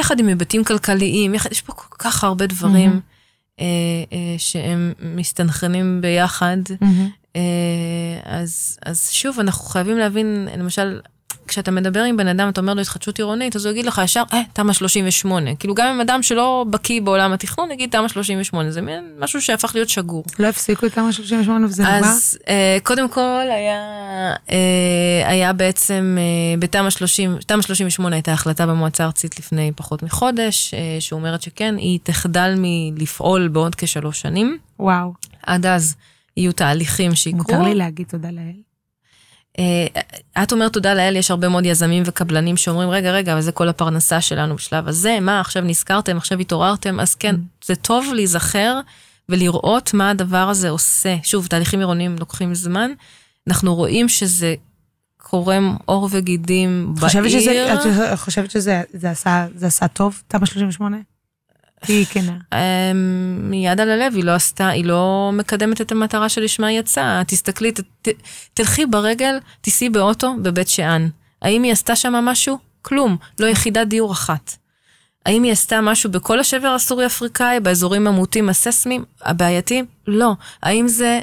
יחד 0.00 0.20
עם 0.20 0.26
היבטים 0.26 0.64
כלכליים, 0.64 1.34
יחד, 1.34 1.52
יש 1.52 1.62
פה 1.62 1.72
כל 1.72 1.96
כך 1.98 2.24
הרבה 2.24 2.46
דברים 2.46 2.88
מהמם. 2.90 3.00
אה, 3.60 3.64
אה, 4.12 4.34
שהם 4.38 4.92
מסתנכרנים 5.00 6.00
ביחד. 6.00 6.56
אה, 7.36 7.40
אז, 8.24 8.78
אז 8.86 9.10
שוב, 9.10 9.40
אנחנו 9.40 9.64
חייבים 9.64 9.98
להבין, 9.98 10.48
למשל, 10.58 11.00
כשאתה 11.48 11.70
מדבר 11.70 12.02
עם 12.02 12.16
בן 12.16 12.28
אדם, 12.28 12.48
אתה 12.48 12.60
אומר 12.60 12.74
לו 12.74 12.80
התחדשות 12.80 13.18
עירונית, 13.18 13.56
אז 13.56 13.66
הוא 13.66 13.72
יגיד 13.72 13.86
לך 13.86 14.00
ישר, 14.04 14.22
אה, 14.32 14.42
תמ"א 14.52 14.72
38. 14.72 15.54
כאילו, 15.54 15.74
גם 15.74 15.86
אם 15.94 16.00
אדם 16.00 16.22
שלא 16.22 16.64
בקיא 16.70 17.00
בעולם 17.02 17.32
התכנון, 17.32 17.70
יגיד 17.70 17.90
תמ"א 17.90 18.08
38, 18.08 18.70
זה 18.70 18.82
מין 18.82 19.04
משהו 19.18 19.42
שהפך 19.42 19.74
להיות 19.74 19.88
שגור. 19.88 20.24
לא 20.38 20.46
הפסיקו 20.46 20.86
את 20.86 20.92
תמ"א 20.92 21.12
38 21.12 21.66
וזה 21.66 21.82
נגמר? 21.82 21.96
אז 21.98 22.38
אה, 22.48 22.78
קודם 22.82 23.08
כל 23.08 23.46
היה, 23.50 23.80
אה, 24.50 25.28
היה 25.28 25.52
בעצם 25.52 26.16
אה, 26.18 26.58
בתמ"א 26.58 26.90
30, 26.90 27.38
תמ"א 27.46 27.62
38 27.62 28.16
הייתה 28.16 28.32
החלטה 28.32 28.66
במועצה 28.66 29.04
הארצית 29.04 29.38
לפני 29.38 29.72
פחות 29.76 30.02
מחודש, 30.02 30.74
אה, 30.74 30.96
שאומרת 31.00 31.42
שכן, 31.42 31.76
היא 31.76 31.98
תחדל 32.02 32.54
מלפעול 32.56 33.48
בעוד 33.48 33.74
כשלוש 33.74 34.20
שנים. 34.20 34.58
וואו, 34.78 35.12
עד 35.42 35.66
אז 35.66 35.94
יהיו 36.36 36.52
תהליכים 36.52 37.14
שיקרו. 37.14 37.38
מותר 37.38 37.62
לי 37.62 37.74
להגיד 37.74 38.06
תודה 38.06 38.30
לאל. 38.30 38.65
אה, 39.58 40.02
את 40.42 40.52
אומרת 40.52 40.72
תודה 40.72 40.94
לאל, 40.94 41.16
יש 41.16 41.30
הרבה 41.30 41.48
מאוד 41.48 41.66
יזמים 41.66 42.02
וקבלנים 42.06 42.56
שאומרים, 42.56 42.90
רגע, 42.90 43.10
רגע, 43.10 43.32
אבל 43.32 43.40
זה 43.40 43.52
כל 43.52 43.68
הפרנסה 43.68 44.20
שלנו 44.20 44.56
בשלב 44.56 44.88
הזה, 44.88 45.18
מה, 45.20 45.40
עכשיו 45.40 45.62
נזכרתם, 45.62 46.16
עכשיו 46.16 46.38
התעוררתם, 46.38 47.00
אז 47.00 47.14
כן, 47.14 47.36
זה 47.64 47.76
טוב 47.76 48.06
להיזכר 48.14 48.80
ולראות 49.28 49.94
מה 49.94 50.10
הדבר 50.10 50.48
הזה 50.48 50.70
עושה. 50.70 51.16
שוב, 51.22 51.46
תהליכים 51.46 51.78
עירוניים 51.78 52.16
לוקחים 52.20 52.54
זמן, 52.54 52.90
אנחנו 53.48 53.74
רואים 53.74 54.08
שזה 54.08 54.54
קורם 55.16 55.76
עור 55.84 56.08
וגידים 56.12 56.94
חושבת 57.00 57.30
שזה, 57.30 57.50
בעיר. 57.50 57.74
את 58.12 58.18
חושבת 58.18 58.50
שזה 58.50 58.82
זה 58.92 59.10
עשה, 59.10 59.46
זה 59.54 59.66
עשה 59.66 59.88
טוב, 59.88 60.22
תמ"א 60.28 60.46
38? 60.46 60.96
תהיי 61.86 62.06
כנה. 62.06 62.38
אמ, 62.52 63.50
מיד 63.50 63.80
על 63.80 63.90
הלב, 63.90 64.14
היא 64.14 64.24
לא 64.24 64.30
עשתה, 64.30 64.68
היא 64.68 64.84
לא 64.84 65.30
מקדמת 65.32 65.80
את 65.80 65.92
המטרה 65.92 66.28
שלשמה 66.28 66.66
היא 66.66 66.78
יצאה. 66.78 67.22
תסתכלי, 67.26 67.72
ת, 67.72 68.08
תלכי 68.54 68.86
ברגל, 68.86 69.38
תיסעי 69.60 69.90
באוטו 69.90 70.34
בבית 70.42 70.68
שאן. 70.68 71.08
האם 71.42 71.62
היא 71.62 71.72
עשתה 71.72 71.96
שם 71.96 72.12
משהו? 72.12 72.58
כלום, 72.82 73.16
לא 73.38 73.46
יחידת 73.46 73.86
דיור 73.86 74.12
אחת. 74.12 74.56
האם 75.26 75.42
היא 75.42 75.52
עשתה 75.52 75.80
משהו 75.80 76.10
בכל 76.10 76.40
השבר 76.40 76.68
הסורי-אפריקאי, 76.68 77.60
באזורים 77.60 78.06
המוטים 78.06 78.48
הססמיים, 78.48 79.04
הבעייתיים? 79.22 79.84
לא. 80.06 80.32
האם 80.62 80.88
זה 80.88 81.20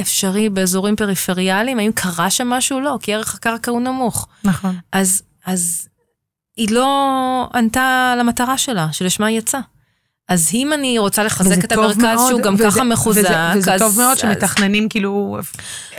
אפשרי 0.00 0.48
באזורים 0.48 0.96
פריפריאליים? 0.96 1.78
האם 1.78 1.92
קרה 1.94 2.30
שם 2.30 2.48
משהו? 2.48 2.80
לא, 2.80 2.98
כי 3.02 3.14
ערך 3.14 3.34
הקרקע 3.34 3.70
הוא 3.70 3.80
נמוך. 3.80 4.28
נכון. 4.44 4.76
אז, 4.92 5.22
אז 5.46 5.88
היא 6.56 6.70
לא 6.70 7.48
ענתה 7.54 8.14
למטרה 8.18 8.58
שלה, 8.58 8.92
שלשמה 8.92 9.26
היא 9.26 9.38
יצאה. 9.38 9.60
אז 10.30 10.50
אם 10.54 10.72
אני 10.72 10.98
רוצה 10.98 11.24
לחזק 11.24 11.50
וזה 11.50 11.60
את 11.64 11.72
המרכז 11.72 11.96
מאוד, 11.98 12.28
שהוא 12.30 12.40
גם 12.42 12.54
וזה- 12.54 12.64
ככה 12.64 12.84
מחוזק, 12.84 13.20
וזה, 13.20 13.36
וזה 13.54 13.74
אז... 13.74 13.80
טוב 13.80 13.98
מאוד 13.98 14.12
אז- 14.12 14.18
שמתכננים, 14.18 14.88
כאילו, 14.88 15.38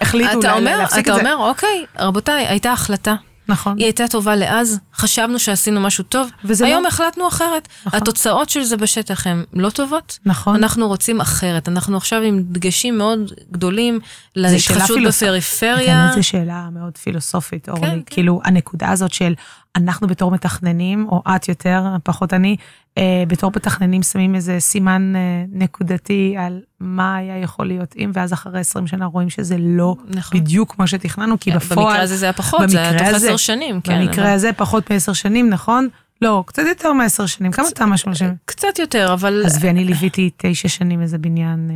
החליטו 0.02 0.40
אתה 0.40 0.48
לה- 0.48 0.54
אומר, 0.54 0.78
להפסיק 0.78 1.06
אתה 1.08 1.18
את 1.18 1.24
זה. 1.24 1.34
אומר, 1.34 1.48
אוקיי, 1.50 1.86
רבותיי, 2.00 2.48
הייתה 2.48 2.72
החלטה. 2.72 3.16
נכון. 3.48 3.78
היא 3.78 3.86
הייתה 3.86 4.08
טובה 4.08 4.36
לאז, 4.36 4.80
חשבנו 5.02 5.40
שעשינו 5.40 5.82
משהו 5.82 6.04
טוב, 6.04 6.30
היום 6.64 6.84
לא- 6.84 6.88
החלטנו 6.88 7.28
אחרת. 7.28 7.68
נכון. 7.86 8.00
התוצאות 8.02 8.50
של 8.50 8.64
זה 8.64 8.78
בשטח 8.78 9.28
הן 9.28 9.44
לא 9.54 9.70
טובות, 9.70 10.20
נכון. 10.26 10.56
אנחנו 10.56 10.88
רוצים 10.88 11.22
אחרת. 11.22 11.70
אנחנו 11.70 11.98
עכשיו 11.98 12.22
עם 12.22 12.42
דגשים 12.44 12.98
מאוד 12.98 13.20
גדולים 13.52 14.00
להתחדשות 14.36 14.88
פילוסופית. 14.98 15.28
בפריפריה. 15.28 15.98
באמת 16.04 16.16
זו 16.16 16.24
שאלה 16.28 16.68
מאוד 16.74 16.98
פילוסופית, 16.98 17.70
אורלי. 17.70 17.82
כן. 17.86 18.00
כאילו, 18.06 18.42
הנקודה 18.44 18.90
הזאת 18.92 19.14
של 19.14 19.34
אנחנו 19.76 20.08
בתור 20.08 20.32
מתכננים, 20.32 21.08
או 21.10 21.22
את 21.36 21.50
יותר, 21.50 21.84
פחות 22.04 22.34
אני, 22.34 22.56
אה, 22.98 23.24
בתור 23.28 23.52
מתכננים 23.56 24.04
שמים 24.04 24.36
איזה 24.36 24.56
סימן 24.60 25.14
אה, 25.16 25.22
נקודתי 25.52 26.36
על 26.40 26.60
מה 26.80 27.16
היה 27.16 27.38
יכול 27.38 27.68
להיות 27.68 27.96
אם, 27.98 28.12
ואז 28.14 28.34
אחרי 28.34 28.60
20 28.60 28.88
שנה 28.88 29.06
רואים 29.06 29.30
שזה 29.30 29.56
לא 29.60 29.96
נכון. 30.08 30.40
בדיוק 30.40 30.76
כמו 30.76 30.88
שתכננו, 30.88 31.40
כי 31.40 31.52
בפועל... 31.52 31.80
במקרה 31.88 32.02
הזה 32.02 32.18
זה 32.18 32.26
היה 32.26 32.34
פחות, 32.34 32.70
זה 32.70 32.80
היה 32.82 32.98
תוך 33.00 33.08
עשר 33.08 33.38
שנים, 33.38 33.82
כן. 33.82 34.06
במקרה 34.08 34.24
אבל- 34.26 34.34
הזה 34.34 34.54
פחות 34.58 34.91
מעשר 34.92 35.14
שנים, 35.14 35.50
נכון? 35.50 35.88
לא, 36.22 36.44
קצת 36.48 36.64
יותר 36.70 36.94
מעשר 36.94 37.26
שנים. 37.26 37.52
כמה 37.52 37.72
תמ"א 37.76 37.98
שמונה 37.98 38.16
שנים? 38.16 38.36
קצת 38.46 38.80
יותר, 38.80 39.14
אבל... 39.14 39.44
עזבי, 39.46 39.70
אני 39.70 39.86
ליוויתי 39.86 40.30
תשע 40.38 40.68
שנים 40.68 41.02
איזה 41.02 41.18
בניין, 41.18 41.70
אה, 41.72 41.76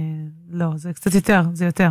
לא, 0.52 0.68
זה 0.76 0.94
קצת 0.94 1.16
יותר, 1.16 1.42
זה 1.54 1.66
יותר. 1.66 1.90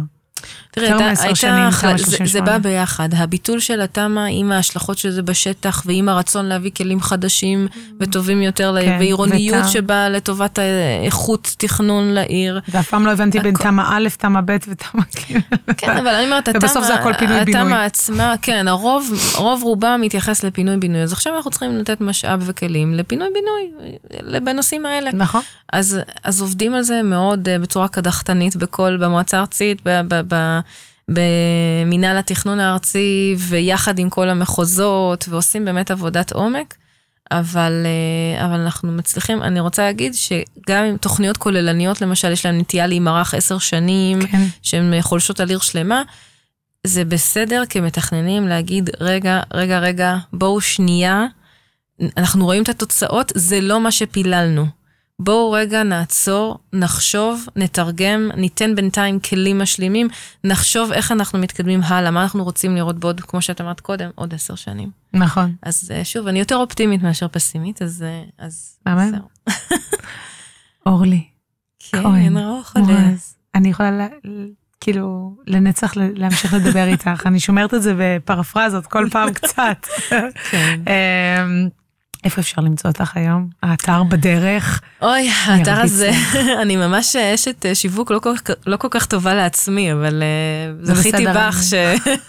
תראה, 0.70 0.88
הייתה, 1.08 1.34
שנים, 1.34 1.70
תמ"א 1.80 1.96
זה, 1.96 2.04
זה 2.04 2.16
38. 2.16 2.50
בא 2.50 2.58
ביחד, 2.58 3.08
הביטול 3.14 3.60
של 3.60 3.80
התמ"א 3.80 4.20
עם 4.30 4.52
ההשלכות 4.52 4.98
של 4.98 5.10
זה 5.10 5.22
בשטח 5.22 5.82
ועם 5.86 6.08
הרצון 6.08 6.44
להביא 6.46 6.70
כלים 6.76 7.00
חדשים 7.00 7.66
וטובים 8.00 8.42
יותר 8.42 8.72
לעיר, 8.72 8.90
כן, 8.90 8.96
ועירוניות 8.98 9.56
ואת 9.56 9.64
ה- 9.64 9.68
שבאה 9.68 10.08
לטובת 10.08 10.58
איכות 11.04 11.54
תכנון 11.58 12.04
לעיר. 12.08 12.60
ואף 12.68 12.88
פעם 12.88 13.06
לא 13.06 13.10
הבנתי 13.12 13.40
בין 13.40 13.54
הכל- 13.54 13.64
תמ"א 13.64 13.82
א', 13.88 14.08
תמ"א 14.18 14.40
ב' 14.44 14.56
ותמ"א 14.68 15.02
ג'. 15.16 15.38
כן, 15.76 15.96
אבל 15.96 16.08
אני 16.08 16.24
אומרת. 16.24 16.48
התמ"א 17.58 17.84
עצמה, 17.84 18.34
כן, 18.42 18.68
הרוב, 18.68 19.10
רוב 19.36 19.62
רובם 19.62 19.98
מתייחס 20.02 20.44
לפינוי-בינוי, 20.44 21.02
אז 21.02 21.12
עכשיו 21.12 21.36
אנחנו 21.36 21.50
צריכים 21.50 21.78
לתת 21.78 22.00
משאב 22.00 22.42
וכלים 22.46 22.94
לפינוי-בינוי, 22.94 23.94
בנושאים 24.40 24.86
האלה. 24.86 25.10
נכון. 25.12 25.40
אז, 25.72 25.98
אז 26.24 26.40
עובדים 26.40 26.74
על 26.74 26.82
זה 26.82 27.00
מאוד 27.02 27.48
אה, 27.48 27.58
בצורה 27.58 27.88
קדחתנית 27.88 28.56
בכל, 28.56 28.96
במועצה 28.96 29.36
הארצית, 29.38 29.80
ב, 29.84 30.00
ב, 30.08 30.20
ב, 30.28 30.33
במינהל 31.08 32.16
התכנון 32.16 32.60
הארצי, 32.60 33.36
ויחד 33.38 33.98
עם 33.98 34.10
כל 34.10 34.28
המחוזות, 34.28 35.24
ועושים 35.28 35.64
באמת 35.64 35.90
עבודת 35.90 36.32
עומק. 36.32 36.74
אבל, 37.30 37.86
אה, 37.86 38.44
אבל 38.46 38.60
אנחנו 38.60 38.92
מצליחים, 38.92 39.42
אני 39.42 39.60
רוצה 39.60 39.82
להגיד 39.82 40.14
שגם 40.14 40.84
עם 40.84 40.96
תוכניות 40.96 41.36
כוללניות, 41.36 42.00
למשל, 42.00 42.32
יש 42.32 42.46
להם 42.46 42.58
נטייה 42.58 42.86
להימרח 42.86 43.34
עשר 43.34 43.58
שנים, 43.58 44.26
כן. 44.26 44.42
שהן 44.62 45.00
חולשות 45.00 45.40
על 45.40 45.48
עיר 45.48 45.58
שלמה, 45.58 46.02
זה 46.86 47.04
בסדר 47.04 47.62
כמתכננים 47.68 48.48
להגיד, 48.48 48.90
רגע, 49.00 49.40
רגע, 49.54 49.78
רגע, 49.78 50.16
בואו 50.32 50.60
שנייה, 50.60 51.26
אנחנו 52.16 52.44
רואים 52.44 52.62
את 52.62 52.68
התוצאות, 52.68 53.32
זה 53.34 53.60
לא 53.60 53.80
מה 53.80 53.90
שפיללנו. 53.90 54.66
בואו 55.18 55.52
רגע 55.52 55.82
נעצור, 55.82 56.58
נחשוב, 56.72 57.46
נתרגם, 57.56 58.30
ניתן 58.36 58.74
בינתיים 58.74 59.20
כלים 59.20 59.58
משלימים, 59.58 60.08
נחשוב 60.44 60.92
איך 60.92 61.12
אנחנו 61.12 61.38
מתקדמים 61.38 61.80
הלאה, 61.82 62.10
מה 62.10 62.22
אנחנו 62.22 62.44
רוצים 62.44 62.76
לראות 62.76 62.98
בעוד, 62.98 63.20
כמו 63.20 63.42
שאת 63.42 63.60
אמרת 63.60 63.80
קודם, 63.80 64.10
עוד 64.14 64.34
עשר 64.34 64.54
שנים. 64.54 64.90
נכון. 65.12 65.54
אז 65.62 65.90
אה, 65.94 66.04
שוב, 66.04 66.26
אני 66.26 66.38
יותר 66.38 66.56
אופטימית 66.56 67.02
מאשר 67.02 67.28
פסימית, 67.28 67.82
אז... 67.82 68.04
אה, 68.06 68.22
אז. 68.38 68.78
זהו. 69.10 69.54
אורלי, 70.86 71.24
כן, 71.78 72.02
רוחלה. 72.36 72.82
מורז. 72.82 73.36
אני 73.54 73.68
יכולה 73.68 74.06
כאילו 74.80 75.36
לנצח 75.46 75.92
להמשיך 75.96 76.54
לדבר 76.54 76.84
איתך. 76.84 77.26
אני 77.26 77.40
שומרת 77.40 77.74
את 77.74 77.82
זה 77.82 77.94
בפרפרזות 77.98 78.86
כל 78.86 79.08
פעם 79.10 79.32
קצת. 79.38 79.86
כן. 80.50 80.80
איפה 82.24 82.40
אפשר 82.40 82.62
למצוא 82.62 82.90
אותך 82.90 83.16
היום? 83.16 83.48
האתר 83.62 84.02
בדרך. 84.02 84.80
אוי, 85.02 85.30
האתר 85.44 85.80
הזה, 85.80 86.10
אני 86.62 86.76
ממש 86.76 87.16
אשת 87.16 87.66
אה, 87.66 87.74
שיווק 87.74 88.10
לא 88.10 88.18
כל, 88.18 88.34
כך- 88.44 88.54
לא 88.66 88.76
כל 88.76 88.88
כך 88.90 89.06
טובה 89.06 89.34
לעצמי, 89.34 89.92
אבל 89.92 90.22
אה, 90.22 90.94
זכיתי 90.94 91.26
בך 91.26 91.58
ש... 91.62 91.74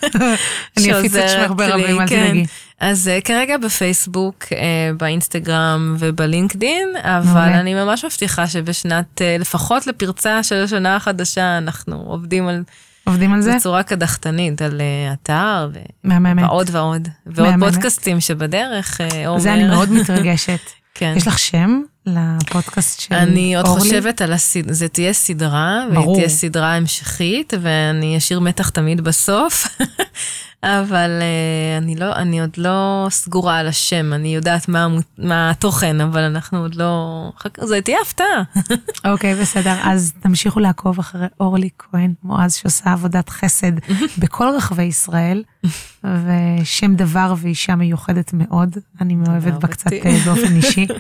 אני 0.78 1.00
אפיץ 1.00 1.16
את 1.16 1.30
שמך 1.30 1.52
ברבים, 1.56 1.80
לי, 1.98 2.04
אל 2.04 2.08
כן. 2.08 2.26
תדאגי. 2.26 2.46
אז 2.80 3.08
אה, 3.08 3.22
כרגע 3.22 3.58
בפייסבוק, 3.58 4.44
אה, 4.52 4.58
באינסטגרם 4.98 5.96
ובלינקדין, 6.00 6.90
אבל. 7.02 7.40
אני 7.54 7.74
ממש 7.74 8.06
מבטיחה 8.06 8.48
שבשנת, 8.48 9.22
אה, 9.22 9.38
לפחות 9.40 9.88
לפרצה 9.88 10.44
של 10.44 10.56
השנה 10.64 10.96
החדשה, 10.96 11.58
אנחנו 11.58 11.96
עובדים 12.08 12.48
על 12.48 12.64
עובדים 13.06 13.34
על 13.34 13.42
זה? 13.42 13.56
בצורה 13.56 13.84
קדחתנית, 13.84 14.62
על 14.62 14.82
אה, 14.82 15.14
אתר 15.14 15.70
מהממת. 16.04 16.44
ועוד 16.44 16.70
ועוד, 16.72 17.08
ועוד 17.26 17.50
מהממת. 17.50 17.74
פודקאסטים 17.74 18.20
שבדרך, 18.20 19.02
אה, 19.02 19.28
עומר. 19.28 19.40
זה 19.40 19.54
אני 19.54 19.68
מאוד 19.68 19.92
מתרגשת. 19.92 20.60
כן. 20.98 21.14
יש 21.18 21.28
לך 21.28 21.40
שם 21.40 21.82
לפודקאסט 22.06 23.00
של 23.00 23.14
אורלי? 23.14 23.32
אני 23.32 23.56
עוד 23.56 23.66
חושבת 23.66 24.22
על 24.22 24.34
הסדרה, 24.34 24.74
זה 24.74 24.88
תהיה 24.88 25.14
סדרה, 25.14 25.86
ברור. 25.94 26.08
והיא 26.08 26.16
תהיה 26.16 26.30
סדרה 26.30 26.76
המשכית, 26.76 27.54
ואני 27.62 28.18
אשאיר 28.18 28.40
מתח 28.40 28.70
תמיד 28.70 29.02
בסוף, 29.02 29.68
אבל 30.66 31.20
uh, 31.20 31.84
אני, 31.84 31.96
לא, 31.96 32.16
אני 32.16 32.42
עוד 32.42 32.50
לא 32.58 33.08
סגורה 33.10 33.58
על 33.58 33.68
השם, 33.68 34.14
אני 34.14 34.36
יודעת 34.36 34.68
מה, 34.68 34.88
מה 35.18 35.50
התוכן, 35.50 36.02
אבל 36.02 36.22
אנחנו 36.22 36.60
עוד 36.60 36.76
לא... 36.76 37.32
זה 37.60 37.82
תהיה 37.82 37.98
הפתעה. 38.02 38.44
אוקיי, 39.12 39.36
בסדר. 39.36 39.76
אז 39.84 40.14
תמשיכו 40.20 40.60
לעקוב 40.60 41.00
אחרי 41.00 41.28
אורלי 41.40 41.70
כהן 41.80 42.14
מועז, 42.24 42.54
שעושה 42.54 42.92
עבודת 42.92 43.30
חסד 43.30 43.72
בכל 44.22 44.48
רחבי 44.58 44.84
ישראל, 44.84 45.44
ושם 46.04 46.96
דבר 46.96 47.34
ואישה 47.38 47.76
מיוחדת 47.76 48.34
מאוד. 48.34 48.78
אני 49.02 49.16
מאוהבת 49.16 49.54
בה 49.54 49.68
קצת. 49.68 49.94
אה, 49.94 50.18
באופן 50.26 50.56
אישי. 50.56 50.88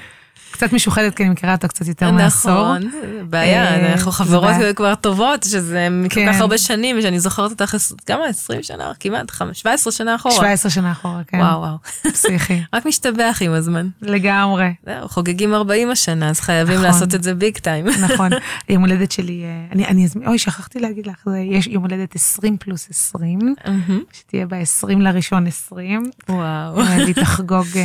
קצת 0.55 0.73
משוחדת, 0.73 1.15
כי 1.15 1.23
אני 1.23 1.29
מכירה 1.31 1.53
אותה 1.53 1.67
קצת 1.67 1.87
יותר 1.87 2.11
מעשור. 2.11 2.51
נכון, 2.77 2.89
בעיה, 3.29 3.63
אה, 3.63 3.91
אנחנו 3.93 4.11
חברות. 4.11 4.55
כבר 4.75 4.95
טובות, 4.95 5.43
שזה 5.43 5.87
מכל 5.91 6.15
כן. 6.15 6.33
כך 6.33 6.41
הרבה 6.41 6.57
שנים, 6.57 7.01
שאני 7.01 7.19
זוכרת 7.19 7.51
אותך, 7.51 7.75
כמה? 8.05 8.25
20 8.25 8.63
שנה? 8.63 8.91
כמעט, 8.99 9.31
חמש- 9.31 9.59
17 9.59 9.91
שנה 9.93 10.15
אחורה. 10.15 10.35
17 10.35 10.71
שנה 10.71 10.91
אחורה, 10.91 11.21
כן. 11.27 11.37
וואו, 11.37 11.59
וואו. 11.59 11.75
פסיכי. 12.13 12.61
רק 12.73 12.85
משתבח 12.85 13.37
עם 13.41 13.51
הזמן. 13.51 13.87
לגמרי. 14.01 14.73
זהו, 14.85 15.07
חוגגים 15.09 15.53
40 15.53 15.89
השנה, 15.91 16.29
אז 16.29 16.39
חייבים 16.39 16.73
נכון. 16.75 16.85
לעשות 16.85 17.15
את 17.15 17.23
זה 17.23 17.33
ביג 17.35 17.57
טיים. 17.57 17.85
נכון. 18.09 18.29
יום 18.69 18.83
הולדת 18.83 19.11
שלי, 19.11 19.43
אה, 19.43 19.65
אני, 19.89 20.05
אזמין, 20.05 20.27
אוי, 20.27 20.37
שכחתי 20.39 20.79
להגיד 20.79 21.07
לך, 21.07 21.27
יש 21.51 21.67
יום 21.67 21.83
הולדת 21.83 22.15
20 22.15 22.57
פלוס 22.57 22.87
20, 22.89 23.39
מהמם. 23.65 24.01
שתהיה 24.13 24.45
ב-20 24.47 24.99
לראשון 24.99 25.47
20, 25.47 26.09
וואו. 26.29 26.75
והיא 26.75 27.15
תחגוג 27.15 27.67
אה, 27.75 27.81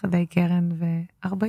חדי 0.00 0.26
קרן 0.26 0.68
ו-40. 0.78 1.46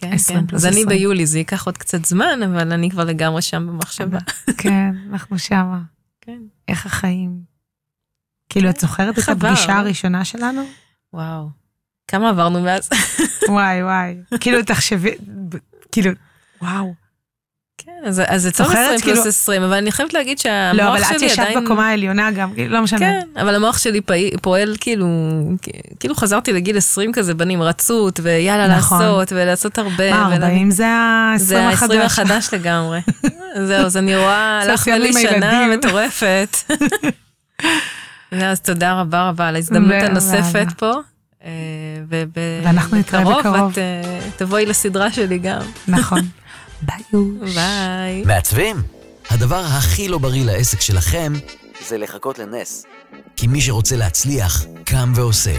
כן, 0.00 0.12
20 0.12 0.38
כן. 0.40 0.46
פלוס 0.46 0.60
אז 0.60 0.66
אני 0.66 0.80
20. 0.80 0.88
ביולי, 0.88 1.26
זה 1.26 1.38
ייקח 1.38 1.66
עוד 1.66 1.78
קצת 1.78 2.04
זמן, 2.04 2.42
אבל 2.42 2.72
אני 2.72 2.90
כבר 2.90 3.04
לגמרי 3.04 3.42
שם 3.42 3.66
במחשבה. 3.66 4.18
כן, 4.58 4.94
אנחנו 5.10 5.38
שמה. 5.38 5.80
כן. 6.20 6.38
איך 6.68 6.86
החיים. 6.86 7.40
כאילו, 8.48 8.70
את 8.70 8.80
זוכרת 8.80 9.18
את? 9.18 9.28
הפגישה 9.28 9.78
הראשונה 9.78 10.24
שלנו? 10.24 10.62
וואו. 11.12 11.48
כמה 12.08 12.28
עברנו 12.28 12.60
מאז? 12.60 12.88
וואי, 13.48 13.82
וואי. 13.82 14.16
כאילו, 14.40 14.62
תחשבי, 14.62 15.10
כאילו, 15.92 16.10
וואו. 16.62 16.94
כן, 17.84 17.92
אז 18.06 18.22
אז 18.26 18.42
זה 18.42 18.50
זוכרת? 18.50 18.68
20 18.76 18.88
פלוס 19.00 19.02
כאילו- 19.02 19.28
20, 19.28 19.62
אבל 19.62 19.72
אני 19.76 19.92
חייבת 19.92 20.14
להגיד 20.14 20.38
לא, 20.38 20.42
שהמוח 20.42 20.86
אבל 20.86 21.02
את 21.02 21.18
שלי 21.18 21.26
ישבת 21.26 21.38
עדיין... 21.46 21.64
בקומה 21.64 21.88
העליונה 21.88 22.30
גם, 22.30 22.54
כאילו, 22.54 22.72
לא 22.74 22.82
משנה. 22.82 22.98
כן, 22.98 23.20
אבל 23.40 23.54
המוח 23.54 23.78
שלי 23.78 24.00
פעי- 24.00 24.30
פועל 24.42 24.76
כאילו, 24.80 25.06
כאילו 26.00 26.14
חזרתי 26.14 26.52
לגיל 26.52 26.76
20 26.76 27.12
כזה 27.12 27.34
בנמרצות, 27.34 28.20
ויאללה 28.22 28.76
נכון. 28.76 28.98
לעשות, 29.02 29.32
ולעשות 29.32 29.78
הרבה. 29.78 30.10
מה, 30.10 30.26
ול- 30.36 30.42
40 30.44 30.70
זה 30.70 30.86
ה-20 30.86 31.38
זה 31.38 31.60
ה-20 31.62 31.72
החדש. 31.72 31.96
החדש 31.96 32.48
לגמרי. 32.54 33.00
זהו, 33.66 33.86
אז 33.86 33.96
אני 33.96 34.16
רואה, 34.16 34.60
הלכת 34.62 34.86
לי 34.92 35.12
שנה. 35.12 35.66
מטורפת. 35.76 36.56
אז 38.32 38.60
תודה 38.60 39.00
רבה 39.00 39.28
רבה 39.28 39.48
על 39.48 39.54
ההזדמנות 39.56 40.02
הנוספת. 40.02 40.66
פה. 40.76 40.92
אה, 41.44 41.50
ואנחנו 42.64 42.96
נתראה 42.96 43.24
בקרוב. 43.38 43.72
את 43.72 43.78
אה, 43.78 44.20
תבואי 44.36 44.66
לסדרה 44.66 45.12
שלי 45.12 45.38
גם. 45.38 45.60
נכון. 45.88 46.20
ביי. 46.82 47.20
ביי. 47.54 48.22
מעצבים? 48.24 48.82
הדבר 49.30 49.64
הכי 49.64 50.08
לא 50.08 50.18
בריא 50.18 50.44
לעסק 50.44 50.80
שלכם 50.80 51.32
זה 51.88 51.98
לחכות 51.98 52.38
לנס. 52.38 52.84
כי 53.36 53.46
מי 53.46 53.60
שרוצה 53.60 53.96
להצליח, 53.96 54.64
קם 54.84 55.12
ועושה. 55.16 55.56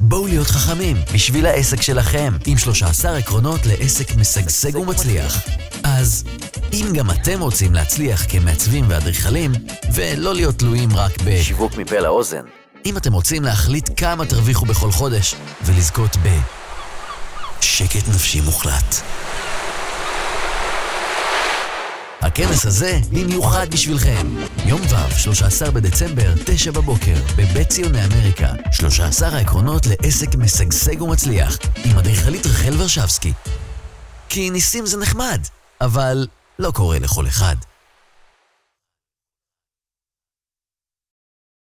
בואו 0.00 0.26
להיות 0.26 0.46
חכמים 0.46 0.96
בשביל 1.14 1.46
העסק 1.46 1.82
שלכם, 1.82 2.32
עם 2.46 2.58
13 2.58 3.16
עקרונות 3.16 3.60
לעסק 3.66 4.16
משגשג 4.16 4.76
ומצליח. 4.76 5.46
אז 5.84 6.24
אם 6.72 6.86
גם 6.94 7.10
אתם 7.10 7.40
רוצים 7.40 7.74
להצליח 7.74 8.24
כמעצבים 8.28 8.84
ואדריכלים, 8.88 9.52
ולא 9.94 10.34
להיות 10.34 10.58
תלויים 10.58 10.96
רק 10.96 11.12
בשיווק 11.24 11.76
מפה 11.76 11.98
לאוזן, 11.98 12.42
אם 12.86 12.96
אתם 12.96 13.12
רוצים 13.12 13.42
להחליט 13.42 13.90
כמה 13.96 14.26
תרוויחו 14.26 14.66
בכל 14.66 14.90
חודש, 14.90 15.34
ולזכות 15.64 16.16
ב... 16.16 16.28
שקט 17.60 18.08
נפשי 18.08 18.40
מוחלט. 18.40 19.02
הכנס 22.26 22.66
הזה 22.66 23.00
במיוחד 23.12 23.66
בשבילכם. 23.70 24.26
יום 24.64 24.80
ו', 24.80 25.18
13 25.18 25.70
בדצמבר, 25.70 26.34
9 26.44 26.72
בבוקר, 26.72 27.14
בבית 27.36 27.68
ציוני 27.68 28.04
אמריקה. 28.04 28.48
13 28.72 29.28
העקרונות 29.28 29.86
לעסק 29.86 30.34
משגשג 30.34 31.02
ומצליח, 31.02 31.58
עם 31.84 31.98
אדריכלית 31.98 32.46
רחל 32.46 32.74
ורשבסקי. 32.78 33.32
כי 34.28 34.50
ניסים 34.50 34.86
זה 34.86 34.98
נחמד, 34.98 35.40
אבל 35.80 36.26
לא 36.58 36.70
קורה 36.70 36.98
לכל 36.98 37.26
אחד. 37.26 37.56